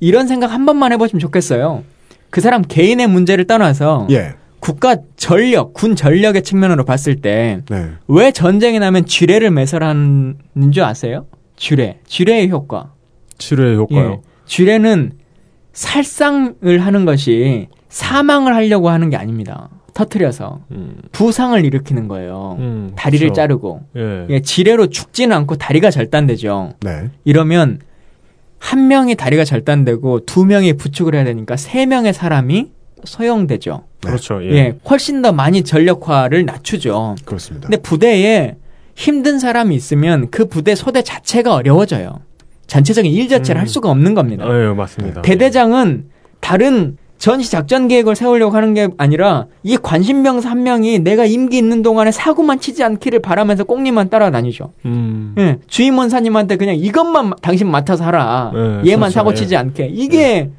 [0.00, 1.84] 이런 생각 한 번만 해보시면 좋겠어요.
[2.30, 4.34] 그 사람 개인의 문제를 떠나서 예.
[4.60, 8.32] 국가 전력, 군 전력의 측면으로 봤을 때왜 네.
[8.32, 10.36] 전쟁이 나면 쥐레를 매설하는
[10.72, 11.26] 줄 아세요?
[11.56, 12.92] 쥐레, 쥐레의 효과.
[13.38, 14.10] 치료의 효과요.
[14.10, 14.20] 예.
[14.46, 15.12] 쥐레는
[15.76, 19.68] 살상을 하는 것이 사망을 하려고 하는 게 아닙니다.
[19.92, 20.96] 터트려서 음.
[21.12, 22.56] 부상을 일으키는 거예요.
[22.58, 23.34] 음, 다리를 그렇죠.
[23.34, 24.26] 자르고 예.
[24.30, 26.72] 예, 지뢰로 죽지는 않고 다리가 절단되죠.
[26.80, 27.10] 네.
[27.24, 27.80] 이러면
[28.58, 32.70] 한 명이 다리가 절단되고 두 명이 부축을 해야 되니까 세 명의 사람이
[33.04, 33.84] 소용되죠.
[34.02, 34.42] 그렇죠.
[34.44, 34.52] 예.
[34.52, 37.16] 예, 훨씬 더 많이 전력화를 낮추죠.
[37.24, 37.68] 그렇습니다.
[37.68, 38.56] 근데 부대에
[38.94, 42.20] 힘든 사람이 있으면 그 부대 소대 자체가 어려워져요.
[42.66, 43.62] 전체적인 일 자체를 음.
[43.62, 44.44] 할 수가 없는 겁니다.
[44.46, 45.22] 아, 예, 맞습니다.
[45.22, 46.06] 대대장은
[46.40, 51.82] 다른 전시 작전 계획을 세우려고 하는 게 아니라 이 관심병사 한 명이 내가 임기 있는
[51.82, 54.72] 동안에 사고만 치지 않기를 바라면서 꽁님만 따라다니죠.
[54.84, 55.34] 음.
[55.38, 58.52] 예, 주임 원사님한테 그냥 이것만 당신 맡아서 하라.
[58.54, 58.60] 네,
[58.90, 59.10] 얘만 그렇죠.
[59.10, 59.34] 사고 예.
[59.34, 59.90] 치지 않게.
[59.94, 60.50] 이게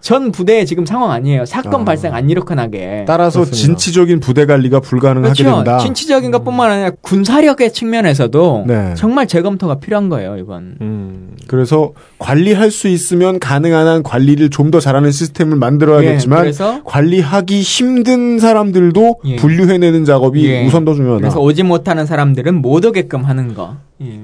[0.00, 1.46] 전 부대의 지금 상황 아니에요.
[1.46, 1.84] 사건 아.
[1.84, 3.04] 발생 안 일어나게.
[3.08, 3.56] 따라서 그렇습니다.
[3.76, 5.56] 진취적인 부대 관리가 불가능하게 그렇죠.
[5.56, 5.78] 된다.
[5.78, 8.94] 진취적인 것뿐만 아니라 군사력의 측면에서도 네.
[8.96, 10.36] 정말 재검토가 필요한 거예요.
[10.36, 10.76] 이건.
[10.80, 11.30] 음.
[11.48, 17.60] 그래서 관리할 수 있으면 가능한 한 관리를 좀 더 잘하는 시스템을 예, 만들어야겠지만 그래서 관리하기
[17.60, 19.36] 힘든 사람들도 예.
[19.36, 20.66] 분류해내는 작업이 예.
[20.66, 21.20] 우선 더 중요하다.
[21.20, 23.76] 그래서 오지 못하는 사람들은 못 오게끔 하는 거.
[24.02, 24.20] 예.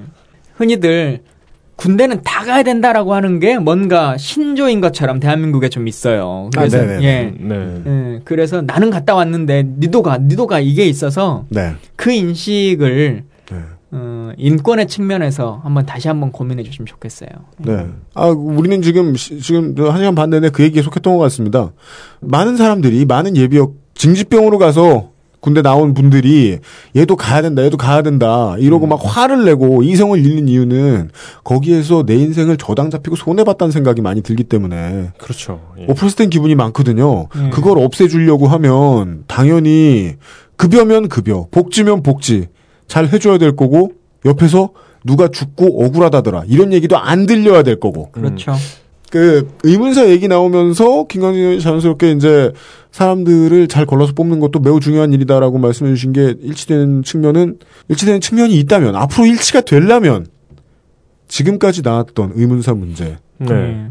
[0.56, 1.20] 흔히들
[1.82, 6.48] 군대는 다 가야 된다라고 하는 게 뭔가 신조인 것처럼 대한민국에 좀 있어요.
[6.54, 7.02] 그래서 네네네.
[7.04, 7.34] 예.
[7.40, 7.82] 네.
[7.86, 11.72] 예, 그래서 나는 갔다 왔는데 니도 가, 니도 가 이게 있어서 네.
[11.96, 13.56] 그 인식을 네.
[13.90, 17.28] 어, 인권의 측면에서 한번 다시 한번 고민해 주시면 좋겠어요.
[17.58, 17.86] 네.
[18.14, 21.72] 아, 우리는 지금, 시- 지금 한 시간 반 내내 그 얘기에 속했던 것 같습니다.
[22.20, 25.10] 많은 사람들이, 많은 예비역, 징집병으로 가서
[25.42, 26.60] 군대 나온 분들이
[26.94, 31.10] 얘도 가야 된다, 얘도 가야 된다, 이러고 막 화를 내고 이성을 잃는 이유는
[31.42, 35.60] 거기에서 내 인생을 저당 잡히고 손해 봤다는 생각이 많이 들기 때문에 그렇죠.
[35.80, 35.86] 예.
[35.88, 37.26] 오프로스된 기분이 많거든요.
[37.34, 37.50] 음.
[37.50, 40.14] 그걸 없애주려고 하면 당연히
[40.56, 42.46] 급여면 급여, 복지면 복지
[42.86, 43.90] 잘 해줘야 될 거고
[44.24, 44.70] 옆에서
[45.04, 48.54] 누가 죽고 억울하다더라 이런 얘기도 안 들려야 될 거고 그렇죠.
[49.12, 52.50] 그 의문사 얘기 나오면서 김광진 의원이 자연스럽게 이제
[52.92, 57.58] 사람들을 잘 걸러서 뽑는 것도 매우 중요한 일이다라고 말씀해 주신 게 일치되는 측면은
[57.90, 60.26] 일치되는 측면이 있다면 앞으로 일치가 되려면
[61.28, 63.90] 지금까지 나왔던 의문사 문제 네.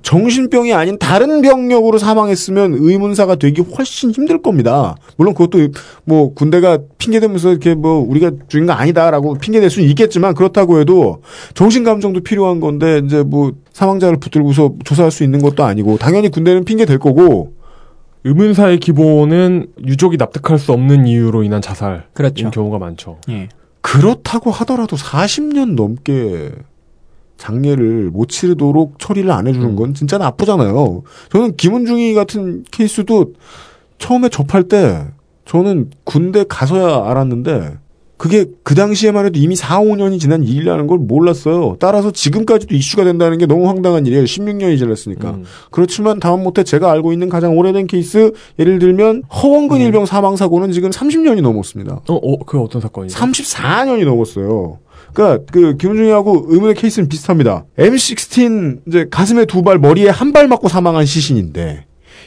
[0.00, 0.02] 예.
[0.02, 4.96] 정신병이 아닌 다른 병력으로 사망했으면 의문사가 되기 훨씬 힘들 겁니다.
[5.16, 5.68] 물론 그것도
[6.04, 11.22] 뭐 군대가 핑계대면서 이렇게 뭐 우리가 죽인 거 아니다라고 핑계댈 수는 있겠지만 그렇다고 해도
[11.54, 16.64] 정신 감정도 필요한 건데 이제 뭐 사망자를 붙들고서 조사할 수 있는 것도 아니고 당연히 군대는
[16.64, 17.52] 핑계 될 거고
[18.24, 22.50] 의문사의 기본은 유족이 납득할 수 없는 이유로 인한 자살인 그렇죠.
[22.50, 23.18] 경우가 많죠.
[23.30, 23.48] 예.
[23.80, 26.50] 그렇다고 하더라도 40년 넘게
[27.40, 31.02] 장례를 못 치르도록 처리를 안 해주는 건 진짜 나쁘잖아요.
[31.32, 33.32] 저는 김은중이 같은 케이스도
[33.98, 35.06] 처음에 접할 때
[35.46, 37.78] 저는 군대 가서야 알았는데
[38.18, 41.76] 그게 그 당시에만 해도 이미 4, 5년이 지난 일이라는 걸 몰랐어요.
[41.80, 44.24] 따라서 지금까지도 이슈가 된다는 게 너무 황당한 일이에요.
[44.24, 45.30] 16년이 지났으니까.
[45.30, 45.44] 음.
[45.70, 50.72] 그렇지만 다만 못해 제가 알고 있는 가장 오래된 케이스 예를 들면 허원근 일병 사망 사고는
[50.72, 52.02] 지금 30년이 넘었습니다.
[52.06, 53.18] 어, 어, 그 어떤 사건이죠?
[53.18, 54.78] 34년이 넘었어요.
[55.12, 57.64] 그러니까 그 김준희하고 의문의 케이스는 비슷합니다.
[57.78, 61.84] M16 이제 가슴에 두 발, 머리에 한 발 맞고 사망한 시신인데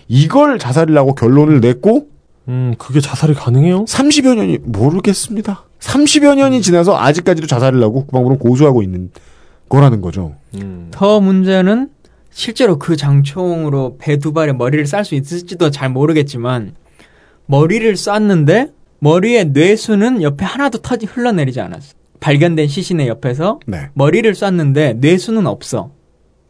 [0.08, 2.08] 이걸 자살이라고 결론을 냈고
[2.50, 3.86] 음, 그게 자살이 가능해요?
[3.86, 5.64] 30여 년이 모르겠습니다.
[5.80, 9.12] 30여 년이 지나서 아직까지도 자살이라고 국방부는 고소하고 있는
[9.70, 10.36] 거라는 거죠.
[10.56, 10.90] 음.
[10.92, 11.90] 더 문제는
[12.32, 16.74] 실제로 그 장총으로 배 두 발에 머리를 쌀 수 있을지도 잘 모르겠지만
[17.46, 21.94] 머리를 쐈는데 머리의 뇌수는 옆에 하나도 터지 흘러내리지 않았어.
[22.28, 23.90] 발견된 시신의 옆에서 네.
[23.96, 25.92] 머리를 쐈는데 뇌수는 없어.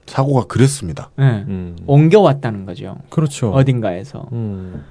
[0.05, 1.09] 사고가 그랬습니다.
[1.19, 1.23] 예.
[1.23, 1.75] 음.
[1.87, 2.97] 옮겨왔다는 거죠.
[3.09, 3.49] 그렇죠.
[3.51, 4.27] 어딘가에서.
[4.33, 4.83] 음.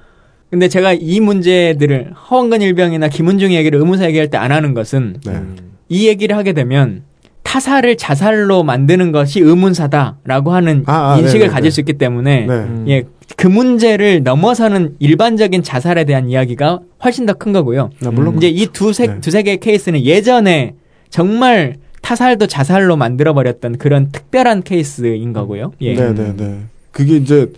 [0.50, 5.40] 근데 제가 이 문제들을 허원근 일병이나 김은중 얘기를 의무사 얘기할 때 안 하는 것은 네.
[5.88, 7.04] 이 얘기를 하게 되면
[7.52, 11.54] 타사를 자살로 만드는 것이 의문사다라고 하는 아, 아, 인식을 네네네.
[11.54, 12.54] 가질 수 있기 때문에 네.
[12.54, 12.86] 음.
[12.88, 13.04] 예,
[13.36, 17.90] 그 문제를 넘어서는 일반적인 자살에 대한 이야기가 훨씬 더 큰 거고요.
[18.06, 19.20] 아, 물론 이제 이 두세 네.
[19.20, 20.76] 두세 개의 케이스는 예전에
[21.10, 25.72] 정말 타살도 자살로 만들어 버렸던 그런 특별한 케이스인 거고요.
[25.82, 25.94] 예.
[25.94, 26.60] 네, 네, 네.
[26.90, 27.52] 그게 이제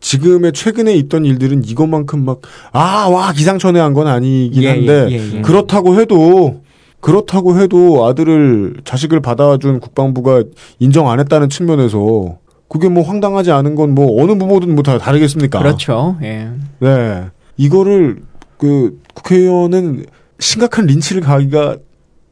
[0.00, 2.40] 지금의 최근에 있던 일들은 이것만큼 막
[2.72, 5.40] 아, 와, 기상천외한 건 아니긴 예, 한데 예, 예, 예.
[5.42, 6.62] 그렇다고 해도
[7.00, 10.42] 그렇다고 해도 아들을 자식을 받아준 국방부가
[10.78, 15.58] 인정 안 했다는 측면에서 그게 뭐 황당하지 않은 건 뭐 어느 부모든 뭐 다 다르겠습니까?
[15.60, 16.16] 그렇죠.
[16.22, 16.48] 예.
[16.80, 17.24] 네.
[17.56, 18.22] 이거를
[18.58, 20.06] 그 국회의원은
[20.40, 21.76] 심각한 린치를 가기가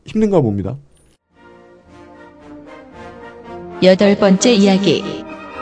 [0.06, 0.76] 힘든가 봅니다.
[3.82, 5.04] 여덟 번째 이야기.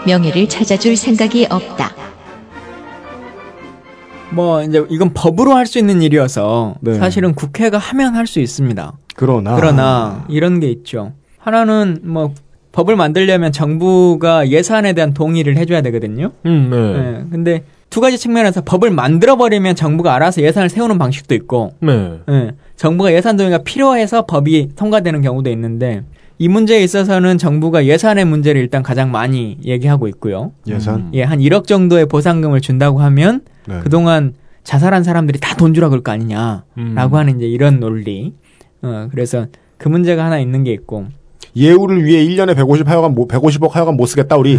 [0.06, 1.92] 명예를 찾아줄 생각이 없다.
[4.32, 6.94] 뭐 이제 이건 법으로 할 수 있는 일이어서 네.
[6.94, 8.92] 사실은 국회가 하면 할 수 있습니다.
[9.14, 11.12] 그러나 그러나 이런 게 있죠.
[11.38, 12.32] 하나는 뭐
[12.72, 16.32] 법을 만들려면 정부가 예산에 대한 동의를 해줘야 되거든요.
[16.46, 16.76] 음, 네.
[16.76, 22.18] 예, 근데 두 가지 측면에서 법을 만들어 버리면 정부가 알아서 예산을 세우는 방식도 있고, 네.
[22.30, 26.02] 예, 정부가 예산 동의가 필요해서 법이 통과되는 경우도 있는데
[26.43, 30.51] 이 문제에 있어서는 정부가 예산의 문제를 일단 가장 많이 얘기하고 있고요.
[30.66, 33.78] 예산 예, 한 1억 정도의 보상금을 준다고 하면 네.
[33.81, 36.97] 그동안 자살한 사람들이 다 돈 주라 그럴 거 아니냐라고 음.
[37.14, 38.35] 하는 이제 이런 논리.
[38.82, 39.47] 어, 그래서
[39.78, 41.06] 그 문제가 하나 있는 게 있고
[41.56, 44.59] 예우를 위해 1년에 150 하여간 못 150억 하여간 못 쓰겠다 우리.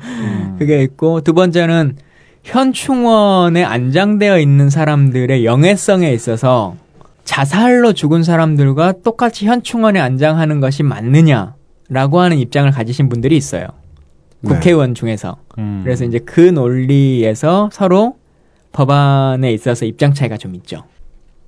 [0.58, 1.96] 그게 있고 두 번째는
[2.42, 6.76] 현충원에 안장되어 있는 사람들의 영애성에 있어서
[7.28, 13.66] 자살로 죽은 사람들과 똑같이 현충원에 안장하는 것이 맞느냐라고 하는 입장을 가지신 분들이 있어요.
[14.40, 14.54] 네.
[14.54, 15.36] 국회의원 중에서.
[15.58, 15.82] 음.
[15.84, 18.16] 그래서 이제 그 논리에서 서로
[18.72, 20.84] 법안에 있어서 입장 차이가 좀 있죠.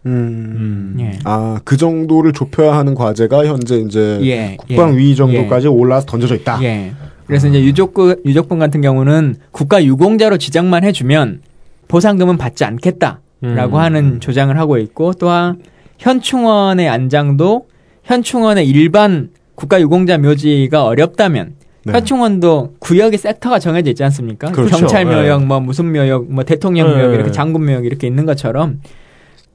[0.05, 0.99] 음.
[1.01, 1.19] 예.
[1.25, 6.63] 아, 그 정도를 좁혀야 하는 과제가 현재 이제 예, 국방위 정도까지 올라와서 던져져 있다.
[6.63, 6.93] 예.
[7.27, 11.41] 그래서 이제 유족분, 유족분 같은 경우는 국가 유공자로 지정만 해주면
[11.89, 13.83] 보상금은 받지 않겠다 라고 음.
[13.83, 15.63] 하는 조장을 하고 있고 또한
[15.99, 17.67] 현충원의 안장도
[18.05, 21.55] 현충원의 일반 국가 유공자 묘지가 어렵다면
[21.85, 21.93] 네.
[21.93, 24.53] 현충원도 구역의 섹터가 정해져 있지 않습니까?
[24.53, 24.77] 그렇죠.
[24.77, 25.47] 경찰 묘역, 네.
[25.47, 26.97] 뭐 무슨 묘역, 뭐 대통령 네.
[26.97, 28.81] 묘역 이렇게 장군 묘역 이렇게 있는 것처럼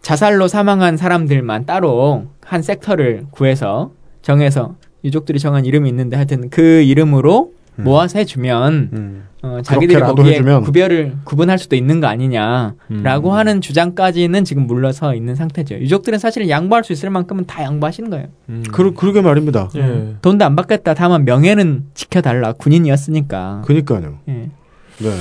[0.01, 3.91] 자살로 사망한 사람들만 따로 한 섹터를 구해서
[4.21, 9.23] 정해서 유족들이 정한 이름이 있는데 하여튼 그 이름으로 모아서 해주면 음.
[9.45, 10.63] 어, 자기들이 거기에 해주면.
[10.63, 13.31] 구별을 구분할 수도 있는 거 아니냐라고 음.
[13.31, 15.75] 하는 주장까지는 지금 물러서 있는 상태죠.
[15.75, 18.27] 유족들은 사실 양보할 수 있을 만큼은 다 양보하시는 거예요.
[18.49, 18.63] 음.
[18.71, 19.69] 그, 그러게 말입니다.
[19.75, 20.15] 예.
[20.23, 20.95] 돈도 안 받겠다.
[20.95, 22.53] 다만 명예는 지켜달라.
[22.53, 23.61] 군인이었으니까.
[23.65, 24.17] 그니까요.
[24.29, 24.31] 예.
[24.31, 25.11] 네.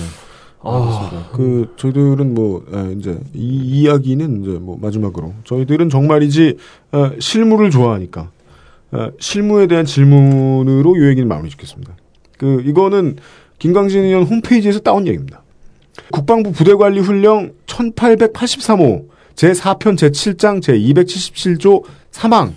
[0.67, 1.29] 알겠습니다.
[1.33, 6.57] 그 저희들은 뭐 아, 이제 이 이야기는 이제 뭐 마지막으로 저희들은 정말이지
[6.93, 8.31] 어, 실무를 좋아하니까
[8.93, 11.95] 어, 실무에 대한 질문으로 요 얘기는 마무리 짓겠습니다.
[12.39, 13.17] 그 이거는
[13.65, 15.43] 김광진 의원 홈페이지에서 따온 얘기입니다.
[16.13, 22.55] 국방부 부대관리 훈령 1883호 제4편 제7장 제277조 사망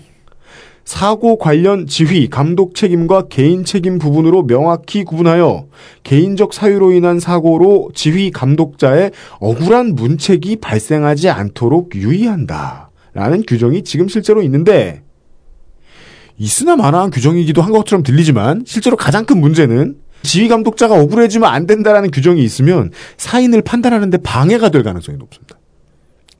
[0.84, 5.68] 사고 관련 지휘, 감독 책임과 개인 책임 부분으로 명확히 구분하여
[6.02, 12.90] 개인적 사유로 인한 사고로 지휘 감독자의 억울한 문책이 발생하지 않도록 유의한다.
[13.14, 15.02] 라는 규정이 지금 실제로 있는데,
[16.36, 22.10] 있으나 마나한 규정이기도 한 것처럼 들리지만, 실제로 가장 큰 문제는 지휘 감독자가 억울해지면 안 된다라는
[22.10, 25.56] 규정이 있으면 사인을 판단하는데 방해가 될 가능성이 높습니다.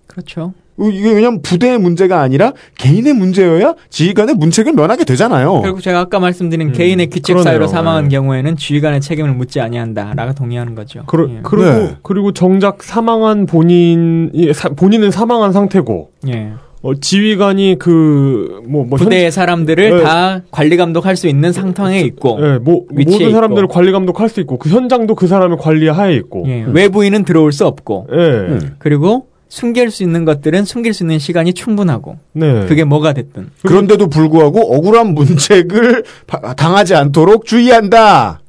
[0.06, 0.52] 그렇죠.
[0.80, 5.60] 이게 왜냐면 부대의 문제가 아니라 개인의 문제여야 지휘관의 문책을 면하게 되잖아요.
[5.62, 7.42] 결국 제가 아까 말씀드린 음, 개인의 규칙 그러네요.
[7.42, 8.08] 사유로 사망한 예.
[8.10, 11.02] 경우에는 지휘관의 책임을 묻지 아니한다라고 동의하는 거죠.
[11.06, 11.40] 그러, 예.
[11.42, 11.96] 그리고 네.
[12.02, 14.30] 그리고 정작 사망한 본인
[14.76, 16.52] 본인은 사망한 상태고 예.
[16.82, 20.02] 어, 지휘관이 그 뭐 뭐 부대의 사람들을 네.
[20.04, 23.74] 다 관리 감독할 수 있는 상황에 있고 예, 뭐 위치에 모든 사람들을 있고.
[23.74, 26.44] 관리 감독할 수 있고 그 현장도 그 사람의 관리 하에 있고.
[26.46, 28.16] 예, 외부인은 들어올 수 없고 예.
[28.16, 28.74] 음.
[28.78, 32.66] 그리고 숨길 수 있는 것들은 숨길 수 있는 시간이 충분하고 네.
[32.66, 38.40] 그게 뭐가 됐든 그런데도 불구하고 억울한 문책을 바- 당하지 않도록 주의한다.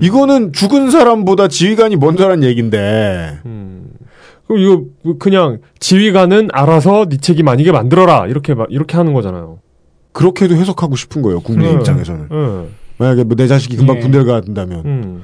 [0.00, 3.38] 이거는 죽은 사람보다 지휘관이 먼저란 얘긴데.
[3.44, 3.83] 음.
[4.46, 4.60] 그럼
[5.02, 9.58] 이거 그냥 지휘관은 알아서 네 책임 아니게 만들어라 이렇게 막 이렇게 하는 거잖아요.
[10.12, 11.40] 그렇게도 해석하고 싶은 거예요.
[11.40, 11.74] 국민 네.
[11.74, 12.28] 입장에서는.
[12.30, 12.68] 예.
[12.98, 14.00] 만약에 뭐 내 자식이 금방 예.
[14.00, 14.82] 군대를 간다면.
[14.84, 15.22] 음.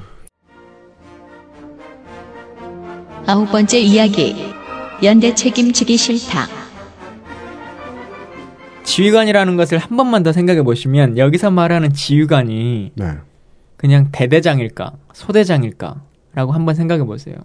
[3.26, 4.34] 아홉 번째 이야기.
[5.02, 6.46] 연대 책임지기 싫다.
[8.84, 13.12] 지휘관이라는 것을 한 번만 더 생각해 보시면 여기서 말하는 지휘관이 네.
[13.76, 17.36] 그냥 대대장일까 소대장일까라고 한번 생각해 보세요.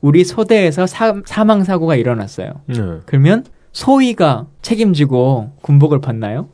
[0.00, 2.52] 우리 소대에서 사, 사망 사고가 일어났어요.
[2.66, 2.76] 네.
[3.06, 6.48] 그러면 소위가 책임지고 군복을 벗나요?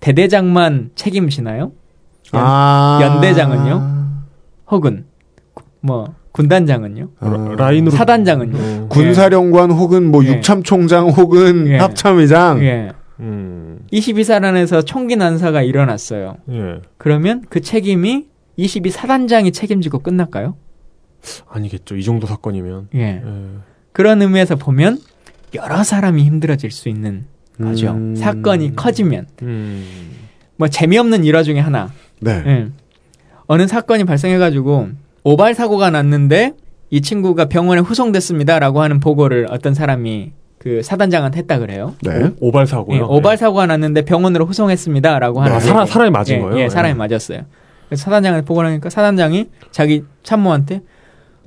[0.00, 1.72] 대대장만 책임지나요?
[2.34, 2.98] 연, 아.
[3.02, 3.96] 연대장은요?
[4.70, 5.04] 혹은
[5.54, 7.08] 구- 뭐 군단장은요?
[7.20, 7.54] 아.
[7.56, 8.56] 라인으로 사단장은요?
[8.58, 8.88] 어.
[8.88, 10.28] 군사령관 혹은 뭐 예.
[10.28, 11.78] 육참총장 혹은 예.
[11.78, 12.62] 합참의장.
[12.62, 12.90] 예.
[13.20, 13.78] 음.
[13.92, 16.36] 22사단에서 총기 난사가 일어났어요.
[16.50, 16.80] 예.
[16.98, 18.26] 그러면 그 책임이
[18.58, 20.56] 22사단장이 책임지고 끝날까요?
[21.48, 21.96] 아니겠죠.
[21.96, 22.88] 이 정도 사건이면.
[22.94, 23.00] 예.
[23.00, 23.22] 예.
[23.92, 24.98] 그런 의미에서 보면
[25.54, 27.26] 여러 사람이 힘들어질 수 있는
[27.60, 27.92] 거죠.
[27.92, 28.14] 음.
[28.16, 29.84] 사건이 커지면 음.
[30.56, 31.90] 뭐 재미없는 일화 중에 하나.
[32.20, 32.42] 네.
[32.46, 32.68] 예.
[33.46, 34.88] 어느 사건이 발생해가지고
[35.24, 36.54] 오발 사고가 났는데
[36.90, 41.94] 이 친구가 병원에 후송됐습니다라고 하는 보고를 어떤 사람이 그 사단장한테 했다 그래요.
[42.02, 42.30] 네.
[42.40, 42.96] 오발 사고요.
[42.96, 45.66] 예, 오발 사고가 났는데 병원으로 후송했습니다라고 하는 아, 얘기.
[45.66, 46.58] 사람 사람이 맞은 예, 거예요.
[46.58, 47.42] 예, 사람이 맞았어요.
[47.88, 50.82] 그래서 사단장한테 보고를 하니까 사단장이 자기 참모한테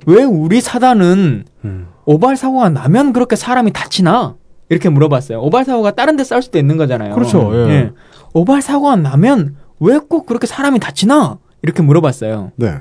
[0.06, 1.86] 왜 우리 사단은 음.
[2.04, 4.36] 오발 사고가 나면 그렇게 사람이 다치나?
[4.68, 5.40] 이렇게 물어봤어요.
[5.40, 7.14] 오발 사고가 다른 데쌀 수도 있는 거잖아요.
[7.14, 7.90] 그렇죠, 예.
[8.34, 11.38] 오발 사고가 나면 왜 꼭 그렇게 사람이 다치나?
[11.62, 12.52] 이렇게 물어봤어요.
[12.56, 12.74] 네.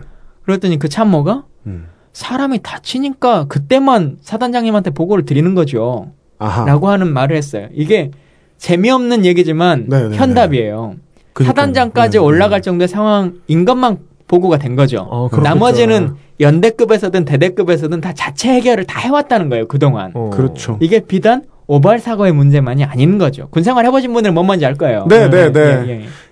[0.44, 1.88] 그랬더니 그 참모가 음.
[2.14, 6.12] 사람이 다치니까 그때만 사단장님한테 보고를 드리는 거죠.
[6.38, 6.66] 아하.
[6.66, 7.68] 라고 하는 말을 했어요.
[7.74, 8.12] 이게
[8.58, 10.96] 재미없는 얘기지만 네, 네, 현답이에요.
[11.34, 11.48] 그러니까요.
[11.48, 12.26] 사단장까지 네, 네.
[12.26, 15.08] 올라갈 정도의 상황인 것만 보고가 된 거죠.
[15.10, 15.30] 어.
[15.42, 20.12] 나머지는 연대급에서든 대대급에서든 다 자체 해결을 다 해왔다는 거예요, 그동안.
[20.14, 20.30] 어.
[20.34, 20.78] 그렇죠.
[20.82, 23.48] 이게 비단 오발 사고의 문제만이 아닌 거죠.
[23.52, 25.06] 군생활 해보신 분들은 뭔 말인지 알 거예요.
[25.08, 25.84] 네, 네, 네.
[25.88, 25.90] 예,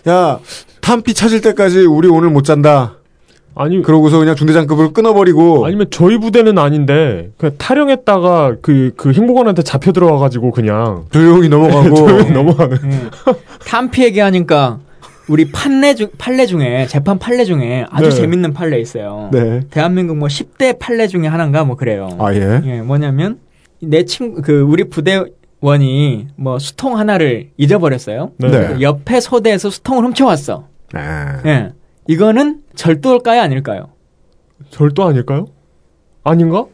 [0.07, 0.11] 예.
[0.11, 0.39] 야,
[0.81, 2.93] 탄피 찾을 때까지 우리 오늘 못 잔다.
[3.59, 5.65] 아니 그러고서 그냥 중대장급을 끊어버리고.
[5.65, 11.95] 아니면 저희 부대는 아닌데 그냥 타령했다가 그그 행복원한테 잡혀 들어와가지고 그냥 조용히 넘어가고.
[11.95, 12.77] 조용히 넘어가는.
[12.91, 12.99] 예.
[13.67, 14.79] 탄피 얘기하니까
[15.29, 18.15] 우리 판례 중 판례 중에 재판 판례 중에 아주 네.
[18.15, 19.29] 재밌는 판례 있어요.
[19.31, 19.61] 네.
[19.69, 22.09] 대한민국 뭐 10대 판례 중에 하나인가 뭐 그래요.
[22.19, 22.61] 아, 예.
[22.63, 23.39] 예, 뭐냐면
[23.81, 28.31] 내 친구 그 우리 부대원이 뭐 수통 하나를 잊어버렸어요.
[28.37, 28.47] 네.
[28.49, 28.81] 네.
[28.81, 30.67] 옆에 소대에서 수통을 훔쳐왔어.
[30.93, 31.41] 아.
[31.45, 31.71] 예.
[32.07, 33.89] 이거는 절도일까요, 아닐까요?
[34.69, 35.47] 절도 아닐까요?
[36.23, 36.65] 아닌가?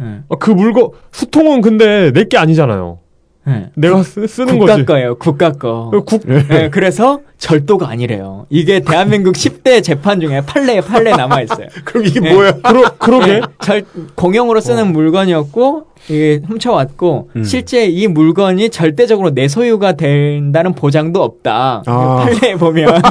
[0.00, 0.20] 예.
[0.28, 3.00] 아, 그 물건 수통은 근데 내 게 아니잖아요.
[3.48, 3.70] 예.
[3.74, 4.84] 내가 쓰, 쓰는 국가.
[4.84, 5.90] 거예요, 국가 거.
[5.90, 8.46] 그국 예, 그래서 절도가 아니래요.
[8.50, 11.68] 이게 대한민국 10대 재판 중에 판례에 판례 남아 있어요.
[11.84, 12.32] 그럼 이게 예.
[12.32, 12.52] 뭐야?
[12.62, 13.32] 그러 그러게.
[13.32, 13.84] 예, 절,
[14.14, 17.44] 공용으로 쓰는 물건이었고 이게 훔쳐왔고 음.
[17.44, 21.82] 실제 이 물건이 절대적으로 내 소유가 된다는 보장도 없다.
[21.86, 22.16] 아.
[22.24, 23.02] 판례에 보면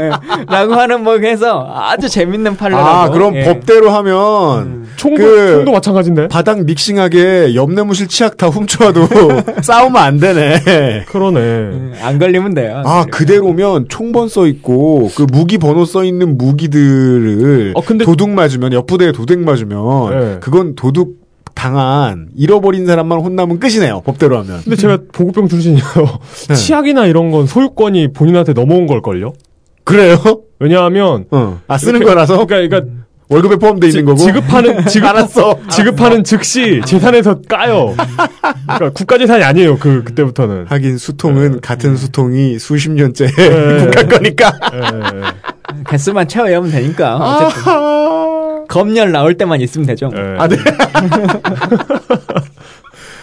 [0.00, 0.10] 예,
[0.50, 2.86] 라고 하는 뭐 해서 아주 재밌는 판례라고.
[2.88, 3.44] 아, 그럼 예.
[3.44, 6.28] 법대로 하면 총도 그- 총도 마찬가지인데.
[6.28, 9.06] 바닥 믹싱하게 옆내무실 치약 다 훔쳐와도
[9.62, 11.04] 싸우면 안 되네.
[11.06, 11.40] 그러네.
[11.40, 12.82] 예, 안 걸리면 돼요.
[12.84, 18.72] 아, 그대로면 총번 써 있고 그 무기 번호 써 있는 무기들을 어, 근데- 도둑 맞으면
[18.72, 20.36] 옆 부대에 도둑 맞으면 네.
[20.40, 21.25] 그건 도둑
[21.56, 24.02] 당한 잃어버린 사람만 혼나면 끝이네요.
[24.02, 24.60] 법대로 하면.
[24.62, 26.20] 근데 제가 보급병 출신이라서
[26.50, 26.54] 네.
[26.54, 29.32] 치약이나 이런 건 소유권이 본인한테 넘어온 걸 걸요.
[29.82, 30.16] 그래요?
[30.60, 31.60] 왜냐하면 어.
[31.66, 34.18] 아 쓰는 이렇게- 거라서 그러니까, 그러니까 월급에 포함돼 있는 거고.
[34.18, 35.58] 지급하는 지급 알았어.
[35.70, 37.94] 지급하는 즉시 재산에서 까요.
[38.66, 39.78] 그러니까 국가 재산이 아니에요.
[39.78, 40.66] 그 그때부터는.
[40.68, 43.78] 하긴 수통은 같은 수통이 수십 년째 네.
[43.90, 44.52] 국가 거니까.
[44.74, 47.16] 예, 개수만 채워야면 되니까.
[47.16, 48.35] 어쨌든 아하.
[48.68, 50.10] 검열 나올 때만 있으면 되죠.
[50.14, 50.36] 예.
[50.38, 50.56] 아, 네.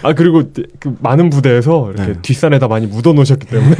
[0.03, 0.43] 아 그리고
[0.79, 2.19] 그 많은 부대에서 이렇게 네.
[2.21, 3.75] 뒷산에다 많이 묻어 놓으셨기 때문에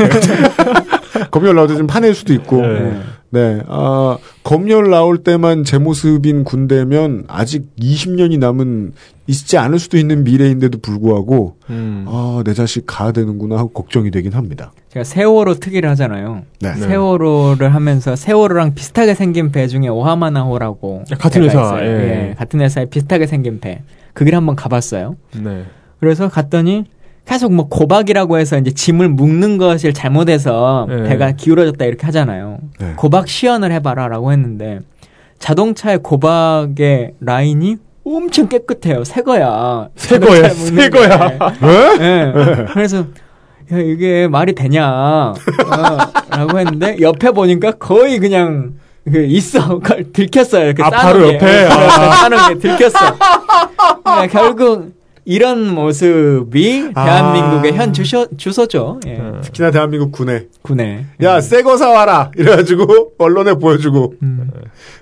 [1.32, 2.62] 검열 나올 때좀 파낼 수도 있고.
[2.62, 3.02] 네.
[3.34, 3.64] 네.
[3.68, 8.94] 아, 검열 나올 때만 제 모습인 군대면 아직 20년이 남은
[9.26, 12.06] 있지 않을 수도 있는 미래인데도 불구하고 음.
[12.08, 14.72] 아, 내 자식 가야 되는구나 하고 걱정이 되긴 합니다.
[14.94, 16.44] 제가 세월호 특기를 하잖아요.
[16.62, 16.76] 네.
[16.76, 21.84] 세월호를 하면서 세월호랑 비슷하게 생긴 배 중에 오하마나호라고 같은 배가 회사.
[21.84, 21.88] 예.
[22.30, 23.82] 예, 같은 회사에 비슷하게 생긴 배.
[24.14, 25.16] 그길 한번 가봤어요.
[25.42, 25.64] 네.
[26.00, 26.86] 그래서 갔더니
[27.26, 31.10] 계속 뭐 고박이라고 해서 이제 짐을 묶는 것을 잘못해서 예.
[31.10, 32.60] 배가 기울어졌다 이렇게 하잖아요.
[32.80, 32.94] 네.
[32.96, 34.82] 고박 시연을 해봐라라고 했는데
[35.40, 39.06] 자동차의 고박의 라인이 엄청 깨끗해요.
[39.06, 39.88] 새 거야.
[39.96, 41.30] 새 거야, 새 거야.
[41.64, 42.00] 게.
[42.00, 42.34] 예.
[42.74, 43.06] 그래서
[43.72, 44.88] 야, 이게 말이 되냐?
[44.88, 45.34] 어,
[46.30, 48.74] 라고 했는데 옆에 보니까 거의 그냥
[49.10, 50.66] 그 있어 그걸 들켰어요.
[50.66, 51.34] 이렇게 아, 바로 게.
[51.36, 51.66] 옆에?
[51.66, 52.16] 어, 아.
[52.16, 53.00] 싸는 게 들켰어.
[54.04, 54.94] 그러니까 결국
[55.26, 57.06] 이런 모습이 아.
[57.06, 59.00] 대한민국의 현 주소, 주소죠.
[59.08, 59.22] 예.
[59.42, 61.06] 특히나 대한민국 군에 군에.
[61.22, 62.32] 야, 새거 사와라!
[62.36, 64.16] 이래가지고, 언론에 보여주고.
[64.22, 64.50] 음.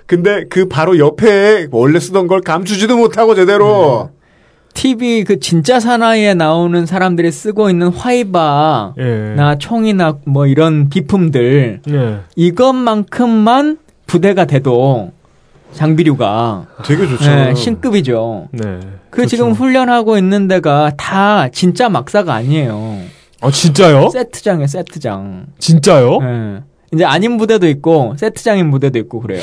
[0.06, 4.10] 근데 그 바로 옆에 원래 쓰던 걸 감추지도 못하고 제대로.
[4.74, 9.34] TV 그 진짜 사나이에 나오는 사람들이 쓰고 있는 화이바 예.
[9.36, 12.20] 나 총이나 뭐 이런 비품들 예.
[12.36, 15.12] 이것만큼만 부대가 돼도
[15.72, 17.30] 장비류가 되게 좋죠.
[17.30, 18.48] 네, 신급이죠.
[18.52, 18.80] 네.
[19.10, 22.98] 그 지금 훈련하고 있는 데가 다 진짜 막사가 아니에요.
[23.40, 24.10] 아 진짜요?
[24.10, 25.46] 세트장이에요, 세트장.
[25.58, 26.18] 진짜요?
[26.22, 26.62] 예.
[26.94, 29.42] 이제 아닌 부대도 있고 세트장인 부대도 있고 그래요.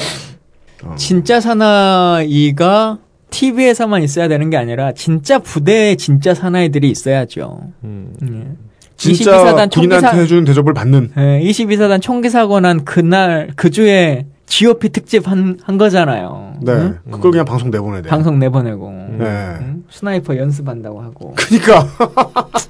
[0.83, 0.95] 어.
[0.97, 2.99] 진짜 사나이가
[3.29, 7.59] TV에서만 있어야 되는 게 아니라 진짜 부대에 진짜 사나이들이 있어야죠.
[7.83, 8.13] 음.
[8.23, 8.69] 예.
[8.97, 11.11] 진짜 22사단 총기사 군인한테 해주는 대접을 받는.
[11.17, 16.55] 예, 22사단 총기 사고 난 그날 그 주에 GOP 특집 한, 한 거잖아요.
[16.61, 16.71] 네.
[16.73, 16.99] 응?
[17.09, 18.09] 그걸 그냥 방송 내보내야 돼.
[18.09, 19.25] 방송 내보내고 네.
[19.61, 19.83] 응?
[19.89, 21.87] sniper 연습한다고 하고 그니까.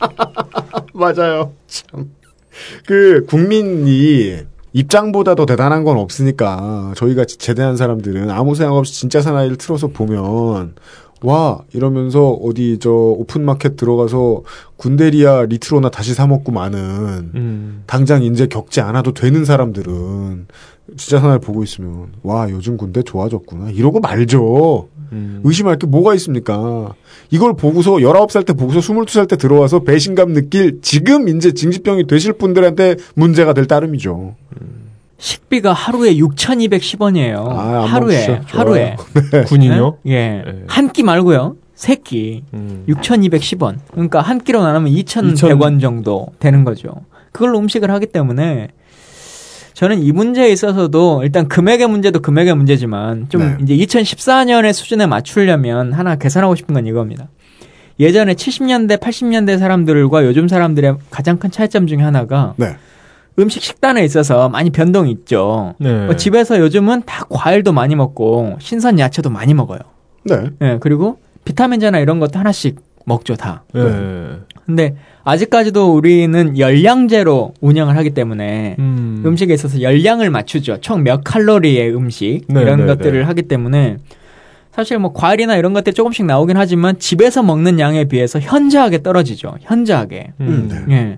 [0.94, 1.54] 맞아요.
[1.68, 2.12] 참.
[2.86, 4.38] 그, 국민이
[4.74, 10.76] 입장보다 더 대단한 건 없으니까 저희가 제대한 사람들은 아무 생각 없이 진짜 사나이를 틀어서 보면
[11.22, 14.44] 와 이러면서 어디 저 오픈마켓 들어가서
[14.78, 16.80] 군대리아 리트로나 다시 사 먹고 마는
[17.36, 17.84] 음.
[17.88, 20.48] 당장 이제 겪지 않아도 되는 사람들은
[20.98, 24.88] 진짜 사나이 보고 있으면 와 요즘 군대 좋아졌구나 이러고 말죠.
[25.12, 25.42] 음.
[25.44, 26.94] 의심할 게 뭐가 있습니까?
[27.32, 32.96] 이걸 보고서 19살 때 보고서 22살 때 들어와서 배신감 느낄 지금 이제 징집병이 되실 분들한테
[33.16, 34.36] 문제가 될 따름이죠.
[35.20, 37.48] 식비가 하루에 6,210원이에요.
[37.50, 38.42] 아, 안 하루에.
[38.48, 38.96] 하루에
[39.48, 39.98] 군인요?
[40.04, 40.12] 네?
[40.14, 40.52] 예.
[40.52, 40.64] 네.
[40.68, 41.58] 한끼 말고요.
[41.76, 42.44] 세 끼.
[42.54, 42.86] 음.
[42.88, 43.78] 6,210원.
[43.92, 46.94] 그러니까 한 끼로 나누면 2,100원 정도 되는 거죠.
[47.32, 48.70] 그걸로 음식을 하기 때문에
[49.80, 53.58] 저는 이 문제에 있어서도 일단 금액의 문제도 금액의 문제지만 좀 네.
[53.62, 57.30] 이제 2014년의 수준에 맞추려면 하나 계산하고 싶은 건 이겁니다.
[57.98, 62.76] 예전에 70년대, 80년대 사람들과 요즘 사람들의 가장 큰 차이점 중에 하나가 네.
[63.40, 65.76] 음식 식단에 있어서 많이 변동이 있죠.
[65.78, 66.08] 네.
[66.08, 69.80] 뭐 집에서 요즘은 다 과일도 많이 먹고 신선 야채도 많이 먹어요.
[70.26, 70.50] 네.
[70.62, 73.64] 예, 그리고 비타민제나 이런 것도 하나씩 먹죠, 다.
[73.78, 74.40] 예.
[74.70, 74.94] 근데
[75.24, 79.24] 아직까지도 우리는 열량제로 운영을 하기 때문에 음.
[79.26, 79.36] 음.
[79.36, 80.78] 식에 있어서 열량을 맞추죠.
[80.82, 83.26] 총 몇 칼로리의 음식 네, 이런 네, 것들을 네.
[83.26, 83.98] 하기 때문에
[84.72, 89.56] 사실 뭐 과일이나 이런 것들이 조금씩 나오긴 하지만 집에서 먹는 양에 비해서 현저하게 떨어지죠.
[89.62, 90.34] 현저하게.
[90.42, 90.70] 음.
[90.88, 90.96] 네.
[90.96, 91.18] 예.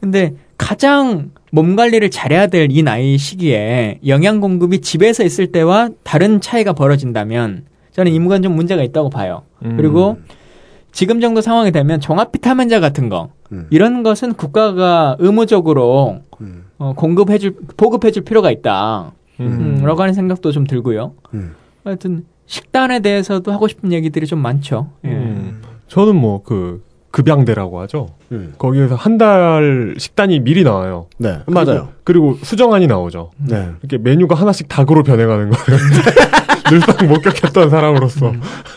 [0.00, 6.40] 근데 가장 몸 관리를 잘해야 될 이 나이 시기에 영양 공급이 집에서 있을 때와 다른
[6.40, 9.42] 차이가 벌어진다면 저는 이 무관 좀 문제가 있다고 봐요.
[9.64, 9.76] 음.
[9.76, 10.18] 그리고
[10.96, 13.66] 지금 정도 상황이 되면 종합 비타 민제 같은 거 음.
[13.68, 16.64] 이런 것은 국가가 의무적으로 음.
[16.78, 19.12] 어, 공급해줄 보급해줄 필요가 있다.
[19.40, 19.76] 음.
[19.80, 21.12] 음, 라고 하는 생각도 좀 들고요.
[21.34, 21.54] 음.
[21.84, 24.88] 하여튼 식단에 대해서도 하고 싶은 얘기들이 좀 많죠.
[25.04, 25.08] 예.
[25.10, 25.60] 음.
[25.88, 28.08] 저는 뭐 그 급양대라고 하죠.
[28.32, 28.54] 음.
[28.56, 31.08] 거기에서 한 달 식단이 미리 나와요.
[31.18, 31.40] 네.
[31.46, 31.88] 맞아요.
[32.04, 33.32] 그리고, 그리고 수정안이 나오죠.
[33.36, 33.68] 네.
[33.82, 35.80] 이렇게 메뉴가 하나씩 닭으로 변해가는 거예요.
[36.70, 38.32] 늘상 목격했던 사람으로서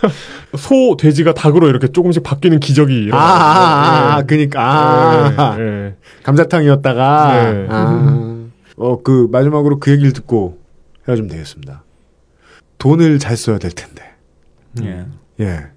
[0.57, 4.26] 소, 돼지가 닭으로 이렇게 조금씩 바뀌는 기적이 아, 아, 아, 아, 일어나요.
[4.28, 5.95] 그니까, 아, 예, 예.
[6.24, 7.68] 감자탕이었다가, 네.
[7.70, 8.45] 아,
[8.78, 10.57] 어, 그, 마지막으로 그 얘기를 듣고
[11.07, 11.84] 헤어지면 되겠습니다.
[12.80, 14.03] 돈을 잘 써야 될 텐데.
[14.82, 15.06] 예.
[15.41, 15.68] 예.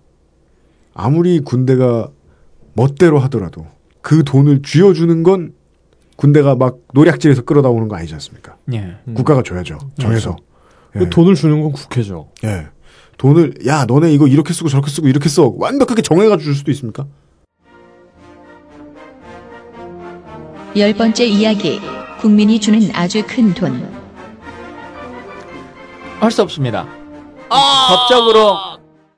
[0.95, 2.09] 아무리 군대가
[2.75, 3.67] 멋대로 하더라도
[4.01, 5.55] 그 돈을 쥐어주는 건
[6.17, 8.57] 군대가 막 노략질에서 끌어다 오는 거 아니지 않습니까?
[8.73, 8.97] 예.
[9.15, 9.79] 국가가 줘야죠.
[9.99, 10.37] 정해서.
[10.37, 10.52] 그
[11.11, 12.29] 돈을 주는 건 국회죠.
[12.45, 12.67] 예.
[13.19, 15.53] 돈을, 야, 너네 이거 이렇게 쓰고 저렇게 쓰고 이렇게 써.
[15.57, 17.07] 완벽하게 정해가지고 줄 수도 있습니까?
[20.77, 21.81] 열 번째 이야기.
[22.21, 23.89] 국민이 주는 아주 큰 돈.
[26.21, 26.87] 할 수 없습니다.
[27.49, 28.57] 법적으로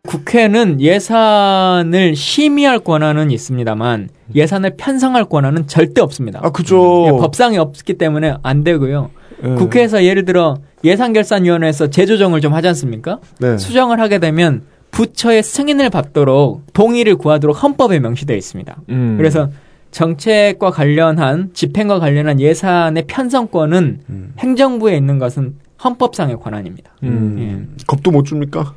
[0.09, 6.41] 국회는 예산을 심의할 권한은 있습니다만 예산을 편성할 권한은 절대 없습니다.
[6.43, 7.07] 아, 그죠.
[7.07, 9.11] 예, 법상에 없기 때문에 안 되고요.
[9.45, 9.49] 예.
[9.55, 13.19] 국회에서 예를 들어 예산결산위원회에서 재조정을 좀 하지 않습니까?
[13.41, 13.57] 네.
[13.59, 18.77] 수정을 하게 되면 부처의 승인을 받도록 동의를 구하도록 헌법에 명시되어 있습니다.
[18.91, 19.15] 음.
[19.17, 19.51] 그래서
[19.91, 24.33] 정책과 관련한 집행과 관련한 예산의 편성권은 음.
[24.39, 26.93] 행정부에 있는 것은 헌법상의 권한입니다.
[27.03, 27.77] 음.
[27.87, 28.75] 겁도 못 줍니까?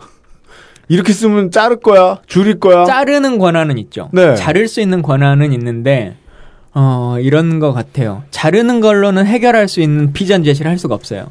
[0.89, 2.85] 이렇게 쓰면 자를 거야, 줄일 거야.
[2.85, 4.09] 자르는 권한은 있죠.
[4.13, 4.35] 네.
[4.35, 6.15] 자를 수 있는 권한은 있는데
[6.73, 8.23] 어, 이런 것 같아요.
[8.31, 11.27] 자르는 걸로는 해결할 수 있는 비전 제시를 할 수가 없어요.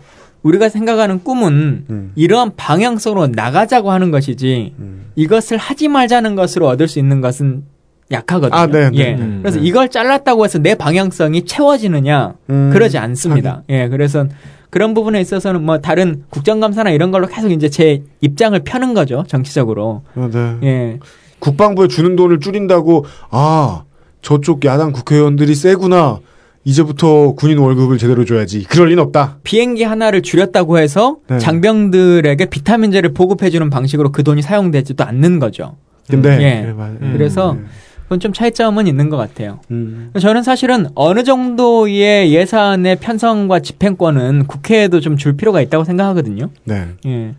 [0.47, 2.12] 우리가 생각하는 꿈은 음.
[2.14, 5.06] 이러한 방향성으로 나가자고 하는 것이지 음.
[5.16, 7.64] 이것을 하지 말자는 것으로 얻을 수 있는 것은
[8.12, 8.56] 약하거든요.
[8.56, 8.98] 아, 네, 네.
[8.98, 9.14] 예.
[9.14, 9.66] 음, 그래서 네.
[9.66, 12.70] 이걸 잘랐다고 해서 내 방향성이 채워지느냐 음.
[12.73, 13.64] 그러지 않습니다.
[13.68, 14.27] 예, 그래서
[14.70, 20.02] 그런 부분에 있어서는 뭐 다른 국정감사나 이런 걸로 계속 이제 제 입장을 펴는 거죠 정치적으로.
[20.14, 20.56] 아, 네.
[20.62, 20.98] 예,
[21.40, 23.82] 국방부에 주는 돈을 줄인다고 아
[24.23, 26.20] 저쪽 야당 국회의원들이 세구나
[26.67, 31.39] 이제부터 군인 월급을 제대로 줘야지 그럴 리는 없다 비행기 하나를 줄였다고 해서 네.
[31.39, 35.77] 장병들에게 비타민제를 보급해주는 방식으로 그 돈이 사용되지도 않는 거죠.
[36.11, 36.63] 근데 예.
[36.63, 36.99] 그래, 맞아요.
[37.13, 37.57] 그래서
[38.03, 39.61] 그건 좀 차이점은 있는 것 같아요.
[39.71, 40.11] 음.
[40.21, 46.51] 저는 사실은 어느 정도의 예산의 편성과 집행권은 국회에도 좀 줄 필요가 있다고 생각하거든요.
[46.65, 46.89] 네.
[47.07, 47.35] 예.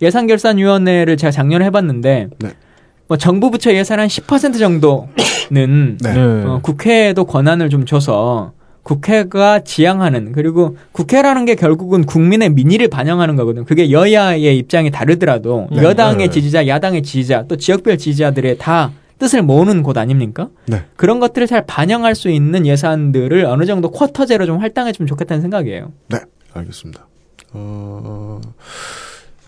[0.00, 2.48] 예산결산위원회를 제가 작년에 해봤는데 네.
[3.08, 5.08] 뭐 정부 부처 예산 한10% 정도는
[5.50, 5.66] 네.
[6.12, 6.44] 네.
[6.44, 8.52] 어, 국회에도 권한을 좀 줘서
[8.82, 13.64] 국회가 지향하는 그리고 국회라는 게 결국은 국민의 민의를 반영하는 거거든.
[13.64, 15.82] 그게 여야의 입장이 다르더라도 네.
[15.82, 16.30] 여당의 네.
[16.30, 20.50] 지지자, 야당의 지지자, 또 지역별 지지자들의 다 뜻을 모으는 곳 아닙니까?
[20.66, 20.84] 네.
[20.94, 25.92] 그런 것들을 잘 반영할 수 있는 예산들을 어느 정도 쿼터제로 좀 할당해주면 좋겠다는 생각이에요.
[26.08, 26.18] 네.
[26.52, 27.08] 알겠습니다.
[27.52, 28.40] 어,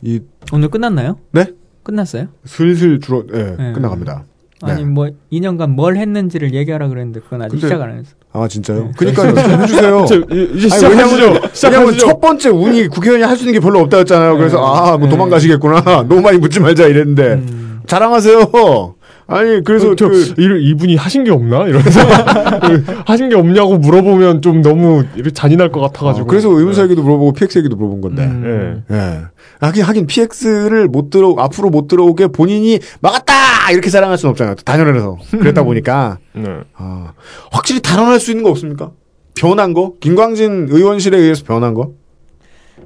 [0.03, 0.21] 이
[0.53, 1.19] 오늘 끝났나요?
[1.33, 1.47] 네?
[1.93, 2.27] 끝났어요?
[2.45, 3.73] 슬슬 줄어 예, 네.
[3.73, 4.25] 끝나갑니다.
[4.67, 4.73] 네.
[4.73, 8.11] 아니 뭐 2년간 뭘 했는지를 얘기하라 그랬는데 그건 아직 근데- 시작 안 했어.
[8.33, 8.85] 아 진짜요?
[8.85, 8.91] 네.
[8.97, 10.05] 그러니까 좀 해주세요.
[10.31, 10.89] 이- 시작하시죠.
[10.89, 12.07] 왜냐면 시작하시죠.
[12.07, 14.37] 첫 번째 운이 국회의원이 할 수 있는 게 별로 없다였잖아요.
[14.37, 14.63] 그래서 네.
[14.67, 15.09] 아, 뭐 네.
[15.09, 15.81] 도망가시겠구나.
[16.09, 17.81] 너무 많이 묻지 말자 이랬는데 음.
[17.87, 18.95] 자랑하세요.
[19.31, 21.67] 아니 그래서 저, 그 이, 이분이 하신 게 없나?
[21.69, 22.01] 이러면서
[23.05, 26.25] 하신 게 없냐고 물어보면 좀 너무 잔인할 것 같아가지고.
[26.25, 28.25] 어, 그래서 의문사 얘기도 물어보고 PX 얘기도 물어본 건데.
[28.25, 28.85] 음.
[28.89, 28.97] 네.
[28.97, 29.21] 예.
[29.61, 34.55] 하긴 하긴 PX를 못 들어 앞으로 못 들어오게 본인이 막았다 이렇게 자랑할 수는 없잖아요.
[34.65, 36.61] 단연해서 그랬다 보니까 네.
[36.75, 37.13] 아,
[37.53, 38.93] 확실히 단언할 수 있는 거 없습니까?
[39.35, 39.93] 변한 거?
[40.01, 41.93] 김광진 의원실에 의해서 변한 거?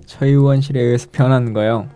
[0.06, 1.86] 저희 의원실에 의해서 변한 거요.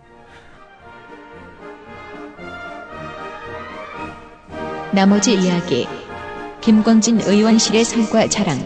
[4.97, 5.87] 나머지 이야기.
[6.59, 8.57] 김광진 의원실의 성과 자랑.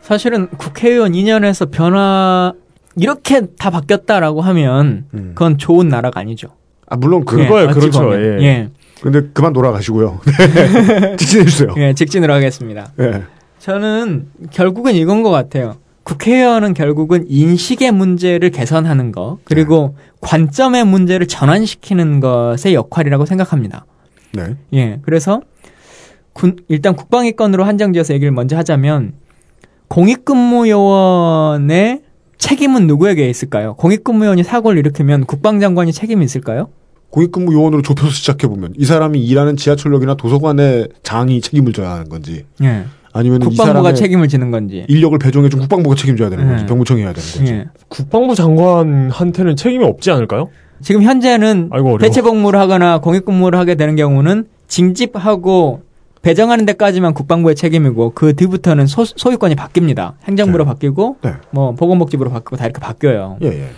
[0.00, 2.54] 사실은 국회의원 2년에서 변화
[2.96, 5.32] 이렇게 다 바뀌었다라고 하면 음.
[5.34, 6.48] 그건 좋은 나라가 아니죠.
[6.86, 8.14] 아 물론 그 그거야, 어찌 그렇죠.
[8.14, 8.38] 예.
[8.42, 8.70] 예.
[9.02, 10.20] 근데 그만 돌아가시고요.
[10.54, 11.16] 네.
[11.16, 11.74] 직진해 주세요.
[11.76, 12.94] 예, 직진으로 하겠습니다.
[12.98, 13.24] 예.
[13.58, 15.76] 저는 결국은 이건 것 같아요.
[16.04, 23.84] 국회의원은 결국은 인식의 문제를 개선하는 것, 그리고 관점의 문제를 전환시키는 것의 역할이라고 생각합니다.
[24.32, 24.56] 네.
[24.72, 25.42] 예, 그래서
[26.32, 29.12] 군, 일단 국방위권으로 한정지어서 얘기를 먼저 하자면
[29.88, 32.00] 공익근무요원의
[32.38, 33.74] 책임은 누구에게 있을까요?
[33.74, 36.70] 공익근무요원이 사고를 일으키면 국방장관이 책임이 있을까요?
[37.10, 42.44] 공익근무 요원으로 좁혀서 시작해 보면 이 사람이 일하는 지하철역이나 도서관의 장이 책임을 져야 하는 건지
[42.62, 44.84] 예, 아니면 이 국방부가 책임을 지는 건지.
[44.88, 46.66] 인력을 배정해 준 국방부가 책임져야 되는 건지 네.
[46.68, 47.52] 병무청이 해야 되는 건지.
[47.52, 47.66] 예.
[47.88, 50.48] 국방부 장관한테는 책임이 없지 않을까요?
[50.80, 51.98] 지금 현재는 아이고, 어려워.
[51.98, 55.82] 대체 복무를 하거나 공익근무를 하게 되는 경우는 징집하고
[56.22, 60.12] 배정하는 데까지만 국방부의 책임이고 그 뒤부터는 소, 소유권이 바뀝니다.
[60.24, 60.68] 행정부로 네.
[60.68, 61.32] 바뀌고 네.
[61.50, 63.38] 뭐 보건복지부로 바뀌고 다 이렇게 바뀌어요.
[63.42, 63.68] 예, 예.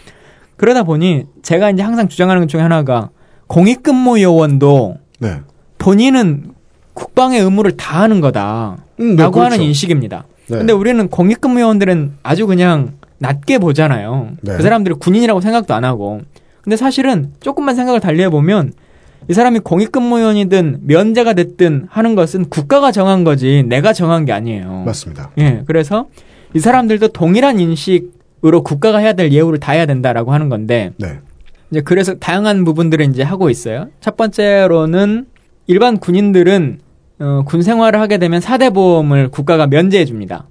[0.57, 3.11] 그러다 보니 제가 이제 항상 주장하는 것 중에 하나가
[3.47, 5.41] 공익근무 요원도 네.
[5.79, 6.53] 본인은
[6.95, 9.41] 국방의 의무를 다하는 거다 라고 음, 네, 그렇죠.
[9.41, 10.25] 하는 인식입니다.
[10.49, 10.59] 네.
[10.59, 14.33] 근데 우리는 공익근무 요원들은 아주 그냥 낮게 보잖아요.
[14.43, 14.57] 네.
[14.57, 16.21] 그 사람들이 군인이라고 생각도 안 하고.
[16.63, 18.73] 근데 사실은 조금만 생각을 달리 해 보면
[19.29, 24.83] 이 사람이 공익근무요원이든 면제가 됐든 하는 것은 국가가 정한 거지 내가 정한 게 아니에요.
[24.85, 25.31] 맞습니다.
[25.39, 26.07] 예, 그래서
[26.55, 31.19] 이 사람들도 동일한 인식으로 국가가 해야 될 예우를 다해야 된다라고 하는 건데 네.
[31.71, 33.89] 이제 그래서 다양한 부분들을 이제 하고 있어요.
[34.01, 35.27] 첫 번째로는
[35.69, 36.81] 일반 군인들은
[37.21, 40.47] 어, 군 생활을 하게 되면 사대 보험을 국가가 면제해 줍니다.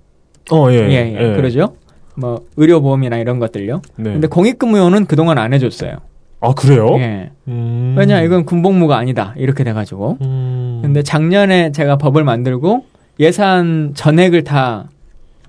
[0.52, 0.76] 어, 예.
[0.90, 1.76] 예, 예, 그러죠.
[2.16, 3.82] 뭐 의료 보험이나 이런 것들요.
[3.98, 4.12] 네.
[4.14, 5.98] 근데 공익근무요원은 그동안 안 해 줬어요.
[6.40, 6.96] 아, 그래요?
[6.98, 7.30] 예.
[7.48, 7.96] 음.
[7.98, 10.18] 왜냐 이건 군복무가 아니다 이렇게 돼 가지고.
[10.22, 10.80] 음.
[10.82, 12.86] 근데 작년에 제가 법을 만들고
[13.20, 14.90] 예산 전액을 다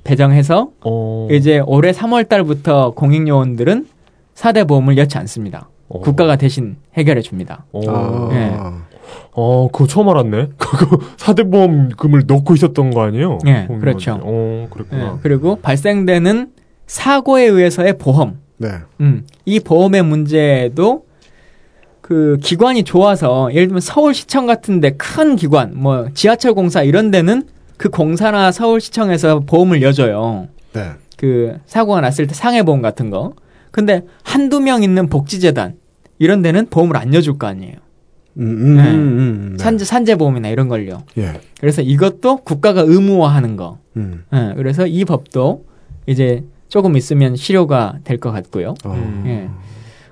[0.05, 1.29] 배정해서 어.
[1.31, 3.87] 이제 올해 3월 달부터 공익 요원들은
[4.35, 5.69] 사대 보험을 여치 않습니다.
[5.89, 6.01] 어.
[6.01, 7.65] 국가가 대신 해결해 줍니다.
[7.73, 7.81] 어.
[7.89, 8.29] 아.
[8.33, 8.92] 예.
[9.33, 10.49] 어, 그거 처음 알았네.
[10.59, 13.39] 그거 사대보험금을 넣고 있었던 거 아니에요?
[13.47, 13.81] 예, 공무원들이.
[13.81, 14.21] 그렇죠.
[14.23, 15.19] 어, 예, 그랬구나.
[15.23, 16.51] 그리고 발생되는
[16.87, 18.39] 사고에 의해서의 보험.
[18.59, 18.69] 네.
[19.01, 21.05] 음, 이 보험의 문제도
[22.01, 27.45] 그 기관이 좋아서 예를 들면 서울시청 같은데 큰 기관, 뭐 지하철 공사 이런 데는
[27.77, 30.49] 그 공사나 서울시청에서 보험을 여줘요.
[30.73, 30.91] 네.
[31.17, 33.33] 그 사고가 났을 때 상해보험 같은 거.
[33.71, 35.77] 근데 한두 명 있는 복지재단
[36.19, 37.75] 이런 데는 보험을 안 여줄 거 아니에요.
[38.39, 38.83] 음, 음, 네.
[38.91, 39.63] 음, 음, 네.
[39.63, 41.03] 산재 산재 보험이나 이런 걸요.
[41.19, 41.41] 예.
[41.61, 43.79] 그래서 이것도 국가가 의무화하는 거.
[43.97, 44.25] 음.
[44.33, 45.65] 예, 그래서 이 법도
[46.07, 48.75] 이제 조금 있으면 실효가 될 것 같고요.
[48.85, 48.93] 어.
[48.95, 49.25] 음.
[49.27, 49.49] 예.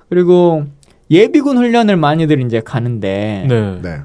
[0.09, 0.65] 그리고
[1.09, 3.79] 예비군 훈련을 많이들 이제 가는데 네.
[3.81, 3.97] 네.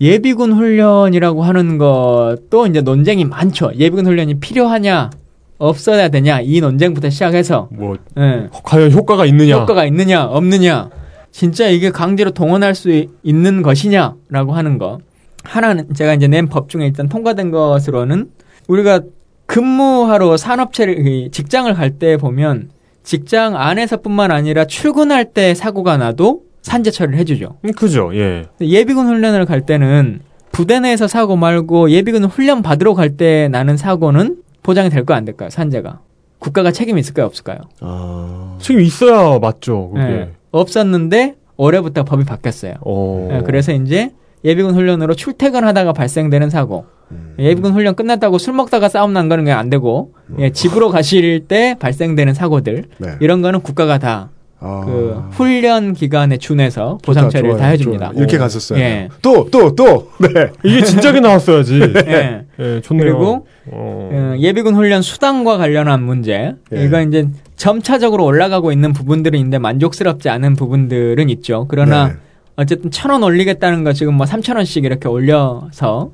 [0.00, 3.70] 예비군 훈련이라고 하는 것도 이제 논쟁이 많죠.
[3.76, 5.10] 예비군 훈련이 필요하냐
[5.58, 8.48] 없어야 되냐 이 논쟁부터 시작해서 뭐, 예.
[8.64, 9.60] 과연 효과가 있느냐?
[9.60, 10.90] 효과가 있느냐 없느냐
[11.32, 14.98] 진짜 이게 강제로 동원할 수 이- 있는 것이냐라고 하는 거
[15.42, 18.30] 하나는 제가 이제 낸 법 중에 일단 통과된 것으로는
[18.68, 19.00] 우리가
[19.46, 22.70] 근무하러 산업체를 이 직장을 갈 때 보면
[23.02, 27.56] 직장 안에서뿐만 아니라 출근할 때 사고가 나도 산재 처리를 해주죠.
[27.64, 28.12] 음, 그죠.
[28.14, 28.44] 예.
[28.60, 30.20] 예비군 훈련을 갈 때는
[30.52, 35.50] 부대 내에서 사고 말고 예비군 훈련 받으러 갈 때 나는 사고는 보장이 될까요 안 될까요?
[35.50, 36.00] 산재가
[36.38, 37.58] 국가가 책임이 있을까요 없을까요?
[37.80, 38.56] 아.
[38.60, 39.90] 지금 있어야 맞죠.
[39.90, 40.06] 그게.
[40.12, 40.30] 예.
[40.52, 42.74] 없었는데 올해부터 법이 바뀌었어요.
[42.84, 43.28] 어.
[43.32, 44.12] 예, 그래서 이제
[44.44, 47.34] 예비군 훈련으로 출퇴근하다가 발생되는 사고, 음.
[47.38, 51.76] 예비군 훈련 끝났다고 술 먹다가 싸움 난 거는 그냥 안 되고, 예, 집으로 가실 때
[51.78, 53.08] 발생되는 사고들 네.
[53.20, 54.30] 이런 거는 국가가 다
[54.62, 55.28] 그 아.
[55.32, 58.06] 훈련 기간에 준해서 보상 좋다, 처리를 다 좋아요, 해줍니다.
[58.06, 58.18] 좋아요.
[58.18, 58.78] 이렇게 갔었어요.
[58.78, 59.08] 예.
[59.20, 60.08] 또, 또, 또.
[60.20, 60.52] 네.
[60.64, 61.80] 이게 진작에 나왔어야지.
[62.06, 62.44] 예.
[62.60, 63.04] 예, 좋네요.
[63.04, 64.10] 그리고 어.
[64.12, 66.54] 어, 예비군 훈련 수당과 관련한 문제.
[66.74, 66.84] 예.
[66.84, 71.66] 이거 이제 점차적으로 올라가고 있는 부분들은 있는데 만족스럽지 않은 부분들은 있죠.
[71.68, 72.14] 그러나 네.
[72.56, 76.10] 어쨌든 천 원 올리겠다는 거 지금 뭐 삼천 원씩 이렇게 올려서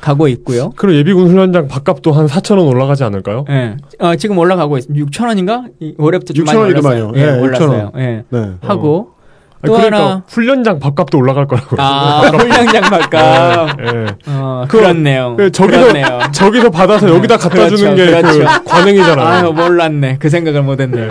[0.00, 0.70] 가고 있고요.
[0.76, 3.44] 그럼 예비군 훈련장 밥값도 한 4천 원 올라가지 않을까요?
[3.50, 3.76] 예.
[3.98, 5.06] 어, 지금 올라가고 있습니다.
[5.06, 5.64] 6천 원인가?
[5.80, 7.12] 이- 올해부터 좀 많이 6천 올랐어요.
[7.16, 7.90] 예, 예, 6천 올랐어요.
[7.94, 8.02] 원.
[8.02, 8.24] 예.
[8.30, 8.50] 네.
[8.62, 9.10] 하고
[9.62, 11.78] 아니, 또 그러니까 하나 훈련장 밥값도 올라갈 거라고요.
[11.82, 13.68] 아, 훈련장 밥값.
[13.80, 14.06] 예.
[14.28, 15.34] 어, 그- 그렇네요.
[15.36, 16.18] 그 저기서 그렇네요.
[16.32, 18.44] 저기서 받아서 여기다 갖다 그렇죠, 주는 게그 그렇죠.
[18.64, 19.26] 관행이잖아요.
[19.26, 20.16] 아유, 몰랐네.
[20.18, 21.08] 그 생각을 못했네요.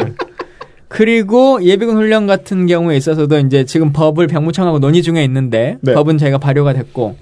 [0.87, 5.93] 그리고 예비군 훈련 같은 경우에 있어서도 이제 지금 법을 병무청하고 논의 중에 있는데 네.
[5.93, 7.15] 법은 저희가 발효가 됐고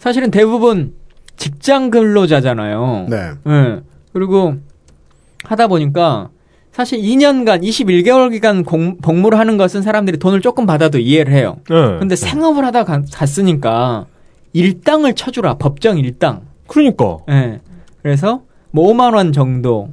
[0.00, 0.94] 사실은 대부분
[1.36, 3.06] 직장 근로자잖아요.
[3.10, 3.16] 네.
[3.46, 3.80] 예.
[4.14, 4.54] 그리고
[5.44, 6.30] 하다 보니까
[6.72, 11.58] 사실 2년간 21개월 기간 공- 복무를 하는 것은 사람들이 돈을 조금 받아도 이해를 해요.
[11.70, 11.98] 예.
[11.98, 14.06] 근데 생업을 하다 가- 갔으니까
[14.54, 16.42] 일당을 쳐주라 법정 일당.
[16.66, 17.60] 그러니까 예.
[18.02, 19.84] 그래서 뭐 5만 원 정도의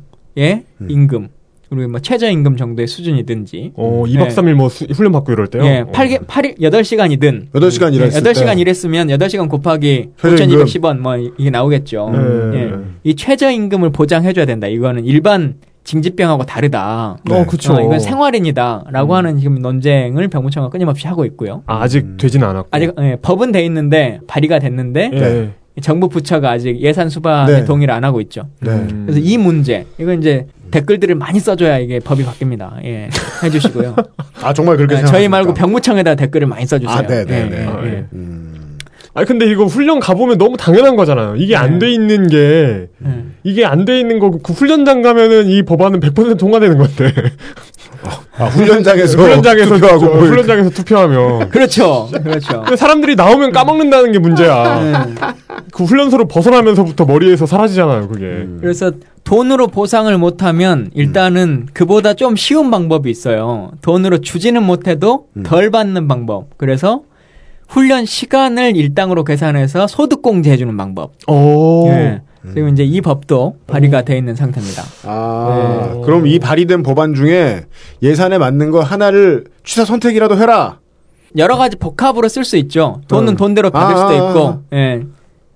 [0.82, 0.88] 음.
[0.90, 1.28] 임금
[1.70, 4.28] 그리고 뭐 최저임금 정도의 수준이든지 어 2박 예.
[4.30, 5.64] 3일 뭐 수- 훈련 받고 이럴 때요.
[5.66, 5.92] 예, 어.
[5.92, 8.32] 8개 8일 8시간이든 8시간 일했을 때.
[8.32, 10.66] 8시간 일했으면 8시간 곱하기 최저임금.
[10.66, 12.10] 5,210원 뭐 이게 나오겠죠.
[12.54, 12.58] 네.
[12.60, 12.74] 예.
[13.04, 14.68] 이 최저임금을 보장해 줘야 된다.
[14.68, 17.18] 이거는 일반 징집병하고 다르다.
[17.26, 17.34] 네.
[17.40, 17.74] 어 그쵸.
[17.74, 21.64] 어, 이건 생활인이다 라고 하는 지금 논쟁을 병무청은 끊임없이 하고 있고요.
[21.66, 22.18] 아, 아직 음.
[22.20, 22.68] 되진 않았고.
[22.72, 25.20] 아직 예, 법은 돼 있는데 발의가 됐는데 예.
[25.20, 25.50] 네.
[25.82, 27.64] 정부 부처가 아직 예산 수반에 네.
[27.66, 28.48] 동의를 안 하고 있죠.
[28.62, 28.72] 네.
[28.72, 29.04] 음.
[29.06, 32.84] 그래서 이 문제 이건 이제 댓글들을 많이 써줘야 이게 법이 바뀝니다.
[32.86, 33.10] 예,
[33.44, 33.96] 해주시고요.
[34.42, 35.12] 아, 정말 그렇게 예, 생각합니까?
[35.12, 36.98] 저희 말고 병무청에다 댓글을 많이 써주세요.
[36.98, 37.62] 아, 네, 네, 예, 네.
[37.62, 37.90] 예, 아, 예.
[37.90, 38.06] 예.
[38.14, 38.78] 음.
[39.14, 41.36] 아니 근데 이거 훈련 가보면 너무 당연한 거잖아요.
[41.38, 41.88] 이게 안 네.
[41.88, 43.24] 돼 있는 게 예.
[43.44, 47.14] 이게 안 돼 있는 거고 그 훈련장 가면은 이 법안은 100% 통과되는 건데.
[48.38, 50.28] 아, 훈련장에서 훈련장에서 투표하고 이렇게.
[50.28, 52.64] 훈련장에서 투표하면 그렇죠, 그렇죠.
[52.76, 54.82] 사람들이 나오면 까먹는다는 게 문제야.
[54.82, 54.94] 예.
[55.72, 58.26] 그 훈련소를 벗어나면서부터 머리에서 사라지잖아요, 그게.
[58.26, 58.58] 음.
[58.62, 58.92] 그래서
[59.24, 63.72] 돈으로 보상을 못하면 일단은 그보다 좀 쉬운 방법이 있어요.
[63.82, 65.44] 돈으로 주지는 못해도 음.
[65.44, 66.58] 덜 받는 방법.
[66.58, 67.02] 그래서
[67.68, 71.12] 훈련 시간을 일당으로 계산해서 소득 공제 해주는 방법.
[71.28, 71.88] 오.
[71.90, 72.22] 예.
[72.54, 74.84] 지금 이제 이 법도 발의가 돼 있는 상태입니다.
[75.06, 76.02] 아, 네.
[76.04, 77.66] 그럼 이 발의된 법안 중에
[78.02, 80.80] 예산에 맞는 거 하나를 취사 선택이라도 해라.
[81.38, 83.02] 여러 가지 복합으로 쓸 수 있죠.
[83.08, 83.38] 돈은 음.
[83.38, 85.04] 돈대로 받을 아, 수도 아, 있고, 예.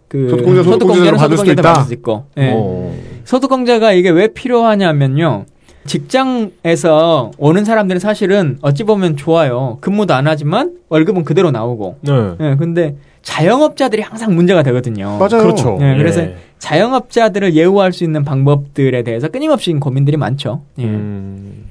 [0.07, 1.73] 그 소득공제, 소득공제로 받을 수도 소득공제도 있다.
[1.73, 2.51] 받을 수 있고, 예.
[2.53, 2.93] 어.
[3.23, 5.45] 소득공제가 이게 왜 필요하냐면요.
[5.85, 9.77] 직장에서 오는 사람들은 사실은 어찌 보면 좋아요.
[9.81, 11.97] 근무도 안 하지만 월급은 그대로 나오고.
[12.01, 12.11] 네.
[12.39, 15.17] 예, 근데 자영업자들이 항상 문제가 되거든요.
[15.17, 15.43] 맞아요.
[15.43, 15.77] 그렇죠.
[15.81, 16.37] 예, 그래서 예.
[16.61, 20.61] 자영업자들을 예우할 수 있는 방법들에 대해서 끊임없이 고민들이 많죠.
[20.77, 20.85] 예.
[20.85, 21.65] 음.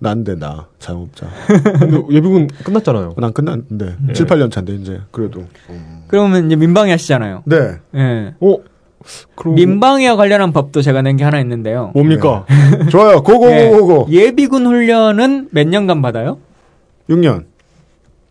[0.00, 0.66] 난데, 나.
[0.78, 1.26] 자영업자.
[1.80, 3.14] 근데 예비군 끝났잖아요.
[3.16, 3.96] 난 끝났는데.
[4.06, 4.12] 네.
[4.12, 5.00] 7, 8년 차인데, 이제.
[5.10, 5.44] 그래도.
[6.08, 7.42] 그러면 이제 민방위 하시잖아요.
[7.46, 7.56] 네.
[7.94, 8.34] 예.
[8.38, 8.56] 어?
[9.34, 11.90] 그럼 민방위와 관련한 법도 제가 낸 게 하나 있는데요.
[11.94, 12.44] 뭡니까?
[12.90, 13.12] 좋아요.
[13.16, 14.08] 예, 고고고고고.
[14.10, 16.38] 예 비군 훈련은 몇 년간 받아요?
[17.08, 17.44] 6년.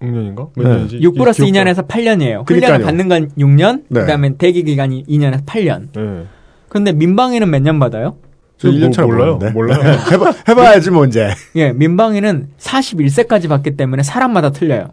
[0.08, 0.50] 6년인가?
[0.56, 0.76] 몇 네.
[0.76, 1.00] 년이지?
[1.02, 2.46] 6 플러스 기억도 2년에서 8년이에요.
[2.46, 2.74] 그러니까요.
[2.76, 4.02] 훈련을 받는 건 6년, 네.
[4.02, 5.88] 그다음에 대기 기간이 2년에서 8년.
[5.96, 6.24] 네.
[6.70, 8.18] 근데 민방위는 몇 년 받아요?
[8.58, 9.34] 저 뭐, 1년 차로 몰라요.
[9.36, 9.54] 모르는데.
[9.54, 9.98] 몰라요.
[10.12, 11.30] 해봐, 해봐야지, 뭐, 이제.
[11.56, 14.90] 예, 민방위는 41세까지 받기 때문에 사람마다 틀려요.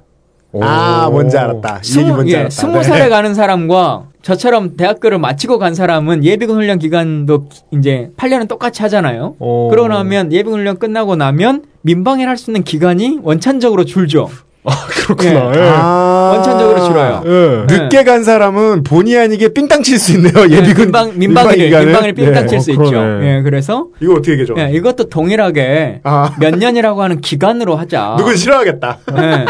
[0.60, 1.12] 아, 오.
[1.12, 1.80] 뭔지 알았다.
[1.84, 2.50] 이 얘기 뭔지 예, 알았다.
[2.50, 2.82] 스무 네.
[2.82, 9.36] 살에 가는 사람과 저처럼 대학교를 마치고 간 사람은 예비군 훈련 기간도 이제 8년은 똑같이 하잖아요.
[9.38, 9.68] 어.
[9.70, 14.28] 그러고 나면 예비군 훈련 끝나고 나면 민방위를 할 수 있는 기간이 원천적으로 줄죠.
[15.06, 15.52] 그렇구나.
[15.54, 15.58] 예.
[15.58, 15.68] 예.
[15.72, 16.32] 아.
[16.34, 17.22] 원천적으로 줄어요.
[17.24, 17.66] 예.
[17.74, 20.32] 늦게 간 사람은 본의 아니게 삥땅 칠 수 있네요.
[20.50, 21.86] 예비군 민방, 민방위를, 기간을.
[21.86, 22.46] 민방위를 삥땅 네.
[22.46, 22.96] 칠수 어, 있죠.
[23.24, 24.54] 예, 그래서 이거 어떻게 얘기죠?
[24.58, 26.34] 예, 이것도 동일하게 아.
[26.38, 28.16] 몇 년이라고 하는 기간으로 하자.
[28.18, 28.98] 누군 싫어하겠다.
[29.18, 29.46] 예.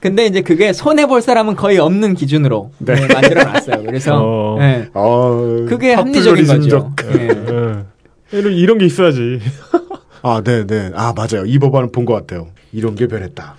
[0.00, 2.94] 근데 이제 그게 손해 볼 사람은 거의 없는 기준으로 네.
[3.00, 3.82] 예, 만들어 놨어요.
[3.84, 4.58] 그래서 어.
[4.60, 4.88] 예.
[4.94, 6.92] 어, 그게 합리적인 거죠.
[7.14, 7.28] 예.
[7.28, 8.38] 예.
[8.38, 9.40] 이런, 이런 게 있어야지.
[10.22, 10.90] 아, 네, 네.
[10.94, 11.44] 아, 맞아요.
[11.46, 12.48] 이 법안은 본 것 같아요.
[12.72, 13.54] 이런 게 변했다.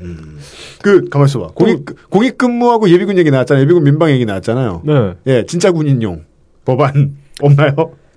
[0.00, 0.38] 음.
[0.82, 1.48] 그, 가만 있어 봐.
[1.54, 3.62] 공익, 공익 근무하고 예비군 얘기 나왔잖아요.
[3.64, 4.82] 예비군 민방 얘기 나왔잖아요.
[4.84, 5.14] 네.
[5.26, 6.22] 예, 진짜 군인용
[6.64, 7.74] 법안 없나요?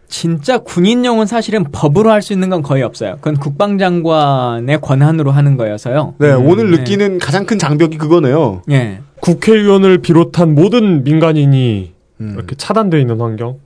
[0.08, 3.16] 진짜 군인용은 사실은 법으로 할 수 있는 건 거의 없어요.
[3.22, 6.16] 그건 국방장관의 권한으로 하는 거여서요.
[6.20, 6.78] 네, 오늘 네.
[6.78, 8.62] 느끼는 가장 큰 장벽이 그거네요.
[8.72, 9.00] 예.
[9.22, 12.34] 국회의원을 비롯한 모든 민간인이 음.
[12.36, 13.60] 이렇게 차단되어 있는 환경.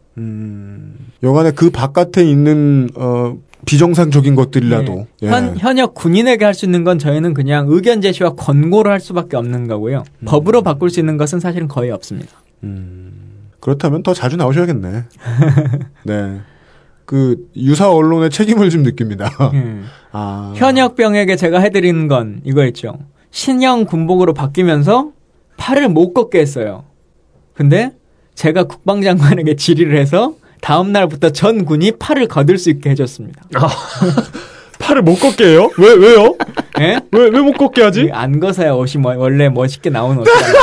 [1.23, 3.35] 영안에 그 바깥에 있는 어,
[3.65, 5.27] 비정상적인 것들이라도 예.
[5.27, 9.67] 현, 현역 군인에게 할 수 있는 건 저희는 그냥 의견 제시와 권고를 할 수밖에 없는
[9.67, 10.03] 거고요.
[10.19, 10.25] 음.
[10.25, 12.31] 법으로 바꿀 수 있는 것은 사실은 거의 없습니다.
[13.59, 15.03] 그렇다면 더 자주 나오셔야겠네.
[16.05, 16.39] 네.
[17.05, 19.29] 그 유사 언론의 책임을 좀 느낍니다.
[19.53, 19.81] 예.
[20.11, 20.53] 아.
[20.55, 22.99] 현역병에게 제가 해드리는 건 이거였죠.
[23.31, 25.11] 신형 군복으로 바뀌면서
[25.57, 26.85] 팔을 못 걷게 했어요.
[27.53, 27.91] 근데
[28.33, 30.35] 제가 국방장관에게 질의를 해서
[30.65, 33.43] 다음 날부터 전 군이 팔을 걷을 수 있게 해줬습니다.
[34.79, 35.69] 팔을 못 걷게 해요?
[35.77, 36.35] 왜, 왜요?
[36.79, 36.99] 예?
[37.11, 38.09] 왜, 왜 못 걷게 하지?
[38.11, 40.53] 안 걷어야 옷이 뭐- 원래 멋있게 나오는 옷이잖아요.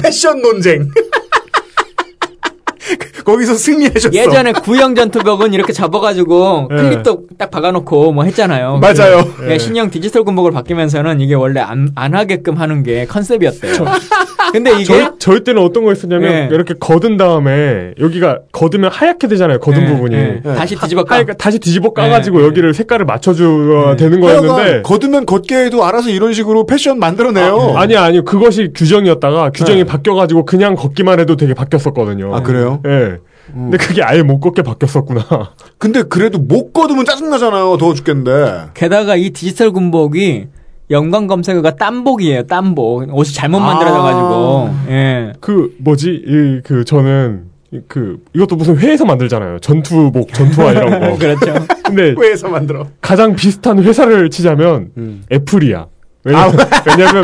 [0.00, 0.88] 패션 논쟁.
[3.30, 4.12] 거기서 승리하셨어.
[4.12, 6.76] 예전에 구형 전투복은 이렇게 접어가지고 예.
[6.76, 8.78] 클립도 딱 박아놓고 뭐 했잖아요.
[8.78, 9.24] 맞아요.
[9.48, 13.74] 예, 신형 디지털 군복을 바뀌면서는 이게 원래 안, 안 하게끔 하는 게 컨셉이었대요.
[14.52, 16.48] 근데 이게 저희, 저희 때는 어떤 거 했었냐면 예.
[16.50, 19.60] 이렇게 거둔 다음에 여기가 거두면 하얗게 되잖아요.
[19.60, 20.16] 거둔 예, 부분이.
[20.16, 20.42] 예.
[20.56, 21.16] 다시 뒤집어 까.
[21.16, 22.46] 하얘가 다시 뒤집어 까가지고 예.
[22.46, 27.74] 여기를 색깔을 맞춰줘야 되는 거였는데 거두면 걷게 해도 알아서 이런 식으로 패션 만들어내요.
[27.76, 29.84] 아니 아니 그것이 규정이었다가 규정이 네.
[29.84, 32.34] 바뀌어가지고 그냥 걷기만 해도 되게 바뀌었었거든요.
[32.34, 32.80] 아, 그래요?
[32.86, 33.18] 예.
[33.52, 35.24] 근데 그게 아예 못 걷게 바뀌었었구나.
[35.78, 37.76] 근데 그래도 못 거두면 짜증나잖아요.
[37.78, 38.70] 더워 죽겠는데.
[38.74, 40.46] 게다가 이 디지털 군복이
[40.90, 42.44] 연관 검색어가 땀복이에요.
[42.46, 43.08] 땀복.
[43.16, 43.60] 옷이 잘못 아.
[43.66, 44.70] 만들어져가지고.
[44.88, 45.32] 예.
[45.40, 49.60] 그 뭐지 이 그 저는 이- 그 이것도 무슨 회에서 만들잖아요.
[49.60, 51.14] 전투복, 전투화 이런 거.
[51.18, 51.54] 그렇죠.
[51.84, 52.86] 근데 왜에서 만들어?
[53.00, 55.22] 가장 비슷한 회사를 치자면 음.
[55.32, 55.86] 애플이야.
[56.24, 56.54] 왜냐면,
[56.86, 57.22] 왜냐면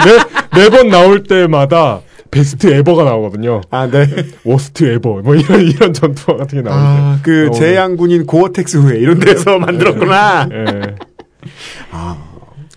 [0.54, 2.00] 매, 매번 나올 때마다
[2.30, 3.60] best ever가 나오거든요.
[3.70, 4.06] 아, 네.
[4.44, 7.02] worst ever 뭐 이런 이런 전투화 같은 게 나오는데.
[7.02, 10.48] 아, 그 어, 재향군인 고엽제 전우회 이런 데서 만들었구나.
[10.52, 10.64] 예.
[11.92, 12.16] 맞아요.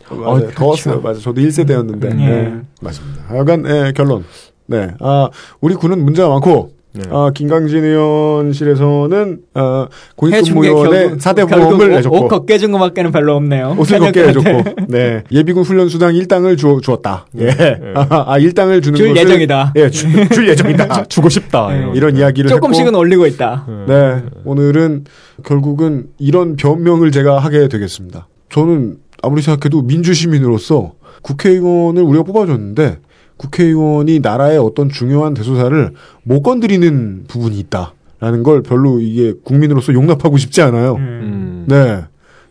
[0.10, 1.02] 어, 더웠어요.
[1.02, 1.20] 맞아.
[1.20, 2.12] 저도 1세대였는데.
[2.12, 2.18] 음.
[2.18, 2.62] 네.
[2.82, 3.24] 맞습니다.
[3.28, 4.26] 하여간, 예, 결론.
[4.66, 4.90] 네.
[5.00, 5.30] 아,
[5.62, 7.04] 우리 군은 문제가 많고, 네.
[7.12, 9.88] 아, 김강진 의원실에서는, 아,
[10.24, 12.18] 해준 게 공익근무요원의 결국- 4대 결국 보험을 옷- 내줬고.
[12.18, 13.76] 옷 걷게 해준 것밖에는 별로 없네요.
[13.78, 14.24] 옷을 걷게.
[14.30, 14.50] 해줬고,
[14.90, 15.24] 네.
[15.32, 17.28] 예비군 훈련 수당 1당을 주, 주었다.
[17.40, 17.50] 예.
[17.96, 19.74] 아, 아, 1당을 주는 줄 것을- 예정이다.
[19.76, 21.06] 예, 주, 줄 예정이다.
[21.10, 21.68] 주고 싶다.
[21.70, 21.78] 네.
[21.80, 21.96] 이런.
[21.96, 23.68] 이런 이야기를 조금씩은 했고, 올리고 있다.
[23.88, 24.24] 네.
[24.46, 25.04] 오늘은
[25.46, 28.28] 결국은 이런 변명을 제가 하게 되겠습니다.
[28.52, 32.98] 저는 아무리 생각해도 민주시민으로서 국회의원을 우리가 뽑아줬는데
[33.40, 35.94] 국회의원이 나라의 어떤 중요한 대소사를
[36.24, 40.96] 못 건드리는 부분이 있다라는 걸 별로 이게 국민으로서 용납하고 싶지 않아요.
[40.96, 41.66] 음.
[41.68, 42.04] 네.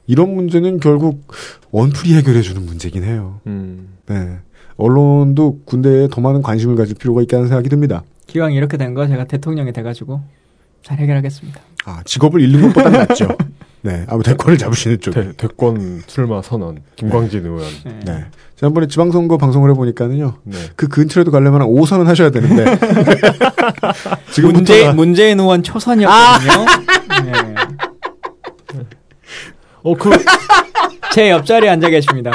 [0.07, 1.27] 이런 문제는 결국
[1.71, 3.41] 원풀이 해결해 주는 문제긴 해요.
[3.47, 3.89] 음.
[4.07, 4.39] 네.
[4.79, 8.03] 언론도 군대에 더 많은 관심을 가질 필요가 있다는 생각이 듭니다.
[8.27, 10.23] 기왕 이렇게 된 거 제가 대통령이 돼가지고
[10.83, 11.61] 잘 해결하겠습니다.
[11.85, 13.29] 아, 직업을 잃는 것보다 낫죠.
[13.89, 14.05] 네.
[14.07, 15.13] 아무 대권을 잡으시는 쪽.
[15.15, 17.63] 대, 대권 출마 선언 김광진 의원.
[17.85, 18.01] 네.
[18.05, 18.25] 네.
[18.57, 20.35] 지난번에 지방선거 방송을 해보니까는요.
[20.45, 20.59] 네.
[20.77, 22.65] 그 근처라도 가려면 한 5선은 하셔야 되는데.
[24.33, 26.67] 지금부터가 문재, 문재인 의원 초선이었거든요.
[27.25, 27.55] 네.
[29.85, 30.11] 어, 그,
[31.13, 32.31] 제 옆자리에 앉아 계십니다.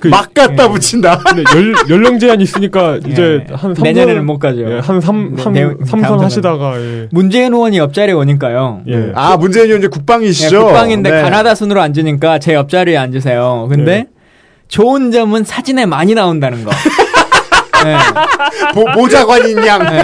[0.00, 0.68] 그 막 갖다 예.
[0.68, 1.18] 붙인다.
[1.18, 3.54] 근데 연, 연령 제한 있으니까 이제 예.
[3.54, 4.60] 한 3선 내년에는 못 가죠.
[4.70, 7.08] 예, 한 3, 네, 삼 네, 삼 다음 선 하시다가 예.
[7.10, 8.82] 문재인 의원이 옆자리에 오니까요.
[8.88, 9.12] 예.
[9.14, 10.64] 아, 문재인 의원 이제 예, 국방이시죠?
[10.66, 11.22] 국방인데 네.
[11.22, 13.66] 가나다 순으로 앉으니까 제 옆자리에 앉으세요.
[13.70, 14.06] 근데 네.
[14.68, 16.70] 좋은 점은 사진에 많이 나온다는 거.
[17.84, 17.96] 네.
[18.74, 19.82] 모, 모자관인 양.
[19.90, 20.02] 네.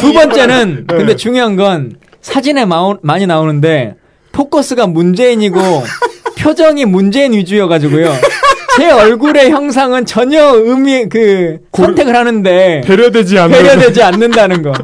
[0.00, 3.96] 두 번째는 근데 중요한 건 사진에 마오, 많이 나오는데
[4.32, 5.60] 포커스가 문재인이고
[6.42, 8.12] 표정이 문재인 위주여가지고요.
[8.76, 14.72] 제 얼굴의 형상은 전혀 의미 그 선택을 하는데 배려되지 않는 배려되지 않는다는 거.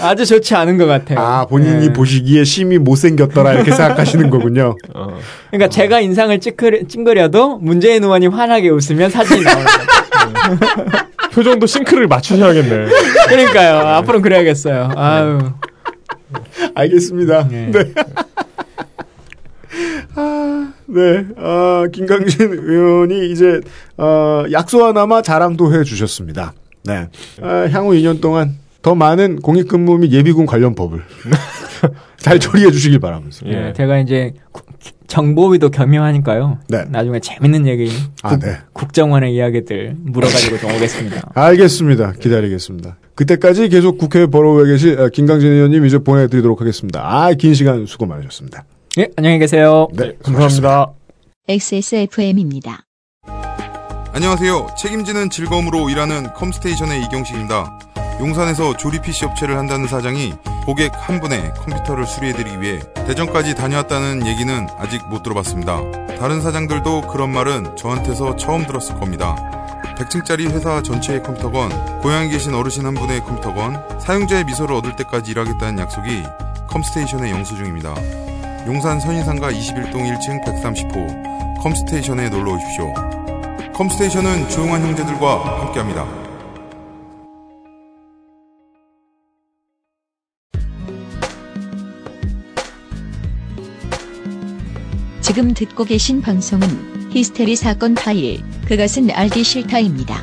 [0.00, 1.18] 아주 좋지 않은 것 같아요.
[1.18, 1.92] 아, 본인이 네.
[1.92, 4.76] 보시기에 심히 못생겼더라 이렇게 생각하시는 거군요.
[4.94, 5.18] 어.
[5.50, 11.00] 그러니까 제가 인상을 찌그려, 찡그려도 문재인 의원이 환하게 웃으면 사진이 나오는 거죠.
[11.32, 12.86] 표정도 싱크를 맞추셔야겠네.
[13.28, 13.78] 그러니까요.
[13.96, 14.90] 앞으로는 그래야겠어요.
[14.96, 15.38] 아유.
[16.74, 17.48] 알겠습니다.
[17.48, 17.70] 네.
[17.72, 17.92] 네.
[20.20, 21.24] 아, 네.
[21.36, 23.60] 아, 김강진 의원이 이제,
[23.96, 26.52] 어, 약소 하나마 자랑도 해 주셨습니다.
[26.84, 27.08] 네.
[27.40, 31.02] 아, 향후 2년 동안 더 많은 공익근무 및 예비군 관련 법을
[32.16, 33.46] 잘 처리해 주시길 바라면서.
[33.46, 33.52] 예.
[33.54, 34.62] 네, 제가 이제 구-
[35.06, 36.58] 정보위도 겸용하니까요.
[36.68, 36.84] 네.
[36.88, 37.90] 나중에 재밌는 얘기,
[38.22, 38.56] 아, 국, 네.
[38.72, 41.32] 국정원의 이야기들 물어가지고 좀 오겠습니다.
[41.34, 42.12] 알겠습니다.
[42.12, 42.96] 기다리겠습니다.
[43.16, 47.00] 그때까지 계속 국회에 벌어오고 계실 어, 김강진 의원님 이제 보내드리도록 하겠습니다.
[47.04, 48.64] 아, 긴 시간 수고 많으셨습니다.
[48.98, 49.86] 예, 안녕히 계세요.
[49.92, 50.92] 네, 감사합니다.
[51.46, 52.82] XSFM입니다.
[54.12, 54.74] 안녕하세요.
[54.76, 57.78] 책임지는 즐거움으로 일하는 컴스테이션의 이경식입니다.
[58.18, 60.34] 용산에서 조립 PC 업체를 한다는 사장이
[60.66, 65.80] 고객 한 분의 컴퓨터를 수리해드리기 위해 대전까지 다녀왔다는 얘기는 아직 못 들어봤습니다.
[66.18, 69.36] 다른 사장들도 그런 말은 저한테서 처음 들었을 겁니다.
[69.98, 75.78] 100층짜리 회사 전체의 컴퓨터건, 고향에 계신 어르신 한 분의 컴퓨터건, 사용자의 미소를 얻을 때까지 일하겠다는
[75.78, 76.24] 약속이
[76.68, 77.94] 컴스테이션의 영수증입니다.
[78.66, 82.92] 용산 선인상가 21동 1층 130호 컴스테이션에 놀러 오십시오.
[83.72, 86.06] 컴스테이션은 조용한 형제들과 함께합니다.
[95.22, 100.22] 지금 듣고 계신 방송은 히스테리 사건 파일, 그것은 알기 싫다입니다.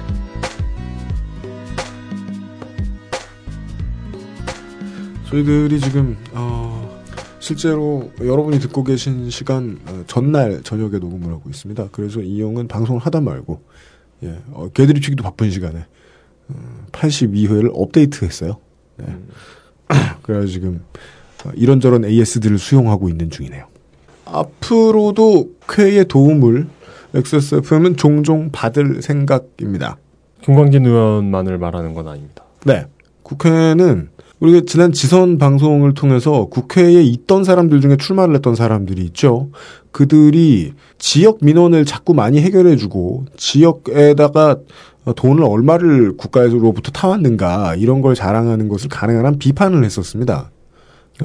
[5.30, 6.67] 저희들이 지금 어,
[7.40, 11.90] 실제로 여러분이 듣고 계신 시간 어, 전날 저녁에 녹음을 하고 있습니다.
[11.92, 13.62] 그래서 이용은 방송을 하다 말고
[14.24, 15.86] 예, 어, 개들이 치기도 바쁜 시간에
[16.50, 18.58] 어, 82회를 업데이트했어요.
[18.98, 19.06] 네.
[20.24, 20.84] 그래서 지금
[21.46, 23.68] 어, 이런저런 AS들을 수용하고 있는 중이네요.
[24.26, 26.68] 앞으로도 쾌의 도움을
[27.14, 29.98] XSFM은 종종 받을 생각입니다.
[30.42, 32.44] 김광진 의원만을 말하는 건 아닙니다.
[32.66, 32.86] 네.
[33.24, 34.10] 국회는
[34.40, 39.50] 우리가 지난 지선 방송을 통해서 국회에 있던 사람들 중에 출마를 했던 사람들이 있죠.
[39.92, 44.58] 그들이 지역 민원을 자꾸 많이 해결해주고 지역에다가
[45.16, 50.52] 돈을 얼마를 국가에서로부터 타왔는가 이런 걸 자랑하는 것을 가능한 한 비판을 했었습니다.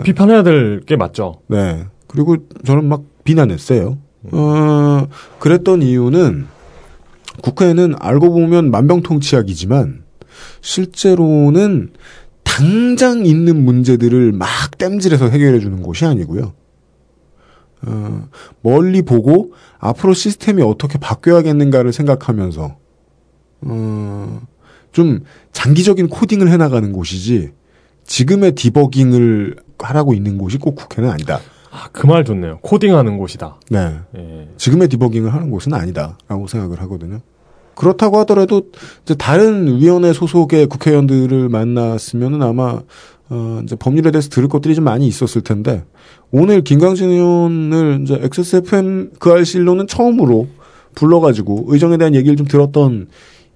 [0.05, 1.41] 비판해야 될 게 맞죠.
[1.49, 1.85] 네.
[2.07, 3.99] 그리고 저는 막 비난했어요.
[4.33, 5.07] 어,
[5.39, 6.47] 그랬던 이유는
[7.43, 10.03] 국회는 알고 보면 만병통치약이지만
[10.61, 11.91] 실제로는
[12.57, 16.53] 당장 있는 문제들을 막 땜질해서 해결해 주는 곳이 아니고요.
[17.87, 18.29] 어,
[18.61, 22.77] 멀리 보고 앞으로 시스템이 어떻게 바뀌어야겠는가를 생각하면서
[23.63, 24.41] 어,
[24.93, 25.21] 좀
[25.53, 27.53] 장기적인 코딩을 해나가는 곳이지
[28.05, 31.41] 지금의 디버깅을 하라고 있는 곳이 꼭 국회는 아니다.
[31.71, 32.59] 아, 그 말 좋네요.
[32.61, 33.61] 코딩하는 곳이다.
[33.71, 33.99] 네.
[34.17, 34.49] 예.
[34.59, 37.21] 지금의 디버깅을 하는 곳은 아니다라고 생각을 하거든요.
[37.75, 38.63] 그렇다고 하더라도
[39.05, 42.81] 이제 다른 위원회 소속의 국회의원들을 만났으면은 아마
[43.31, 45.85] 어 이제 법률에 대해서 들을 것들이 좀 많이 있었을 텐데
[46.31, 50.49] 오늘 김광진 의원을 이제 XSFM 그 알실로는 처음으로
[50.95, 53.09] 불러가지고 의정에 대한 얘기를 좀 들었던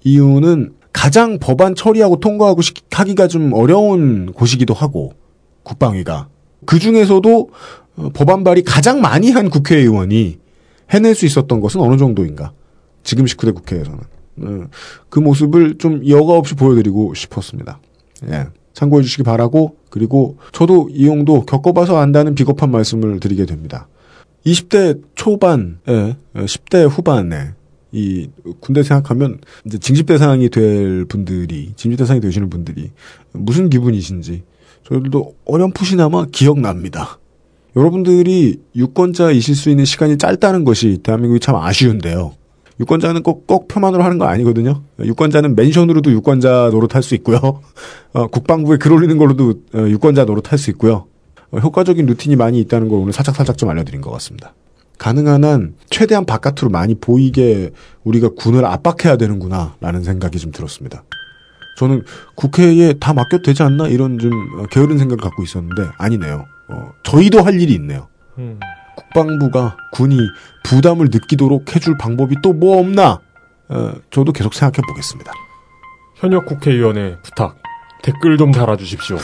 [0.05, 5.13] 이유는 가장 법안 처리하고 통과하고 시- 하기가 좀 어려운 곳이기도 하고
[5.63, 6.29] 국방위가
[6.65, 7.51] 그 중에서도
[7.97, 10.39] 어, 법안 발의 가장 많이 한 국회의원이
[10.91, 12.53] 해낼 수 있었던 것은 어느 정도인가?
[13.07, 14.01] 지금 19대 국회에서는.
[14.39, 14.69] 어,
[15.09, 17.81] 그 모습을 좀 여과 없이 보여드리고 싶었습니다.
[18.29, 18.49] 예.
[18.75, 23.89] 참고해 주시기 바라고, 그리고 저도 이용도 겪어봐서 안다는 비겁한 말씀을 드리게 됩니다.
[24.45, 27.55] 20대 초반에, 10대 후반에,
[27.93, 28.29] 이
[28.61, 32.91] 군대 생각하면 이제 징집 대상이 될 분들이, 징집 대상이 되시는 분들이
[33.33, 34.43] 무슨 기분이신지
[34.85, 37.19] 저희들도 어렴풋이나마 기억납니다.
[37.75, 42.35] 여러분들이 유권자이실 수 있는 시간이 짧다는 것이 대한민국이 참 아쉬운데요.
[42.79, 44.83] 유권자는 꼭, 꼭 표만으로 하는 거 아니거든요.
[45.03, 47.63] 유권자는 멘션으로도 유권자 노릇할 수 있고요.
[48.13, 51.07] 어, 국방부에 글 올리는 걸로도 어, 유권자 노릇할 수 있고요.
[51.51, 54.55] 어, 효과적인 루틴이 많이 있다는 걸 오늘 살짝살짝 좀 알려드린 것 같습니다.
[54.99, 57.71] 가능한 한 최대한 바깥으로 많이 보이게
[58.05, 61.05] 우리가 군을 압박해야 되는구나라는 생각이 좀 들었습니다.
[61.79, 62.03] 저는
[62.35, 66.47] 국회에 다 맡겨도 되지 않나 이런 좀 어, 게으른 생각을 갖고 있었는데 아니네요.
[66.69, 68.09] 어, 저희도 할 일이 있네요.
[68.39, 68.59] 음.
[69.17, 70.19] 국방부가 군이
[70.63, 73.21] 부담을 느끼도록 해줄 방법이 또 뭐 없나?
[73.69, 75.33] 어, 저도 계속 생각해 보겠습니다.
[76.17, 77.57] 현역 국회의원의 부탁.
[78.03, 79.17] 댓글 좀 달아주십시오.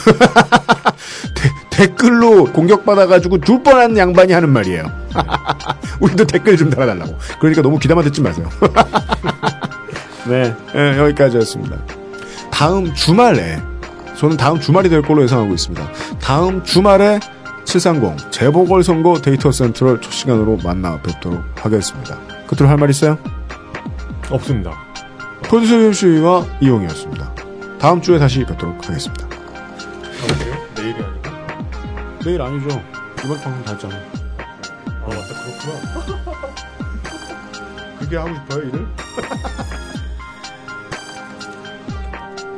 [1.69, 4.91] 댓글로 공격받아가지고 줄 뻔한 양반이 하는 말이에요.
[6.01, 7.15] 우리도 댓글 좀 달아달라고.
[7.39, 8.49] 그러니까 너무 귀담아 듣지 마세요.
[10.27, 11.77] 네, 예, 여기까지였습니다.
[12.51, 13.59] 다음 주말에
[14.17, 15.87] 저는 다음 주말이 될 걸로 예상하고 있습니다.
[16.19, 17.19] 다음 주말에
[17.65, 22.17] 730 재보궐선거 데이터 센트럴 첫 시간으로 만나 뵙도록 하겠습니다.
[22.47, 23.17] 끝으로 할 말 있어요?
[24.29, 24.71] 없습니다.
[25.43, 27.33] 프로듀서 윤씨와 이용이었습니다.
[27.79, 29.27] 다음 주에 다시 뵙도록 하겠습니다.
[30.75, 31.21] 내일이 아니고.
[32.23, 32.81] 내일 아니죠.
[33.23, 34.01] 이번 방송 다 했잖아요.
[35.03, 35.27] 아, 맞다.
[35.43, 36.33] 그렇구나.
[37.99, 38.87] 그게 하고 싶어요, 일을?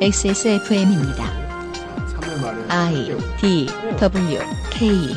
[0.00, 1.45] XSFM입니다.
[2.36, 2.66] 3년 만에.
[2.68, 3.66] I D
[3.98, 4.40] W
[4.70, 5.16] K.